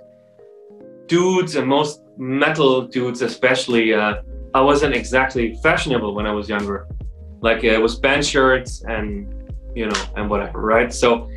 [1.06, 4.22] dudes and most metal dudes especially uh,
[4.54, 6.86] i wasn't exactly fashionable when i was younger.
[7.40, 10.92] Like it was band shirts and you know and whatever right?
[10.92, 11.28] So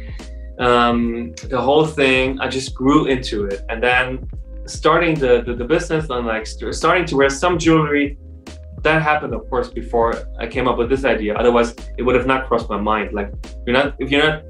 [0.60, 3.62] um, the whole thing i just grew into it.
[3.70, 4.30] And then
[4.68, 8.18] starting the, the, the business and like starting to wear some jewelry
[8.86, 10.10] that happened of course before
[10.40, 13.30] i came up with this idea otherwise it would have not crossed my mind like
[13.66, 14.44] you're not if you're not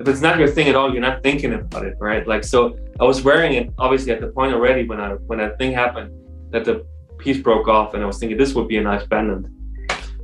[0.00, 2.58] if it's not your thing at all you're not thinking about it right like so
[3.00, 6.10] i was wearing it obviously at the point already when i when that thing happened
[6.50, 6.74] that the
[7.18, 9.46] piece broke off and i was thinking this would be a nice pendant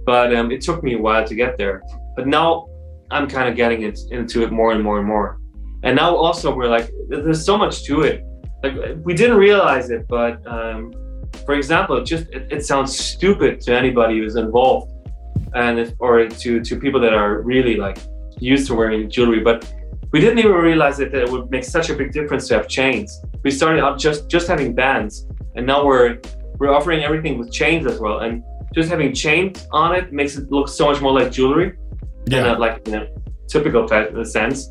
[0.09, 1.83] but um, it took me a while to get there.
[2.17, 2.67] But now
[3.11, 5.39] I'm kind of getting it, into it more and more and more.
[5.83, 8.25] And now also we're like, there's so much to it.
[8.63, 8.73] Like
[9.05, 10.95] we didn't realize it, but um,
[11.49, 14.93] for example, it just it, it, sounds stupid to anybody who's involved,
[15.55, 17.97] and if, or to to people that are really like
[18.39, 19.41] used to wearing jewelry.
[19.41, 19.59] But
[20.13, 22.69] we didn't even realize it, that it would make such a big difference to have
[22.69, 23.09] chains.
[23.45, 25.27] We started out just just having bands,
[25.57, 26.21] and now we're
[26.59, 28.19] we're offering everything with chains as well.
[28.19, 28.45] And
[28.75, 31.79] just having chains on it makes it look so much more like jewelry.
[32.27, 32.53] Yeah.
[32.59, 33.09] Like in a
[33.49, 33.89] typical
[34.23, 34.71] sense.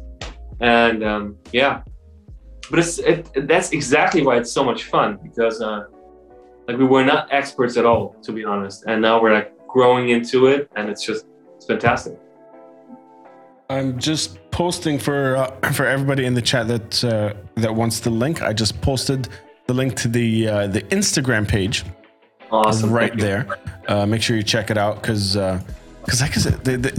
[0.59, 1.81] And um, yeah.
[2.69, 5.85] But it's it, that's exactly why it's so much fun because uh,
[6.67, 8.83] like we were not experts at all, to be honest.
[8.87, 11.25] And now we're like growing into it and it's just
[11.55, 12.19] it's fantastic.
[13.69, 18.09] I'm just posting for uh, for everybody in the chat that uh, that wants the
[18.09, 18.41] link.
[18.41, 19.29] I just posted
[19.67, 21.83] the link to the uh, the Instagram page
[22.51, 22.91] Awesome.
[22.91, 23.47] Right there.
[23.87, 26.91] Uh, make sure you check it out because, because uh, like I said, they, they,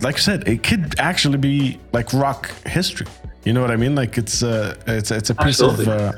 [0.00, 3.06] like I said, it could actually be like rock history.
[3.44, 3.94] You know what I mean?
[3.94, 5.92] Like it's uh, it's it's a piece Absolutely.
[5.92, 6.14] of.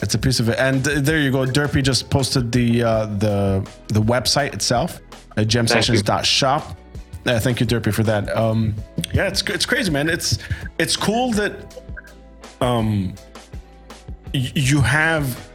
[0.00, 1.44] Uh, it's a piece of it, and there you go.
[1.44, 5.00] Derpy just posted the uh, the the website itself,
[5.36, 6.76] at gemsessions.shop.
[7.26, 8.34] Uh, thank you, Derpy, for that.
[8.36, 8.74] Um,
[9.12, 10.08] yeah, it's it's crazy, man.
[10.08, 10.38] It's
[10.78, 11.80] it's cool that
[12.60, 13.14] um,
[14.32, 15.50] you have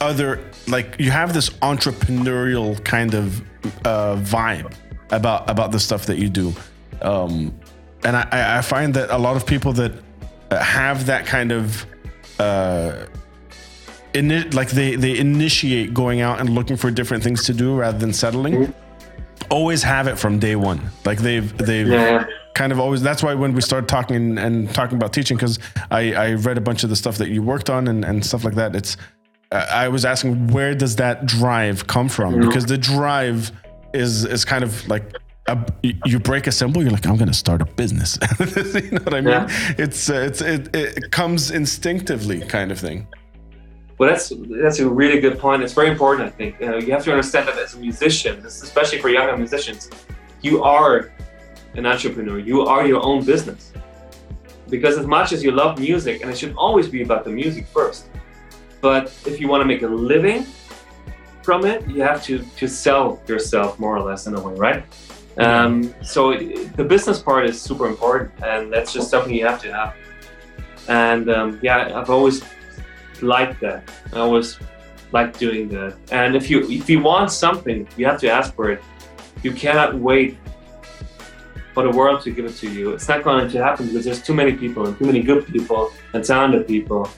[0.00, 3.40] other like you have this entrepreneurial kind of
[3.84, 4.72] uh, vibe
[5.10, 6.52] about about the stuff that you do,
[7.02, 7.58] um,
[8.04, 9.92] and I, I find that a lot of people that
[10.50, 11.86] have that kind of
[12.38, 13.06] uh,
[14.20, 17.98] ini- like they they initiate going out and looking for different things to do rather
[17.98, 18.54] than settling.
[18.54, 19.50] Mm-hmm.
[19.50, 20.80] Always have it from day one.
[21.04, 21.88] Like they've they've.
[21.88, 25.36] Yeah kind of always that's why when we started talking and, and talking about teaching
[25.36, 25.60] because
[25.92, 28.42] I, I read a bunch of the stuff that you worked on and, and stuff
[28.42, 28.96] like that it's
[29.52, 32.34] I was asking where does that drive come from?
[32.34, 32.48] Mm-hmm.
[32.48, 33.50] Because the drive
[33.94, 35.16] is is kind of like
[35.46, 35.58] a,
[36.04, 38.18] you break a cymbal you're like, I'm going to start a business.
[38.38, 39.32] you know what I mean?
[39.32, 39.74] Yeah.
[39.78, 43.06] It's uh, it's it, it comes instinctively, kind of thing.
[43.98, 45.62] Well, that's that's a really good point.
[45.62, 46.28] It's very important.
[46.28, 49.90] I think you, you have to understand that as a musician, especially for younger musicians,
[50.40, 51.10] you are
[51.74, 52.38] an entrepreneur.
[52.38, 53.72] You are your own business.
[54.68, 57.66] Because as much as you love music, and it should always be about the music
[57.66, 58.10] first
[58.80, 60.46] but if you want to make a living
[61.42, 64.84] from it, you have to to sell yourself more or less in a way, right?
[65.38, 69.72] Um, so the business part is super important, and that's just something you have to
[69.72, 69.94] have.
[70.88, 72.42] And um, yeah, I've always
[73.22, 73.90] liked that.
[74.12, 74.58] I always
[75.12, 75.96] like doing that.
[76.10, 78.82] And if you if you want something, you have to ask for it.
[79.42, 80.38] You cannot wait
[81.74, 82.90] for the world to give it to you.
[82.90, 85.92] It's not going to happen because there's too many people and too many good people
[86.12, 87.08] and talented people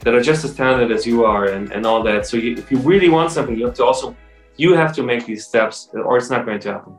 [0.00, 2.26] that are just as talented as you are and, and all that.
[2.26, 4.14] So you, if you really want something, you have to also
[4.56, 6.94] you have to make these steps or it's not going to happen.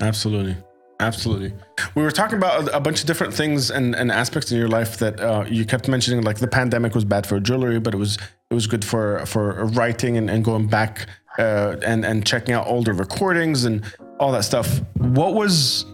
[0.00, 0.56] Absolutely.
[1.00, 1.54] Absolutely.
[1.94, 4.98] We were talking about a bunch of different things and, and aspects in your life
[4.98, 8.18] that uh, you kept mentioning, like the pandemic was bad for jewelry, but it was
[8.50, 11.08] it was good for for writing and, and going back
[11.38, 13.82] uh, and and checking out older recordings and
[14.18, 14.82] all that stuff.
[14.98, 15.86] What was,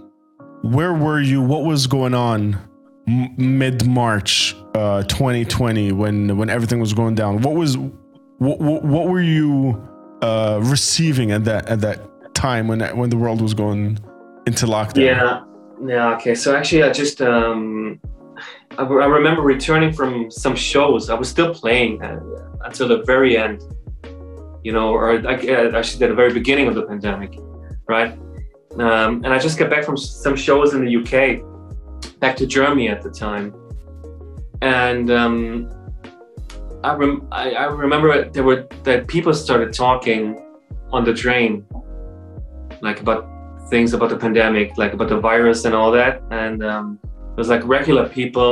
[0.62, 1.40] where were you?
[1.40, 2.58] What was going on
[3.06, 7.42] mid March, uh, 2020, when when everything was going down?
[7.42, 9.80] What was, what what, what were you
[10.20, 14.00] uh, receiving at that at that time when when the world was going
[14.46, 15.04] into lockdown?
[15.04, 15.42] Yeah,
[15.84, 16.14] yeah.
[16.14, 18.00] Okay, so actually, I just um,
[18.78, 21.10] I, I remember returning from some shows.
[21.10, 22.20] I was still playing uh,
[22.64, 23.62] until the very end,
[24.62, 27.38] you know, or I, actually at the very beginning of the pandemic,
[27.88, 28.12] right?
[28.78, 32.88] Um, and I just got back from some shows in the UK, back to Germany
[32.88, 33.54] at the time,
[34.62, 35.70] and um,
[36.84, 40.40] I, rem- I, I remember there were that people started talking
[40.92, 41.64] on the train,
[42.82, 43.35] like about
[43.68, 47.48] things about the pandemic, like about the virus and all that, and um, it was
[47.48, 48.50] like regular people,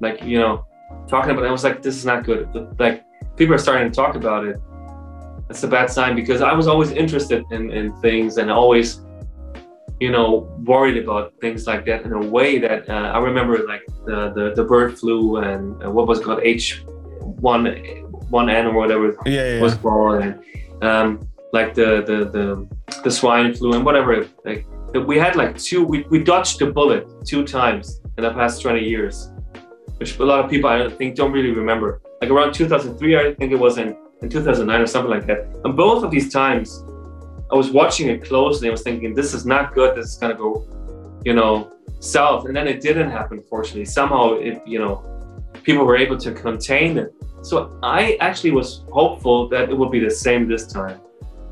[0.00, 0.66] like you know,
[1.08, 1.44] talking about.
[1.44, 1.48] it.
[1.48, 2.48] I was like, this is not good.
[2.78, 3.04] Like
[3.36, 4.56] people are starting to talk about it.
[5.48, 9.00] That's a bad sign because I was always interested in, in things and always
[10.00, 13.82] you know, worried about things like that in a way that uh, I remember like
[14.06, 16.82] the, the, the bird flu and uh, what was called H
[17.20, 17.66] one
[18.30, 19.60] one N or whatever yeah, yeah.
[19.60, 20.42] was called and
[20.82, 24.28] um, like the, the the the swine flu and whatever.
[24.44, 28.60] Like we had like two, we, we dodged the bullet two times in the past
[28.62, 29.30] 20 years,
[29.98, 32.00] which a lot of people I think don't really remember.
[32.20, 35.48] Like around 2003, I think it was in, in 2009 or something like that.
[35.64, 36.84] And both of these times,
[37.50, 38.68] I was watching it closely.
[38.68, 39.96] I was thinking, this is not good.
[39.96, 40.66] This is gonna go,
[41.24, 42.46] you know, south.
[42.46, 43.42] And then it didn't happen.
[43.48, 45.04] Fortunately, somehow it, you know,
[45.62, 47.14] people were able to contain it.
[47.42, 51.00] So I actually was hopeful that it would be the same this time.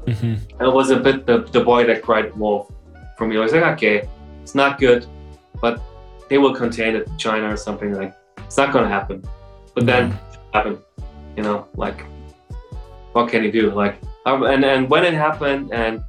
[0.08, 0.64] Mm-hmm.
[0.64, 2.70] It was a bit the, the boy that cried wolf
[3.16, 3.36] for me.
[3.36, 4.08] I was like, okay,
[4.42, 5.06] it's not good,
[5.60, 5.80] but
[6.28, 8.14] they will contain it, China or something like.
[8.38, 9.22] It's not gonna happen.
[9.74, 10.32] But then mm-hmm.
[10.32, 10.78] it happened.
[11.36, 12.02] You know, like,
[13.12, 13.70] what can you do?
[13.70, 16.02] Like, um, and and when it happened and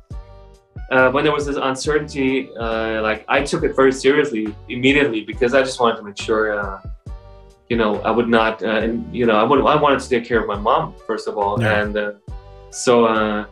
[0.91, 5.53] uh, when there was this uncertainty, uh, like I took it very seriously immediately because
[5.53, 6.81] I just wanted to make sure, uh,
[7.69, 10.25] you know, I would not, uh, and you know, I would, I wanted to take
[10.25, 11.81] care of my mom first of all, yeah.
[11.81, 12.11] and uh,
[12.71, 13.45] so uh,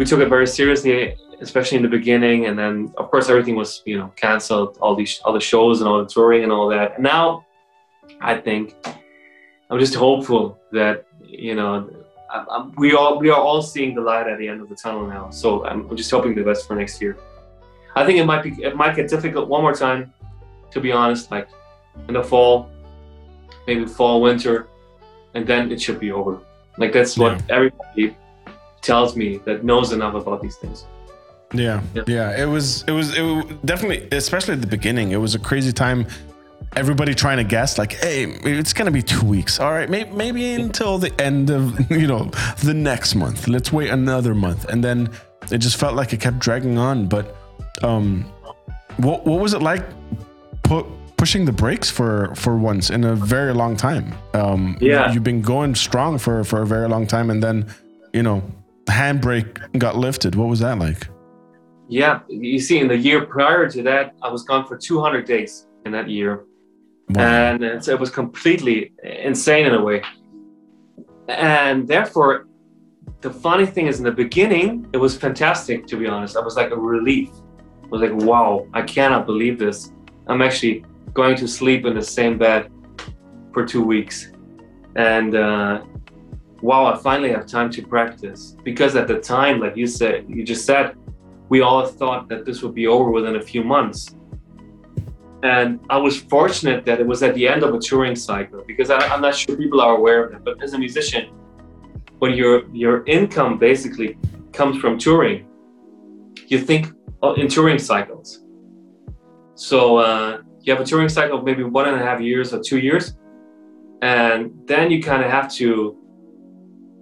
[0.00, 3.82] we took it very seriously, especially in the beginning, and then of course everything was,
[3.84, 6.94] you know, canceled, all these, all the shows and all the touring and all that.
[6.94, 7.44] And now,
[8.18, 8.74] I think
[9.68, 11.68] I'm just hopeful that you know
[12.32, 15.06] I'm, we all we are all seeing the light at the end of the tunnel
[15.06, 15.28] now.
[15.28, 17.18] So I'm, I'm just hoping the best for next year.
[17.94, 20.14] I think it might be it might get difficult one more time,
[20.70, 21.30] to be honest.
[21.30, 21.50] Like
[22.08, 22.70] in the fall,
[23.66, 24.66] maybe fall winter,
[25.34, 26.40] and then it should be over.
[26.78, 27.56] Like that's what yeah.
[27.56, 28.16] everybody
[28.82, 30.86] tells me that knows enough about these things.
[31.52, 32.42] Yeah, yeah, yeah.
[32.42, 35.10] It was, it was, it was definitely, especially at the beginning.
[35.10, 36.06] It was a crazy time.
[36.76, 39.58] Everybody trying to guess like hey it's gonna be two weeks.
[39.58, 42.30] All right maybe, maybe until the end of you know
[42.62, 43.48] the next month.
[43.48, 44.66] Let's wait another month.
[44.66, 45.10] And then
[45.50, 47.08] it just felt like it kept dragging on.
[47.08, 47.34] But
[47.82, 48.24] um
[48.98, 49.82] what, what was it like
[50.62, 50.86] pu-
[51.16, 54.14] pushing the brakes for for once in a very long time?
[54.34, 55.10] Um yeah.
[55.12, 57.30] you've been going strong for for a very long time.
[57.30, 57.66] And then
[58.12, 58.44] you know
[58.90, 61.08] handbrake got lifted what was that like
[61.88, 65.66] yeah you see in the year prior to that i was gone for 200 days
[65.86, 66.44] in that year
[67.14, 67.22] Wow.
[67.24, 70.02] And so it was completely insane in a way.
[71.28, 72.46] And therefore,
[73.20, 76.36] the funny thing is, in the beginning, it was fantastic, to be honest.
[76.36, 77.30] I was like a relief.
[77.82, 79.92] I was like, wow, I cannot believe this.
[80.28, 82.70] I'm actually going to sleep in the same bed
[83.52, 84.30] for two weeks.
[84.94, 85.82] And uh,
[86.62, 88.56] wow, I finally have time to practice.
[88.64, 90.96] Because at the time, like you said, you just said,
[91.48, 94.14] we all thought that this would be over within a few months.
[95.42, 98.90] And I was fortunate that it was at the end of a touring cycle because
[98.90, 100.44] I, am not sure people are aware of that.
[100.44, 101.32] But as a musician,
[102.18, 104.18] when your your income basically
[104.52, 105.46] comes from touring,
[106.48, 106.92] you think
[107.36, 108.44] in touring cycles.
[109.54, 112.60] So uh, you have a touring cycle of maybe one and a half years or
[112.60, 113.16] two years,
[114.02, 115.99] and then you kind of have to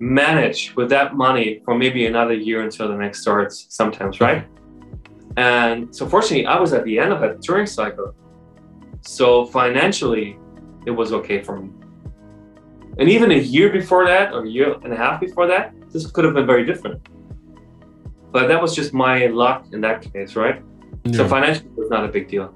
[0.00, 3.66] manage with that money for maybe another year until the next starts.
[3.68, 4.46] Sometimes, right?
[5.36, 8.14] And so, fortunately, I was at the end of that touring cycle
[9.02, 10.38] so financially,
[10.86, 11.70] it was okay for me.
[12.98, 16.06] And even a year before that, or a year and a half before that, this
[16.10, 17.00] could have been very different.
[18.32, 20.62] But that was just my luck in that case, right?
[21.14, 22.52] So financially, it was not a big deal.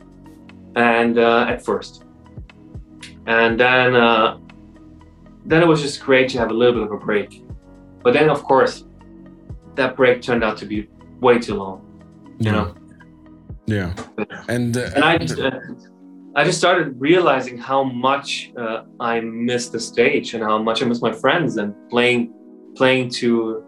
[0.76, 2.04] And uh, at first,
[3.26, 4.38] and then uh,
[5.44, 7.44] then it was just great to have a little bit of a break.
[8.02, 8.84] But then, of course,
[9.74, 10.88] that break turned out to be
[11.20, 11.80] way too long.
[12.38, 12.74] You know,
[13.66, 13.94] Yeah.
[14.48, 15.50] And uh, and I just, uh,
[16.34, 20.86] I just started realizing how much uh, I miss the stage and how much I
[20.86, 22.32] miss my friends and playing
[22.74, 23.64] playing to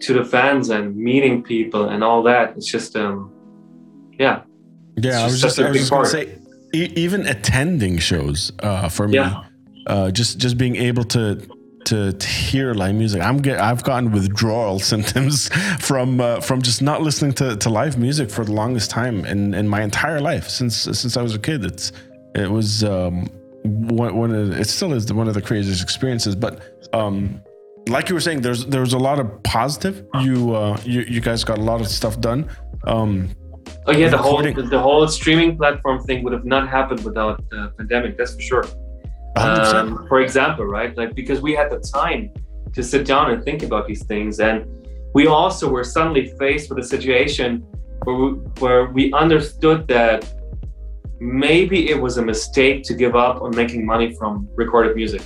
[0.00, 2.56] to the fans and meeting people and all that.
[2.56, 3.32] It's just um,
[4.18, 4.42] yeah,
[4.96, 6.38] yeah, I was just just such a I was just gonna say
[6.74, 9.44] e- even attending shows uh, for me, Yeah.
[9.86, 11.40] Uh, just just being able to.
[11.86, 15.48] To, to hear live music, I'm get I've gotten withdrawal symptoms
[15.80, 19.52] from uh, from just not listening to, to live music for the longest time in,
[19.52, 21.64] in my entire life since since I was a kid.
[21.64, 21.90] It's
[22.36, 23.26] it was um,
[23.64, 26.36] one, one of it still is one of the craziest experiences.
[26.36, 27.42] But um,
[27.88, 30.06] like you were saying, there's there was a lot of positive.
[30.20, 32.48] You uh, you you guys got a lot of stuff done.
[32.84, 33.30] Um,
[33.86, 34.70] Oh yeah, the whole Recording.
[34.70, 38.16] the whole streaming platform thing would have not happened without the pandemic.
[38.16, 38.64] That's for sure.
[39.36, 39.74] 100%.
[39.74, 40.96] Um, for example, right?
[40.96, 42.30] Like because we had the time
[42.74, 44.66] to sit down and think about these things, and
[45.14, 47.64] we also were suddenly faced with a situation
[48.04, 48.30] where we,
[48.60, 50.32] where we understood that
[51.20, 55.22] maybe it was a mistake to give up on making money from recorded music.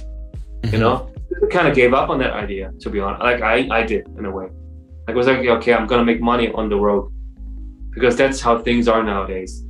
[0.65, 2.73] You know, we kind of gave up on that idea.
[2.81, 4.49] To be honest, like I I did in a way.
[5.07, 7.13] Like was like okay, I'm gonna make money on the road
[7.91, 9.65] because that's how things are nowadays.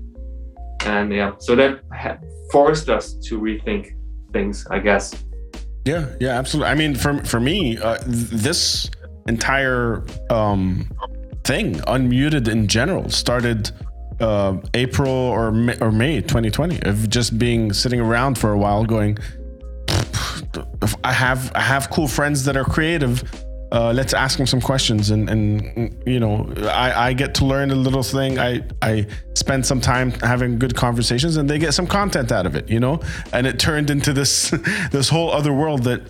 [0.85, 2.19] And yeah, so that ha-
[2.51, 3.96] forced us to rethink
[4.37, 5.15] things, I guess.
[5.85, 6.71] Yeah, yeah, absolutely.
[6.71, 8.91] I mean, for for me, uh, this
[9.29, 10.89] entire um,
[11.45, 13.71] thing, unmuted in general, started
[14.21, 18.85] uh, April or May, or May 2020 of just being sitting around for a while,
[18.85, 19.19] going.
[21.05, 23.23] I have I have cool friends that are creative.
[23.77, 27.71] Uh, let's ask them some questions, and and you know, I, I get to learn
[27.71, 28.39] a little thing.
[28.39, 32.57] I I spend some time having good conversations, and they get some content out of
[32.57, 32.71] it.
[32.71, 33.01] You know,
[33.35, 34.51] and it turned into this
[34.93, 36.01] this whole other world that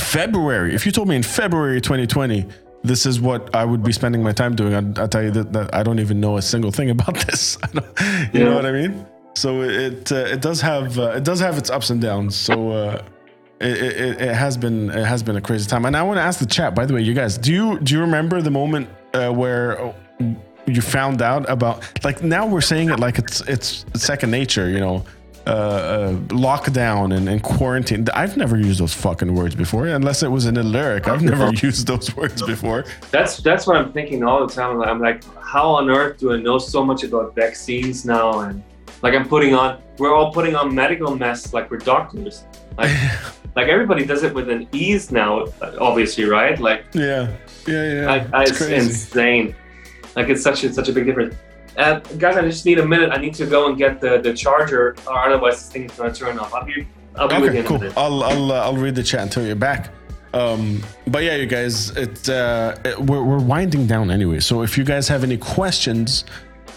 [0.00, 0.74] February.
[0.74, 2.44] If you told me in February 2020,
[2.82, 5.52] this is what I would be spending my time doing, I'd, I'd tell you that,
[5.52, 7.58] that I don't even know a single thing about this.
[7.62, 9.06] I you know what I mean?
[9.36, 12.34] So it uh, it does have uh, it does have its ups and downs.
[12.34, 13.02] So uh,
[13.60, 15.84] it, it, it has been it has been a crazy time.
[15.86, 16.74] And I want to ask the chat.
[16.74, 19.80] By the way, you guys, do you do you remember the moment uh, where?
[19.80, 19.94] oh,
[20.66, 24.80] You found out about like now we're saying it like it's it's second nature, you
[24.80, 25.04] know,
[25.46, 26.12] uh, uh,
[26.48, 28.04] lockdown and, and quarantine.
[28.12, 31.06] I've never used those fucking words before, unless it was in a lyric.
[31.06, 32.84] I've never used those words before.
[33.12, 34.82] That's that's what I'm thinking all the time.
[34.82, 38.40] I'm like, how on earth do I know so much about vaccines now?
[38.40, 38.60] And
[39.02, 42.44] like I'm putting on, we're all putting on medical masks like we're doctors.
[42.78, 42.90] Like
[43.56, 45.46] like everybody does it with an ease now,
[45.80, 46.58] obviously, right?
[46.58, 47.34] Like Yeah,
[47.66, 48.28] yeah, yeah.
[48.32, 49.54] I, it's it's insane.
[50.14, 51.34] Like it's such a, such a big difference.
[51.76, 53.10] Uh, guys, I just need a minute.
[53.12, 56.12] I need to go and get the, the charger, or otherwise this thing is gonna
[56.12, 56.54] turn off.
[56.54, 56.86] I'll be
[57.16, 58.02] I'll be with Okay, you in a cool.
[58.02, 59.90] I'll I'll uh, I'll read the chat until you're back.
[60.34, 64.40] Um, but yeah, you guys, it, uh, it- we're we're winding down anyway.
[64.40, 66.24] So if you guys have any questions,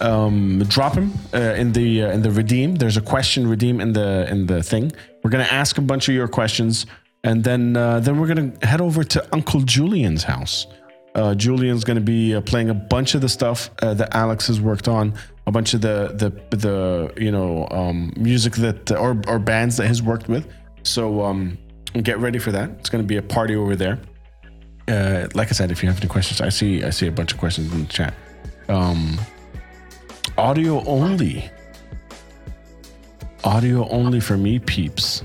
[0.02, 2.76] um, drop them uh, in the uh, in the redeem.
[2.76, 4.92] There's a question redeem in the in the thing.
[5.24, 6.86] We're gonna ask a bunch of your questions,
[7.24, 10.68] and then uh, then we're gonna head over to Uncle Julian's house.
[11.16, 14.48] Uh, Julian's going to be uh, playing a bunch of the stuff uh, that Alex
[14.48, 15.14] has worked on,
[15.48, 19.88] a bunch of the the the you know um, music that or or bands that
[19.88, 20.48] he's worked with.
[20.84, 21.58] So um,
[22.04, 22.70] get ready for that.
[22.80, 24.00] It's going to be a party over there.
[24.88, 27.34] Uh, like I said, if you have any questions, I see I see a bunch
[27.34, 28.14] of questions in the chat.
[28.68, 29.20] Um,
[30.38, 31.50] audio only.
[33.44, 35.24] Audio only for me, peeps.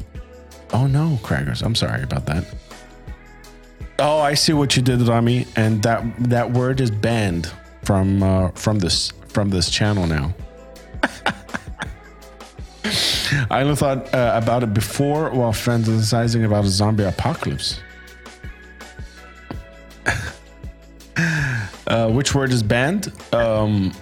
[0.72, 1.62] Oh no, crackers!
[1.62, 2.44] I'm sorry about that.
[3.98, 7.50] Oh, I see what you did, Rami, and that that word is banned
[7.82, 10.34] from uh, from this from this channel now.
[13.50, 17.80] I only thought uh, about it before while fantasizing about a zombie apocalypse.
[21.86, 23.12] uh, which word is banned?
[23.32, 23.92] Um,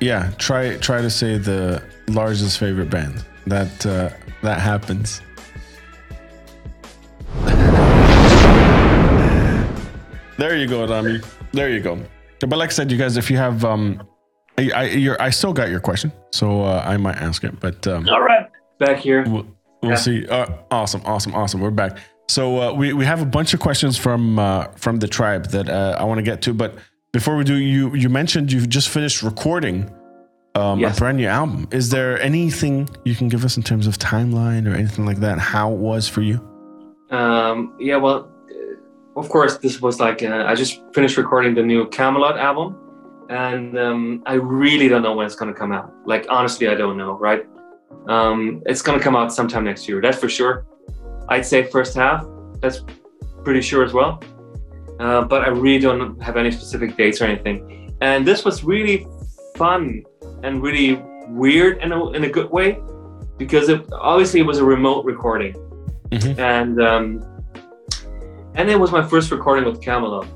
[0.00, 3.24] yeah, try try to say the largest favorite band.
[3.46, 4.10] That uh,
[4.42, 5.22] that happens.
[10.38, 11.20] There you go, Rami.
[11.52, 11.98] There you go.
[12.40, 14.02] But like I said, you guys, if you have, um,
[14.56, 17.60] I, I, you're, I still got your question, so uh, I might ask it.
[17.60, 18.46] But um, All right,
[18.78, 19.24] back here.
[19.28, 19.46] we'll,
[19.82, 19.96] we'll Yeah.
[19.96, 20.26] see.
[20.26, 21.60] Uh, awesome, awesome, awesome.
[21.60, 21.98] We're back.
[22.30, 25.68] So uh, we we have a bunch of questions from uh, from the tribe that
[25.68, 26.54] uh, I want to get to.
[26.54, 26.76] But
[27.12, 29.90] before we do, you you mentioned you've just finished recording
[30.54, 30.96] um, Yes.
[30.96, 31.68] a brand new album.
[31.70, 35.38] Is there anything you can give us in terms of timeline or anything like that?
[35.38, 36.40] How it was for you?
[37.10, 41.62] Um, yeah, well, uh, of course, this was like uh, I just finished recording the
[41.62, 42.76] new Kamelot album,
[43.28, 45.92] and um, I really don't know when it's going to come out.
[46.06, 47.12] Like honestly, I don't know.
[47.18, 47.44] Right?
[48.08, 50.00] Um, it's going to come out sometime next year.
[50.00, 50.64] That's for sure.
[51.28, 52.24] I'd say first half.
[52.60, 52.84] That's
[53.44, 54.22] pretty sure as well.
[55.00, 57.96] Uh, but I really don't have any specific dates or anything.
[58.02, 59.06] And this was really
[59.56, 60.04] fun
[60.42, 62.78] and really weird in a, in a good way
[63.38, 65.54] because it, obviously it was a remote recording.
[66.10, 66.38] Mm-hmm.
[66.38, 67.04] And um,
[68.54, 70.28] and it was my first recording with Kamelot.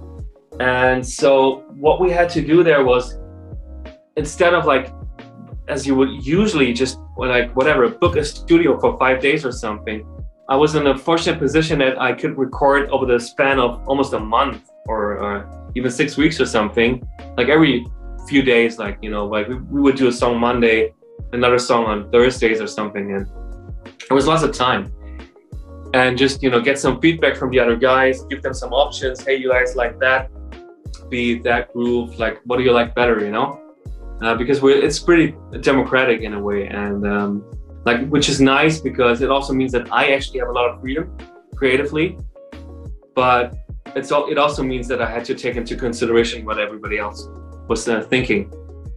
[0.61, 3.19] And so what we had to do there was
[4.16, 4.93] instead of like
[5.69, 10.07] as you would usually just like whatever book a studio for five days or something
[10.49, 14.12] i was in a fortunate position that i could record over the span of almost
[14.12, 17.07] a month or, or even six weeks or something.
[17.37, 17.87] Like every
[18.29, 20.95] few days like you know like we, we would do a song monday
[21.35, 23.27] another song on thursdays or something and
[24.09, 24.91] there was lots of time.
[25.93, 29.23] And just you know get some feedback from the other guys give them some options
[29.23, 30.31] hey you guys like that
[31.09, 33.25] beat that groove like what do you like better?
[33.25, 33.61] You know?
[34.23, 37.45] Uh, because we're it's pretty democratic in a way and um,
[37.85, 40.81] like which is nice because it also means that i actually have a lot of
[40.81, 41.16] freedom
[41.56, 42.19] creatively
[43.15, 43.55] but
[43.94, 47.28] it's all it also means that i had to take into consideration what everybody else
[47.69, 48.52] was uh, thinking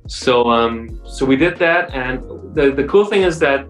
[0.07, 2.23] so um so we did that and
[2.55, 3.67] the the cool thing is that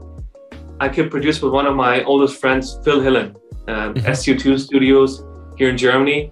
[0.79, 3.35] i could produce with one of my oldest friends phil hillen
[3.67, 4.07] um, mm-hmm.
[4.07, 5.23] su2 studios
[5.57, 6.31] here in germany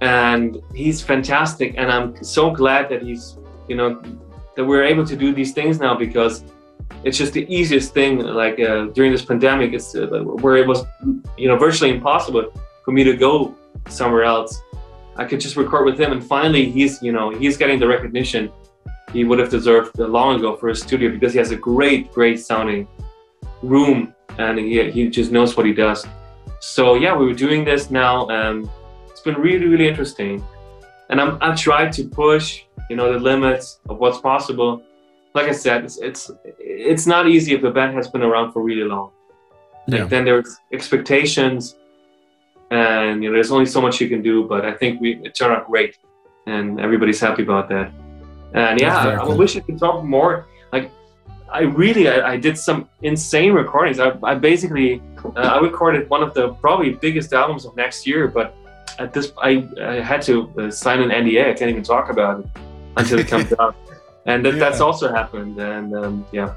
[0.00, 3.38] and he's fantastic and i'm so glad that he's
[3.68, 4.02] you know
[4.56, 6.44] that we're able to do these things now because
[7.04, 10.06] it's just the easiest thing like uh, during this pandemic it's uh,
[10.42, 10.84] where it was
[11.36, 12.52] you know virtually impossible
[12.84, 13.54] for me to go
[13.88, 14.60] somewhere else
[15.16, 18.50] i could just record with him and finally he's you know he's getting the recognition
[19.12, 22.38] he would have deserved long ago for his studio because he has a great great
[22.40, 22.86] sounding
[23.62, 26.06] room and he, he just knows what he does
[26.60, 28.70] so yeah we were doing this now um,
[29.22, 30.44] it's been really, really interesting.
[31.08, 34.82] And I'm, I've tried to push, you know, the limits of what's possible.
[35.34, 38.62] Like I said, it's it's, it's not easy if the band has been around for
[38.62, 39.10] really long.
[39.88, 40.06] Like yeah.
[40.06, 41.76] then there's expectations,
[42.70, 44.44] and you know, there's only so much you can do.
[44.44, 45.96] But I think we it turned out great,
[46.46, 47.90] and everybody's happy about that.
[48.54, 50.46] And yeah, I, I wish I could talk more.
[50.72, 50.90] Like
[51.52, 53.98] I really, I, I, did some insane recordings.
[53.98, 55.02] I, I basically,
[55.36, 58.54] uh, I recorded one of the probably biggest albums of next year, but
[58.98, 61.50] at this, I, I had to uh, sign an NDA.
[61.50, 62.46] I can't even talk about it
[62.96, 63.76] until it comes out,
[64.26, 64.58] and that, yeah.
[64.58, 65.58] that's also happened.
[65.58, 66.54] And um, yeah.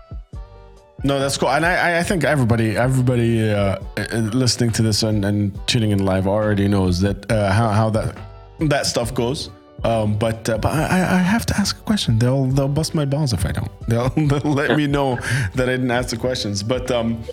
[1.04, 5.24] No, that's cool, and I, I think everybody, everybody uh, uh, listening to this and,
[5.24, 8.18] and tuning in live already knows that uh, how, how that
[8.60, 9.52] that stuff goes.
[9.84, 12.18] Um, but uh, but I, I have to ask a question.
[12.18, 13.72] They'll they'll bust my balls if I don't.
[13.88, 15.18] They'll, they'll let me know
[15.54, 16.64] that I didn't ask the questions.
[16.64, 17.24] But um,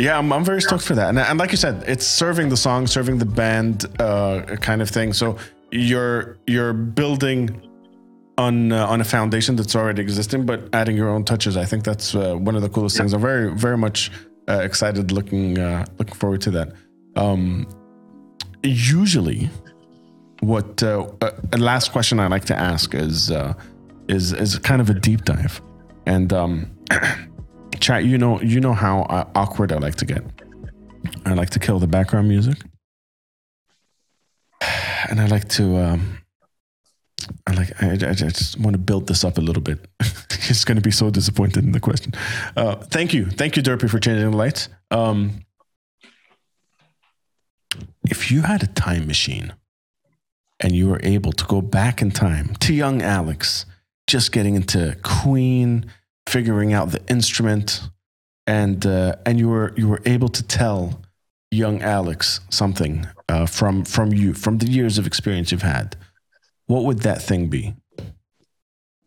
[0.00, 1.10] yeah, I'm, I'm very stoked for that.
[1.10, 4.90] And, and like you said, it's serving the song, serving the band uh, kind of
[4.90, 5.12] thing.
[5.12, 5.36] So
[5.70, 7.60] you're you're building
[8.38, 11.56] on uh, on a foundation that's already existing, but adding your own touches.
[11.56, 13.02] I think that's uh, one of the coolest yeah.
[13.02, 13.12] things.
[13.12, 14.10] I'm very very much
[14.48, 16.72] uh, excited, looking uh, looking forward to that.
[17.16, 17.66] Um,
[18.62, 19.50] usually,
[20.40, 21.06] what uh,
[21.52, 23.30] a last question I like to ask is
[24.08, 25.62] is is kind of a deep dive,
[26.06, 26.70] and um,
[27.80, 30.22] chat you know you know how uh, awkward i like to get
[31.26, 32.58] i like to kill the background music
[35.10, 36.18] and i like to um
[37.46, 39.78] i like i, I just want to build this up a little bit.
[40.40, 42.12] He's going to be so disappointed in the question.
[42.56, 43.26] Uh thank you.
[43.26, 44.68] Thank you derpy for changing the lights.
[44.90, 45.44] Um
[48.08, 49.54] if you had a time machine
[50.60, 53.66] and you were able to go back in time to young alex
[54.06, 55.86] just getting into queen
[56.28, 57.82] figuring out the instrument,
[58.46, 61.00] and uh, and you were you were able to tell
[61.50, 65.96] young Alex something uh, from from you from the years of experience you've had,
[66.66, 67.74] what would that thing be?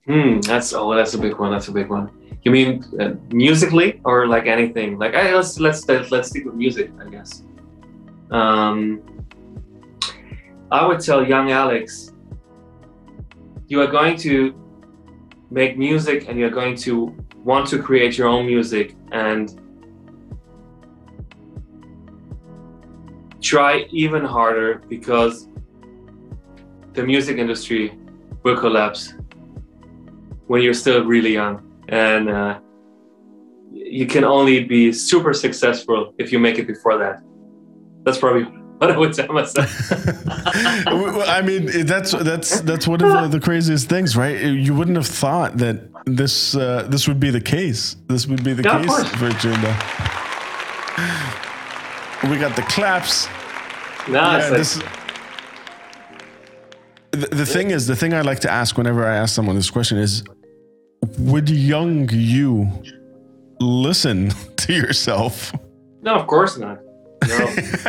[0.06, 1.52] Hmm, that's oh, that's a big one.
[1.52, 2.10] That's a big one.
[2.44, 4.98] You mean uh, musically or like anything?
[4.98, 7.44] Like let's let's let's stick with music, I guess.
[8.32, 9.02] Um,
[10.72, 12.14] I would tell young Alex,
[13.68, 14.54] you are going to
[15.50, 19.62] make music and you're going to want to create your own music and
[23.42, 25.47] try even harder because
[26.98, 27.96] the music industry
[28.44, 29.14] will collapse
[30.48, 31.56] when you're still really young
[31.90, 32.60] and uh,
[33.72, 37.22] you can only be super successful if you make it before that
[38.04, 38.44] that's probably
[38.80, 39.72] what I would tell myself.
[40.88, 44.40] I mean, that's that's that's one of the, the, craziest things, right?
[44.40, 47.96] You wouldn't have thought that this uh, this would be the case.
[48.06, 49.74] This would be the yeah, case for Junda.
[52.30, 53.28] We got the claps.
[54.08, 54.44] Nice.
[54.44, 54.80] Yeah, this,
[57.18, 59.70] the, the thing is, the thing I like to ask whenever I ask someone this
[59.70, 60.24] question is,
[61.20, 62.72] would young you
[63.60, 65.54] listen to yourself?
[66.02, 66.80] No, of course not.
[67.28, 67.36] No.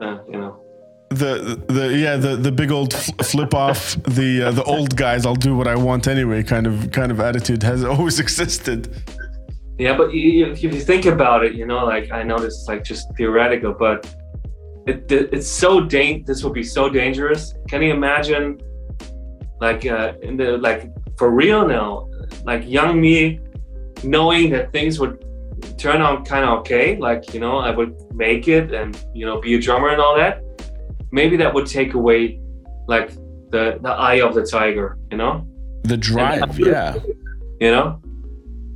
[0.00, 0.60] uh, you know.
[1.10, 5.34] The the yeah the the big old flip off the uh, the old guys I'll
[5.34, 8.94] do what I want anyway kind of kind of attitude has always existed.
[9.76, 12.84] Yeah, but if you think about it, you know, like I know this is like
[12.84, 14.06] just theoretical, but
[14.86, 16.24] it, it it's so dang.
[16.24, 17.54] This would be so dangerous.
[17.68, 18.60] Can you imagine,
[19.60, 22.08] like uh, in the like for real now,
[22.44, 23.40] like young me,
[24.02, 25.24] knowing that things would
[25.78, 29.40] turn out kind of okay, like you know, I would make it and you know
[29.40, 30.42] be a drummer and all that.
[31.12, 32.40] Maybe that would take away
[32.88, 33.10] like
[33.50, 35.46] the the eye of the tiger, you know.
[35.84, 36.96] The drive, yeah.
[37.60, 38.00] You know.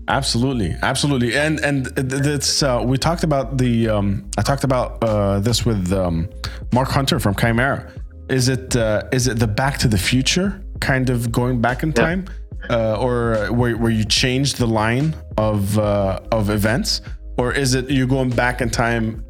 [0.08, 5.40] Absolutely, absolutely, and and it's uh, we talked about the um, I talked about uh,
[5.40, 6.28] this with um,
[6.72, 7.90] Mark Hunter from Chimaira.
[8.28, 11.92] Is it uh, is it the Back to the Future kind of going back in
[11.92, 12.26] time,
[12.68, 17.00] uh, or where, where you change the line of uh, of events,
[17.38, 19.24] or is it you going back in time,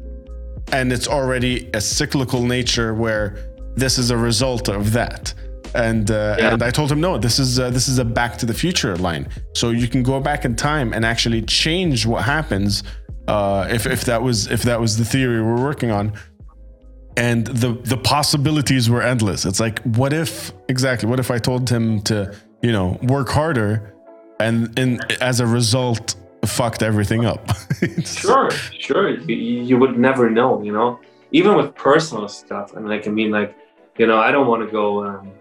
[0.73, 3.37] and it's already a cyclical nature where
[3.75, 5.33] this is a result of that?
[5.75, 6.53] And uh, yeah.
[6.53, 8.95] and I told him no, this is uh, this is a Back to the Future
[8.97, 12.83] line, so you can go back in time and actually change what happens
[13.27, 16.13] uh, if if that was if that was the theory we're working on,
[17.17, 19.45] and the the possibilities were endless.
[19.45, 23.93] It's like what if exactly what if I told him to you know work harder,
[24.39, 24.79] and
[25.21, 26.15] as a result
[26.45, 27.49] fucked everything up.
[28.05, 29.09] sure, sure.
[29.09, 30.99] You, you would never know, you know.
[31.31, 33.55] Even with personal stuff, I mean, like I mean, like
[33.97, 35.05] you know, I don't want to go.
[35.05, 35.31] Um,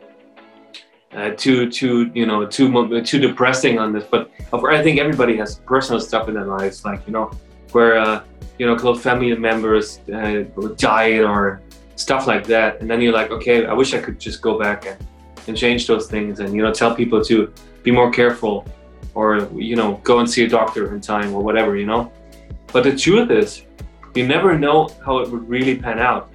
[1.14, 5.56] uh, too too you know too too depressing on this but i think everybody has
[5.60, 7.30] personal stuff in their lives like you know
[7.72, 8.22] where uh,
[8.58, 10.42] you know close family members uh,
[10.76, 11.62] died or
[11.96, 14.86] stuff like that and then you're like okay i wish i could just go back
[14.86, 14.98] and,
[15.46, 18.66] and change those things and you know tell people to be more careful
[19.14, 22.10] or you know go and see a doctor in time or whatever you know?
[22.72, 23.62] But the truth is
[24.14, 26.28] you never know how it would really pan out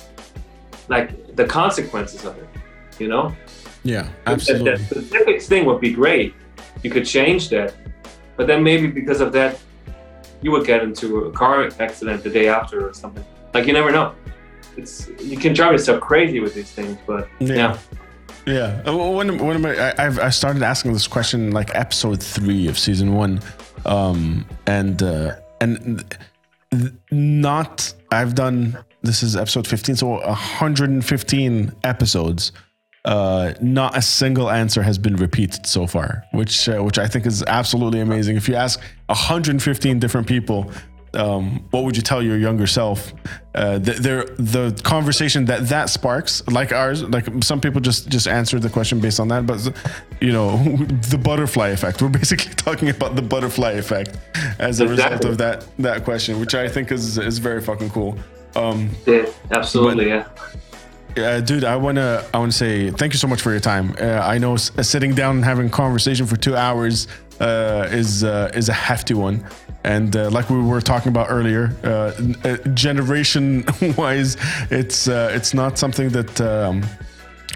[0.87, 2.47] like the consequences of it
[2.97, 3.35] you know
[3.83, 4.71] yeah, absolutely.
[4.71, 6.33] That, that specifics thing would be great.
[6.83, 7.73] You could change that,
[8.35, 9.59] but then maybe because of that,
[10.41, 13.25] you would get into a car accident the day after or something.
[13.53, 14.15] Like you never know.
[14.77, 17.55] It's you can drive yourself crazy with these things, but yeah.
[17.55, 17.77] yeah.
[18.45, 22.23] Yeah, uh, one, one of my, I, I've, I started asking this question like episode
[22.23, 23.41] three of season one,
[23.85, 26.03] um, and uh, and
[27.11, 32.51] not I've done this is episode fifteen, so 115 episodes
[33.05, 37.25] uh, not a single answer has been repeated so far, which uh, which I think
[37.25, 38.35] is absolutely amazing.
[38.35, 40.71] If you ask 115 different people,
[41.13, 43.13] um, what would you tell your younger self?
[43.55, 48.59] Uh, the, the conversation that that sparks, like ours, like some people just just answer
[48.59, 49.73] the question based on that, but
[50.21, 50.57] you know,
[51.09, 52.01] the butterfly effect.
[52.01, 54.17] We're basically talking about the butterfly effect
[54.59, 54.91] as a exactly.
[54.91, 58.17] result of that that question, which I think is is very fucking cool.
[58.55, 60.27] Um, yeah, absolutely, yeah.
[61.17, 63.95] Uh, dude, I wanna I wanna say thank you so much for your time.
[63.99, 67.07] Uh, I know uh, sitting down and having conversation for two hours
[67.39, 69.45] uh, is uh, is a hefty one,
[69.83, 71.67] and uh, like we were talking about earlier,
[72.73, 73.65] generation
[73.97, 74.37] wise,
[74.69, 76.41] it's it's not something that.
[76.41, 76.83] Um,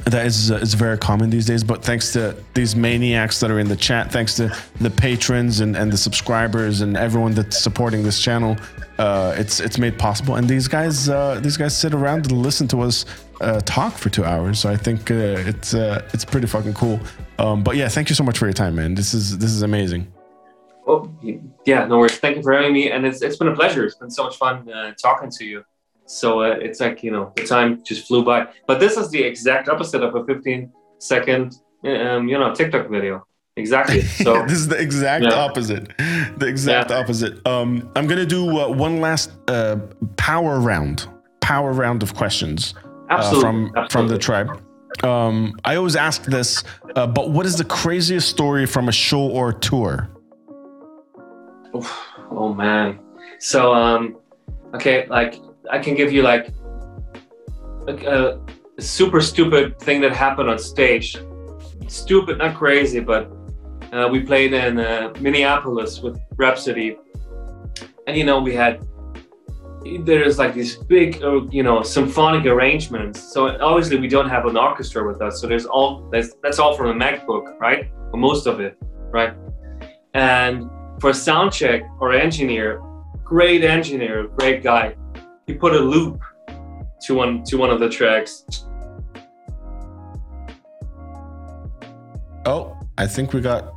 [0.05, 1.63] that is is very common these days.
[1.63, 5.77] But thanks to these maniacs that are in the chat, thanks to the patrons and,
[5.77, 8.57] and the subscribers and everyone that's supporting this channel,
[8.97, 10.35] uh, it's it's made possible.
[10.35, 13.05] And these guys uh, these guys sit around and listen to us
[13.43, 14.59] uh, talk for two hours.
[14.59, 16.99] So I think uh, it's uh, it's pretty fucking cool.
[17.39, 18.95] Um, but yeah, thank you so much for your time, man.
[18.95, 20.11] This is this is amazing.
[20.87, 21.13] Oh
[21.65, 22.17] yeah, no worries.
[22.17, 23.85] Thank you for having me, and it's it's been a pleasure.
[23.85, 25.63] It's been so much fun uh, talking to you.
[26.05, 28.47] So uh, it's like you know the time just flew by.
[28.67, 33.25] But this is the exact opposite of a 15 second um, you know TikTok video.
[33.55, 34.01] Exactly.
[34.23, 35.35] So this is the exact yeah.
[35.35, 35.95] opposite.
[36.37, 36.99] The exact yeah.
[36.99, 37.45] opposite.
[37.47, 39.77] Um, I'm gonna do uh, one last uh,
[40.17, 41.07] power round.
[41.41, 42.73] Power round of questions
[43.19, 43.89] uh, from Absolutely.
[43.89, 44.61] from the tribe.
[45.03, 46.63] Um, I always ask this,
[46.95, 50.09] uh, but what is the craziest story from a show or tour?
[52.29, 52.99] Oh man.
[53.39, 54.17] So um,
[54.75, 56.53] okay, like I can give you like
[57.87, 58.39] a,
[58.77, 61.17] a super stupid thing that happened on stage.
[61.87, 63.31] Stupid, not crazy, but
[63.91, 66.97] uh, we played in uh, Minneapolis with Rhapsody,
[68.07, 68.85] and you know we had
[70.01, 73.33] there's like these big, uh, you know, symphonic arrangements.
[73.33, 75.39] So obviously we don't have an orchestra with us.
[75.41, 77.91] So there's all that's that's all from the MacBook, right?
[78.11, 78.77] Or most of it,
[79.11, 79.33] right?
[80.13, 80.69] And
[80.99, 82.81] for sound check or engineer,
[83.23, 84.95] great engineer, great guy,
[85.47, 86.21] he put a loop
[87.01, 88.45] to one to one of the tracks
[92.45, 93.73] Oh, I think we got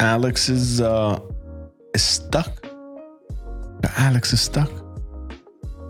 [0.00, 1.20] Alex is uh
[1.94, 2.67] is stuck.
[3.96, 4.70] Alex is stuck.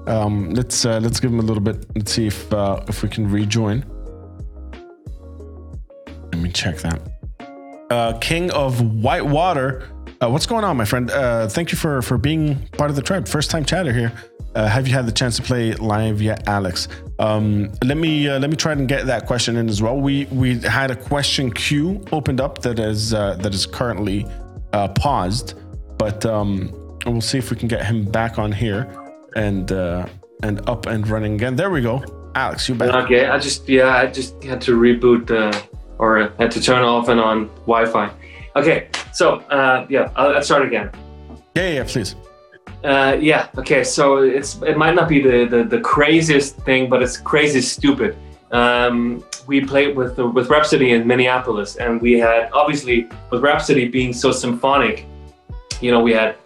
[0.07, 1.85] Um, let's uh, let's give him a little bit.
[1.95, 3.85] Let's see if uh, if we can rejoin.
[6.33, 7.01] Let me check that.
[7.91, 9.89] Uh, King of Whitewater,
[10.23, 11.11] uh, what's going on, my friend?
[11.11, 13.29] Uh, thank you for for being part of the tribe.
[13.29, 14.13] First time chatter here.
[14.55, 16.89] Uh, have you had the chance to play live yet, Alex?
[17.19, 19.97] Um, let me uh, let me try and get that question in as well.
[19.97, 24.27] We we had a question queue opened up that is uh, that is currently
[24.73, 25.55] uh, paused,
[25.99, 26.73] but um,
[27.13, 28.87] we'll see if we can get him back on here
[29.37, 30.07] and uh,
[30.43, 31.57] and up and running again.
[31.57, 32.03] There we go,
[32.35, 32.69] Alex.
[32.69, 32.95] You back?
[33.05, 35.59] Okay, I just yeah, I just had to reboot uh,
[35.99, 38.11] or had to turn off and on Wi-Fi.
[38.57, 40.91] Okay, so uh, yeah, I'll, I'll start again.
[41.55, 42.15] Yeah, yeah, please.
[42.85, 43.49] Uh, yeah.
[43.59, 43.83] Okay.
[43.83, 48.17] So it's it might not be the, the, the craziest thing, but it's crazy stupid.
[48.53, 54.13] Um, we played with with Rhapsody in Minneapolis, and we had obviously with Rhapsody being
[54.13, 55.07] so symphonic,
[55.81, 56.37] you know, we had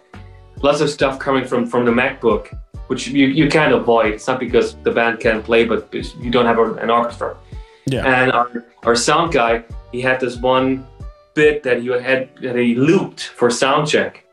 [0.63, 2.57] lots of stuff coming from from the MacBook,
[2.87, 4.13] which you, you can't avoid.
[4.13, 7.37] It's not because the band can't play, but you don't have an orchestra.
[7.85, 8.05] Yeah.
[8.05, 10.87] And our our sound guy, he had this one
[11.35, 14.23] bit that he had that he looped for sound check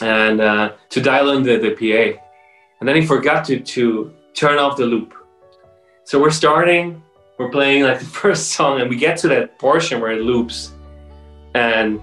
[0.00, 2.20] and uh, to dial in the, the PA.
[2.80, 5.14] And then he forgot to, to turn off the loop.
[6.04, 7.02] So we're starting,
[7.38, 10.72] we're playing like the first song, and we get to that portion where it loops,
[11.54, 12.00] and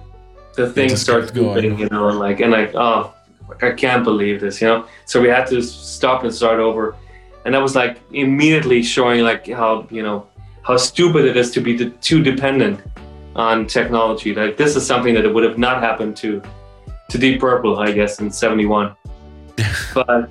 [0.54, 3.14] the thing starts looping, you know, and like, and like, oh,
[3.62, 4.86] I can't believe this, you know.
[5.04, 6.96] So we had to stop and start over,
[7.44, 10.26] and that was like immediately showing like how you know
[10.62, 12.80] how stupid it is to be too dependent
[13.36, 14.34] on technology.
[14.34, 16.42] Like this is something that would have not happened to
[17.10, 18.94] to Deep Purple, I guess, in '71.
[19.94, 20.30] but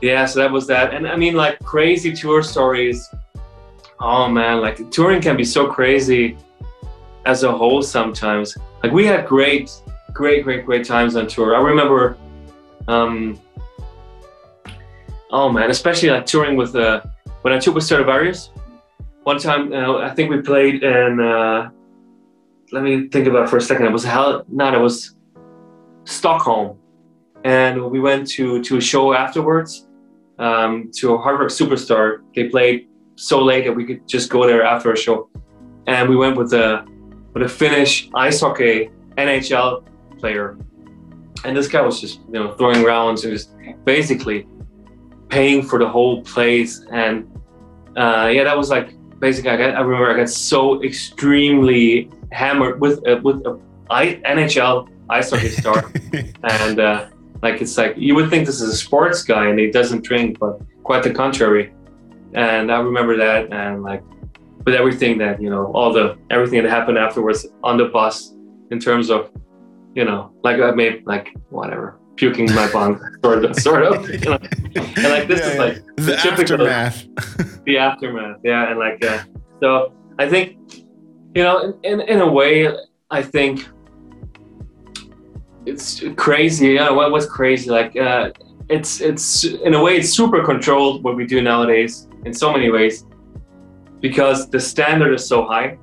[0.00, 0.94] yeah, so that was that.
[0.94, 3.08] And I mean, like crazy tour stories.
[4.00, 6.36] Oh man, like touring can be so crazy
[7.24, 8.56] as a whole sometimes.
[8.82, 9.72] Like we had great,
[10.12, 11.56] great, great, great times on tour.
[11.56, 12.18] I remember,
[12.88, 13.38] um,
[15.30, 17.02] oh man, especially like touring with uh,
[17.42, 18.50] when I took with Stratovarius.
[19.24, 21.20] One time, uh, I think we played in.
[21.20, 21.70] Uh,
[22.72, 23.86] let me think about it for a second.
[23.86, 24.44] It was hell.
[24.48, 25.14] Not it was
[26.04, 26.78] Stockholm,
[27.44, 29.86] and we went to to a show afterwards
[30.38, 32.18] um, to a Hardcore Superstar.
[32.34, 35.30] They played so late that we could just go there after a show,
[35.86, 36.84] and we went with a
[37.32, 39.84] with a Finnish ice hockey NHL
[40.18, 40.56] player,
[41.44, 43.54] and this guy was just you know throwing rounds and just
[43.84, 44.46] basically
[45.28, 47.30] paying for the whole place, and
[47.96, 52.80] uh, yeah, that was like basically I, got, I remember I got so extremely hammered
[52.80, 53.58] with uh, with a
[53.90, 55.90] NHL ice hockey star,
[56.44, 57.08] and uh,
[57.42, 60.38] like it's like you would think this is a sports guy and he doesn't drink,
[60.38, 61.72] but quite the contrary.
[62.34, 64.02] And I remember that, and like
[64.64, 68.34] with everything that you know, all the everything that happened afterwards on the bus,
[68.70, 69.30] in terms of,
[69.94, 74.08] you know, like I made like whatever puking my bunk, sort of, sort of.
[74.08, 74.38] You know?
[74.74, 77.06] And like this yeah, is like the, the aftermath.
[77.64, 79.22] the aftermath, yeah, and like uh,
[79.60, 79.92] so.
[80.16, 80.58] I think,
[81.34, 82.72] you know, in, in, in a way,
[83.10, 83.66] I think
[85.66, 86.74] it's crazy.
[86.74, 87.70] Yeah, what was crazy?
[87.70, 88.30] Like uh,
[88.68, 92.70] it's it's in a way it's super controlled what we do nowadays in so many
[92.70, 93.06] ways
[94.00, 95.78] because the standard is so high.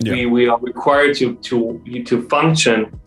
[0.00, 0.12] Yeah.
[0.12, 3.00] We we are required to to to function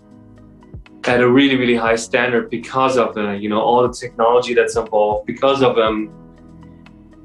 [1.08, 4.76] at a really really high standard because of the you know all the technology that's
[4.76, 6.10] involved because of um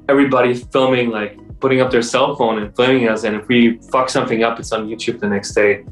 [0.09, 4.09] everybody filming like putting up their cell phone and filming us and if we fuck
[4.09, 5.83] something up it's on youtube the next day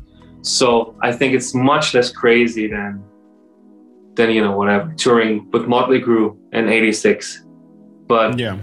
[0.41, 3.03] so I think it's much less crazy than
[4.15, 7.45] than you know whatever touring with Motley Crue in '86.
[8.07, 8.57] But yeah,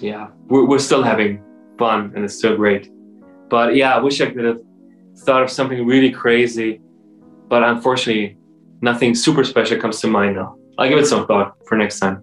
[0.00, 1.42] yeah, we're, we're still having
[1.78, 2.90] fun and it's still great.
[3.48, 4.60] But yeah, I wish I could have
[5.18, 6.80] thought of something really crazy,
[7.50, 8.38] but unfortunately,
[8.80, 10.56] nothing super special comes to mind now.
[10.78, 12.22] I'll give it some thought for next time.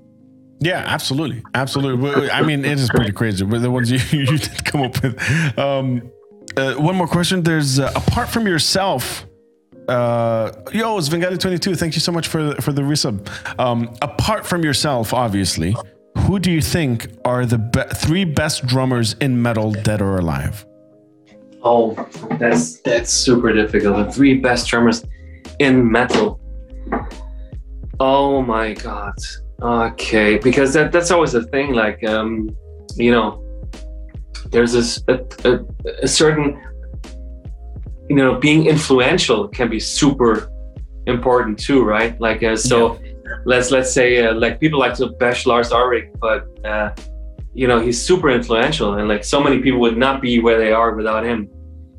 [0.59, 2.31] Yeah, absolutely, absolutely.
[2.31, 3.45] I mean, it is pretty crazy.
[3.45, 5.59] But the ones you, you did come up with.
[5.59, 6.09] Um,
[6.55, 7.43] uh, one more question.
[7.43, 9.25] There's uh, apart from yourself.
[9.87, 11.77] Uh, yo, it's Vengali22.
[11.77, 13.29] Thank you so much for for the resub.
[13.59, 15.75] Um, apart from yourself, obviously,
[16.19, 20.65] who do you think are the be- three best drummers in metal, dead or alive?
[21.63, 21.93] Oh,
[22.39, 23.97] that's that's super difficult.
[23.97, 25.05] The three best drummers
[25.59, 26.39] in metal.
[27.99, 29.15] Oh my god.
[29.61, 31.73] Okay, because that that's always a thing.
[31.73, 32.49] Like, um,
[32.95, 33.43] you know,
[34.51, 35.59] there's this a, a,
[36.03, 36.61] a certain
[38.09, 40.49] you know being influential can be super
[41.05, 43.11] important too right like uh, so yeah.
[43.45, 46.89] let's let's say uh, like people like to bash lars ulrich but uh,
[47.53, 50.71] you know he's super influential and like so many people would not be where they
[50.71, 51.49] are without him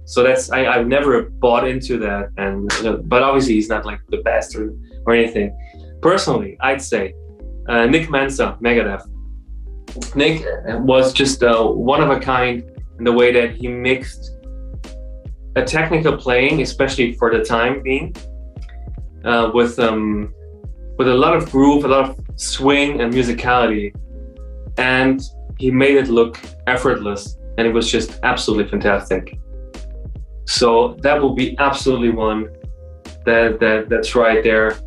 [0.09, 2.66] So that's I, I've never bought into that, and
[3.10, 4.72] but obviously he's not like the best or,
[5.05, 5.55] or anything.
[6.01, 7.12] Personally, I'd say
[7.68, 9.05] uh, Nick Menza, Megadeth.
[10.16, 10.47] Nick
[10.80, 12.64] was just uh, one of a kind
[12.98, 14.32] in the way that he mixed
[15.56, 18.16] a technical playing, especially for the time being,
[19.26, 20.32] uh, with um,
[20.97, 23.94] with a lot of groove, a lot of swing and musicality,
[24.78, 25.20] and
[25.59, 29.39] he made it look effortless, and it was just absolutely fantastic.
[30.49, 32.49] So that will be absolutely one
[33.27, 34.79] that that that's right there.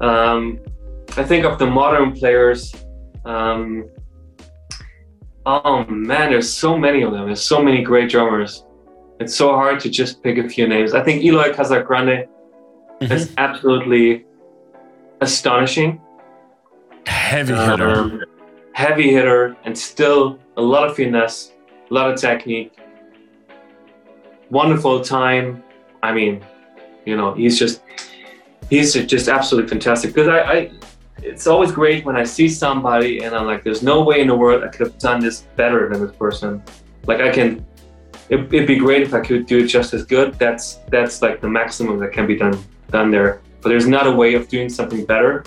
[0.00, 0.58] Um,
[1.14, 2.74] I think of the modern players.
[3.26, 3.90] Um,
[5.44, 7.26] oh man, there's so many of them.
[7.26, 8.64] There's so many great drummers.
[9.20, 10.94] It's so hard to just pick a few names.
[10.94, 12.26] I think Eloy Casagrande
[13.02, 13.12] mm-hmm.
[13.12, 14.24] is absolutely
[15.20, 16.00] astonishing.
[17.04, 17.90] Heavy hitter.
[17.90, 18.22] Um,
[18.72, 21.52] heavy hitter, and still a lot of finesse,
[21.90, 22.72] a lot of technique
[24.50, 25.62] wonderful time.
[26.02, 26.44] I mean,
[27.04, 27.82] you know, he's just
[28.68, 30.14] he's just absolutely fantastic.
[30.14, 30.72] Because I, I,
[31.22, 34.34] it's always great when I see somebody and I'm like, there's no way in the
[34.34, 36.62] world I could have done this better than this person.
[37.06, 37.64] Like I can,
[38.28, 40.34] it, it'd be great if I could do it just as good.
[40.34, 43.40] That's that's like the maximum that can be done done there.
[43.60, 45.44] But there's not a way of doing something better,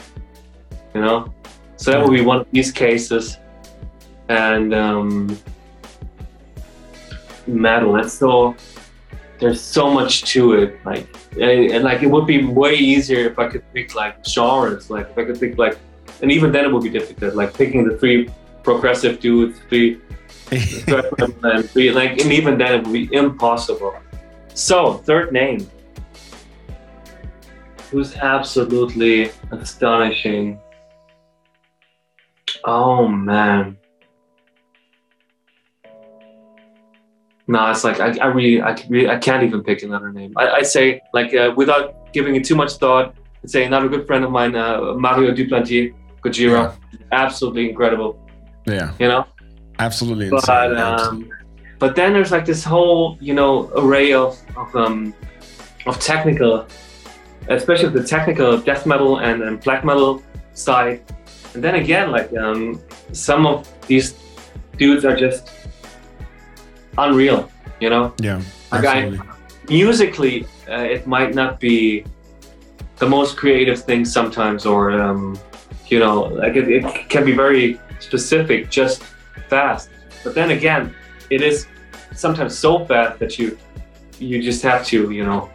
[0.94, 1.34] you know.
[1.78, 3.38] So that would be one of these cases.
[4.30, 5.38] And um,
[7.48, 8.56] that's so
[9.40, 10.80] there's so much to it.
[10.86, 11.08] Like,
[11.40, 14.90] and, like it would be way easier if I could pick like genres.
[14.90, 15.78] Like if I could pick like,
[16.22, 17.36] and even then it would be difficult.
[17.36, 18.30] Like picking the three
[18.64, 20.00] progressive dudes, three,
[20.52, 23.96] and three, like, and even then it would be impossible.
[24.54, 25.70] So third name,
[27.90, 30.60] who's absolutely astonishing.
[32.64, 33.78] Oh man.
[37.48, 40.34] No, it's like I, I really, I, really, I can't even pick another name.
[40.38, 43.16] I, I say like uh, without giving it too much thought.
[43.44, 45.94] I'd say another good friend of mine, uh, Mario Duplantier,
[46.24, 47.00] Gojira, yeah.
[47.12, 48.18] absolutely incredible.
[48.66, 49.26] Yeah, you know,
[49.80, 50.30] absolutely.
[50.30, 51.30] But um,
[51.80, 55.14] but then there's like this whole you know array of of um
[55.86, 56.66] of technical,
[57.50, 61.04] especially the technical death metal and, and black metal side.
[61.54, 64.16] And then again, like um, some of these
[64.78, 65.50] dudes are just
[66.98, 67.50] unreal,
[67.80, 68.14] you know?
[68.20, 68.42] Yeah.
[68.72, 69.20] Like I,
[69.70, 72.06] musically, uh, it might not be
[72.98, 75.38] the most creative thing sometimes, or, um,
[75.88, 79.04] you know, like it, it can be very specific, just
[79.50, 79.90] fast.
[80.24, 80.94] But then again,
[81.30, 81.68] it is
[82.14, 83.58] sometimes so fast that you
[84.20, 85.50] you just have to, you know,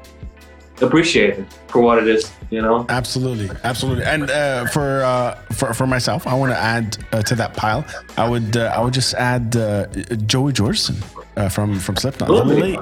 [0.83, 5.75] appreciate it for what it is you know absolutely absolutely and uh, for uh, for
[5.75, 7.85] for myself i want to add uh, to that pile
[8.17, 9.87] i would uh, i would just add uh,
[10.27, 10.97] joey jordison
[11.39, 12.47] uh, from from Slipknot.
[12.47, 12.81] Late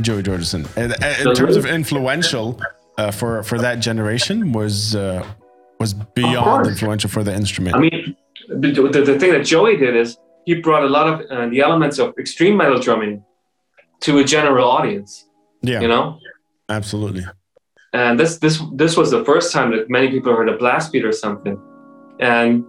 [0.00, 0.62] Joey Jordison.
[0.76, 2.60] in terms of influential
[2.96, 5.24] uh, for for that generation, was uh,
[5.78, 7.76] was beyond influential for the instrument.
[7.76, 8.16] I mean,
[8.48, 10.16] the, the, the, thing that Joey did is
[10.46, 13.22] he brought a lot of uh, the elements of extreme metal drumming
[14.00, 15.28] to a general audience.
[15.62, 16.18] Yeah, you know,
[16.68, 17.24] absolutely.
[17.92, 21.04] And this this this was the first time that many people heard a blast beat
[21.04, 21.60] or something,
[22.20, 22.64] and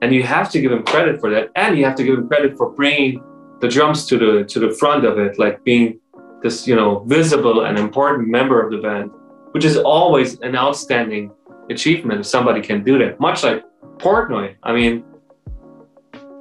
[0.00, 2.28] and you have to give him credit for that, and you have to give him
[2.28, 3.22] credit for bringing
[3.60, 6.00] the drums to the to the front of it, like being
[6.42, 9.10] this you know visible and important member of the band,
[9.52, 11.32] which is always an outstanding
[11.70, 13.18] achievement if somebody can do that.
[13.20, 13.64] Much like
[13.98, 15.04] Portnoy, I mean,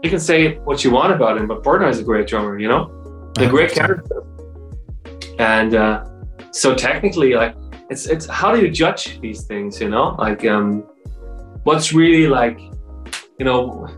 [0.03, 2.67] you can say what you want about him, but Portnoy is a great drummer, you
[2.67, 4.23] know, a great character,
[5.39, 6.05] and uh,
[6.51, 7.55] so technically, like
[7.89, 10.83] it's it's how do you judge these things, you know, like um,
[11.63, 12.59] what's really like,
[13.39, 13.89] you know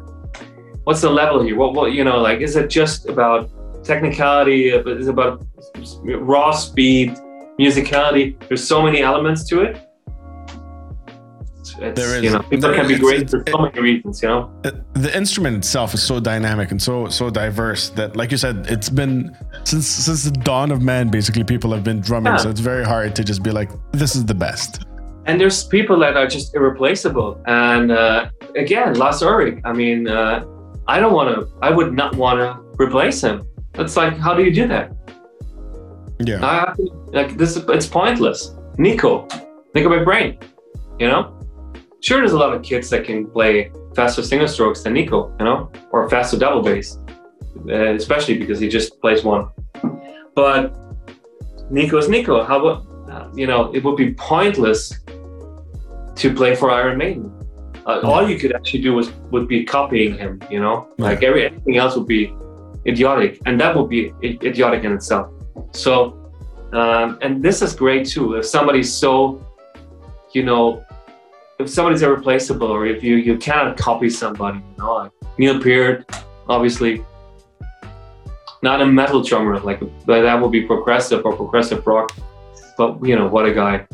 [0.89, 1.55] what's the level here?
[1.55, 3.47] What, what you know, like, is it just about
[3.83, 4.69] technicality?
[4.69, 5.45] Is it about
[5.75, 7.15] raw speed,
[7.59, 8.25] musicality?
[8.47, 9.87] There's so many elements to it.
[11.59, 14.29] It's, there is, you know, people there, can be great for so many reasons, you
[14.29, 14.51] know.
[14.93, 18.89] The instrument itself is so dynamic and so so diverse that, like you said, it's
[18.89, 21.09] been since since the dawn of man.
[21.09, 22.43] Basically, people have been drumming, yeah.
[22.43, 24.71] so it's very hard to just be like, this is the best.
[25.27, 27.39] And there's people that are just irreplaceable.
[27.45, 29.59] And uh, again, Lars Ulrich.
[29.63, 30.43] I mean, uh,
[30.89, 33.43] I don't want to, I would not want to replace him.
[33.75, 34.91] It's like, how do you do that?
[36.19, 36.43] Yeah.
[36.43, 36.73] I,
[37.13, 38.55] like this, it's pointless.
[38.79, 39.27] Nicko,
[39.75, 40.43] Nicko McBrain,
[40.97, 41.39] you know?
[42.01, 45.45] Sure, there's a lot of kids that can play faster single strokes than Nicko, you
[45.45, 46.97] know, or faster double bass,
[47.69, 49.47] uh, especially because he just plays one.
[50.33, 50.75] But
[51.69, 52.43] Nicko's Nicko.
[52.43, 54.99] How about, you know, it would be pointless
[56.15, 57.38] to play for Iron Maiden
[57.89, 60.33] uh, all you could actually do was would be copying him.
[60.53, 60.75] You know,
[61.07, 62.23] like every anything else would be
[62.91, 65.25] idiotic, and that would be idiotic in itself.
[65.71, 65.91] So
[66.71, 68.35] Um, and this is great too.
[68.39, 69.41] If somebody's so,
[70.35, 70.85] you know,
[71.57, 76.05] if somebody's irreplaceable, or if you you cannot copy somebody, you know, like Neil Peart,
[76.47, 77.03] obviously,
[78.61, 82.11] not a metal drummer, like but that would be progressive or progressive rock.
[82.77, 83.87] But you know, what a guy!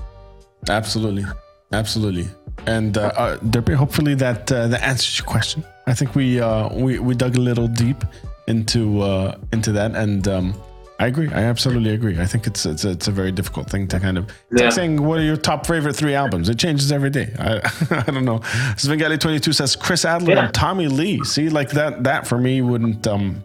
[0.67, 1.25] Absolutely,
[1.71, 2.27] absolutely.
[2.67, 5.63] And uh, uh, Derpy, hopefully that uh, that answers your question.
[5.87, 8.03] I think we uh, we we dug a little deep
[8.47, 10.53] into uh, into that, and um,
[10.99, 11.29] I agree.
[11.29, 12.19] I absolutely agree.
[12.19, 14.65] I think it's it's a, it's a very difficult thing to kind of Yeah.
[14.65, 16.49] like saying what are your top favorite three albums?
[16.49, 17.33] It changes every day.
[17.37, 17.57] I
[18.07, 18.41] I don't know.
[18.77, 20.45] Svengali twenty two says Chris Adler Yeah.
[20.45, 21.23] and Tommy Lee.
[21.23, 23.05] See, like that that for me wouldn't.
[23.07, 23.43] um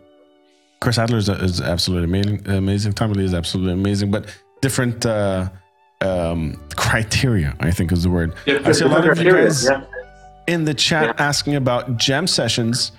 [0.81, 2.49] Chris Adler is, is absolutely amazing.
[2.49, 2.93] Amazing.
[2.95, 4.25] Tommy Lee is absolutely amazing, but
[4.63, 5.51] different uh,
[6.01, 7.55] um, criteria.
[7.61, 8.35] I think is the word.
[8.47, 9.83] I see a lot of you guys Yeah.
[10.47, 12.93] in the chat asking about jam sessions.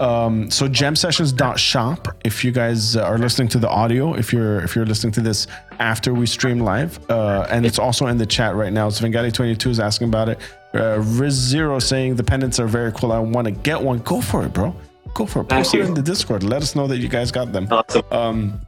[0.00, 2.08] Um, so jamsessions.shop.
[2.24, 5.48] If you guys are listening to the audio, if you're if you're listening to this
[5.80, 8.88] after we stream live, uh, and it's also in the chat right now.
[8.90, 10.38] Svengali22 is asking about it.
[10.74, 13.10] Uh, Riz Zero saying the pendants are very cool.
[13.10, 13.98] I want to get one.
[14.00, 14.72] Go for it, bro.
[15.14, 15.48] Go for it.
[15.48, 16.44] Post it in the Discord.
[16.44, 17.66] Let us know that you guys got them.
[17.70, 18.02] Awesome.
[18.12, 18.60] Um,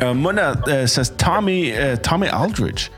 [0.00, 2.90] uh, Muna uh, says Tommy uh, Tommy Aldridge,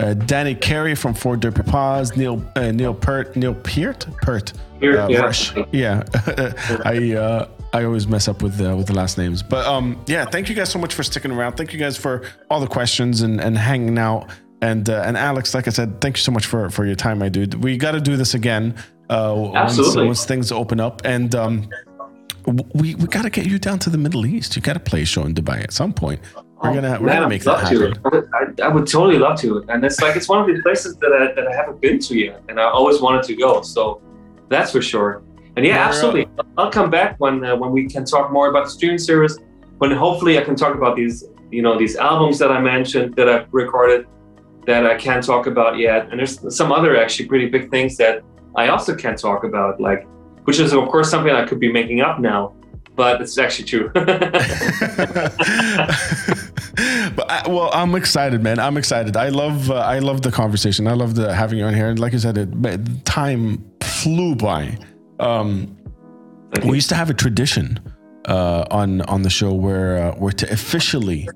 [0.00, 4.98] uh, Danny Carey from Four Derpy Paws, Neil uh, Neil Pert Neil Peart Pert Peart,
[4.98, 5.18] uh, yeah.
[5.20, 5.54] Rush.
[5.72, 6.04] yeah.
[6.84, 10.24] I uh, I always mess up with uh, with the last names, but um yeah.
[10.24, 11.56] Thank you guys so much for sticking around.
[11.56, 14.30] Thank you guys for all the questions and and hanging out.
[14.62, 17.18] And uh, and Alex, like I said, thank you so much for for your time,
[17.18, 17.54] my dude.
[17.54, 18.74] We got to do this again.
[19.10, 20.06] Uh, once, Absolutely.
[20.06, 21.34] once things open up and.
[21.34, 21.68] um
[22.74, 24.56] we we got to get you down to the Middle East.
[24.56, 26.18] You got to play a show in Dubai at some point.
[26.62, 28.02] We're gonna we're Man, gonna make that happen.
[28.02, 28.28] to.
[28.34, 29.64] I I, would totally love to.
[29.68, 32.18] And it's like it's one of the places that I, that I haven't been to
[32.18, 33.62] yet, and I always wanted to go.
[33.62, 34.02] So
[34.48, 35.22] that's for sure.
[35.56, 36.26] And yeah, absolutely.
[36.56, 39.38] I'll come back when uh, when we can talk more about the streaming service.
[39.78, 43.28] When hopefully I can talk about these you know these albums that I mentioned that
[43.28, 44.06] I've recorded
[44.66, 46.08] that I can't talk about yet.
[46.10, 48.22] And there's some other actually pretty big things that
[48.56, 50.06] I also can't talk about, like
[50.44, 52.54] which is of course something I could be making up now,
[52.96, 53.92] but it's actually true.
[57.16, 58.58] but I, well, I'm excited, man.
[58.58, 59.16] I'm excited.
[59.16, 60.86] I love uh, I love the conversation.
[60.86, 61.88] I love the having you on here.
[61.88, 64.78] And like I said, it time flew by.
[65.18, 65.76] Um,
[66.64, 67.80] we used to have a tradition
[68.26, 71.28] uh, on on the show where uh, where to officially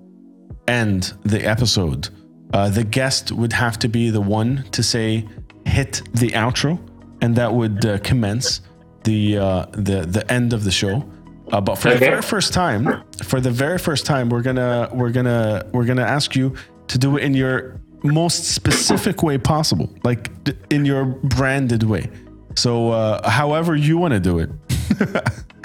[0.69, 2.11] end the episode,
[2.53, 5.27] uh, the guest would have to be the one to say
[5.67, 6.79] hit the outro,
[7.21, 8.61] and that would uh, commence
[9.03, 11.05] the uh, the the end of the show.
[11.53, 15.11] Uh, but for the very first time, for the very first time, we're gonna we're
[15.13, 16.55] gonna we're gonna ask you
[16.89, 20.31] to do it in your most specific way possible, like
[20.71, 22.09] in your branded way.
[22.57, 24.51] So, uh, however you want to do it,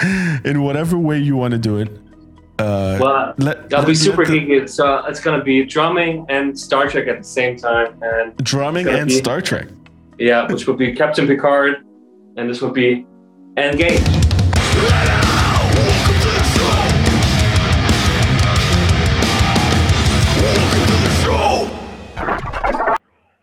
[0.44, 1.88] in whatever way you want to do it.
[2.58, 4.68] Uh, well, let, I'll be super the- geeky.
[4.68, 9.08] So it's gonna be drumming and Star Trek at the same time, and drumming and
[9.08, 9.68] be- Star Trek.
[10.18, 11.76] yeah, which would be Captain Picard,
[12.36, 13.06] and this would be
[13.56, 14.17] Engage.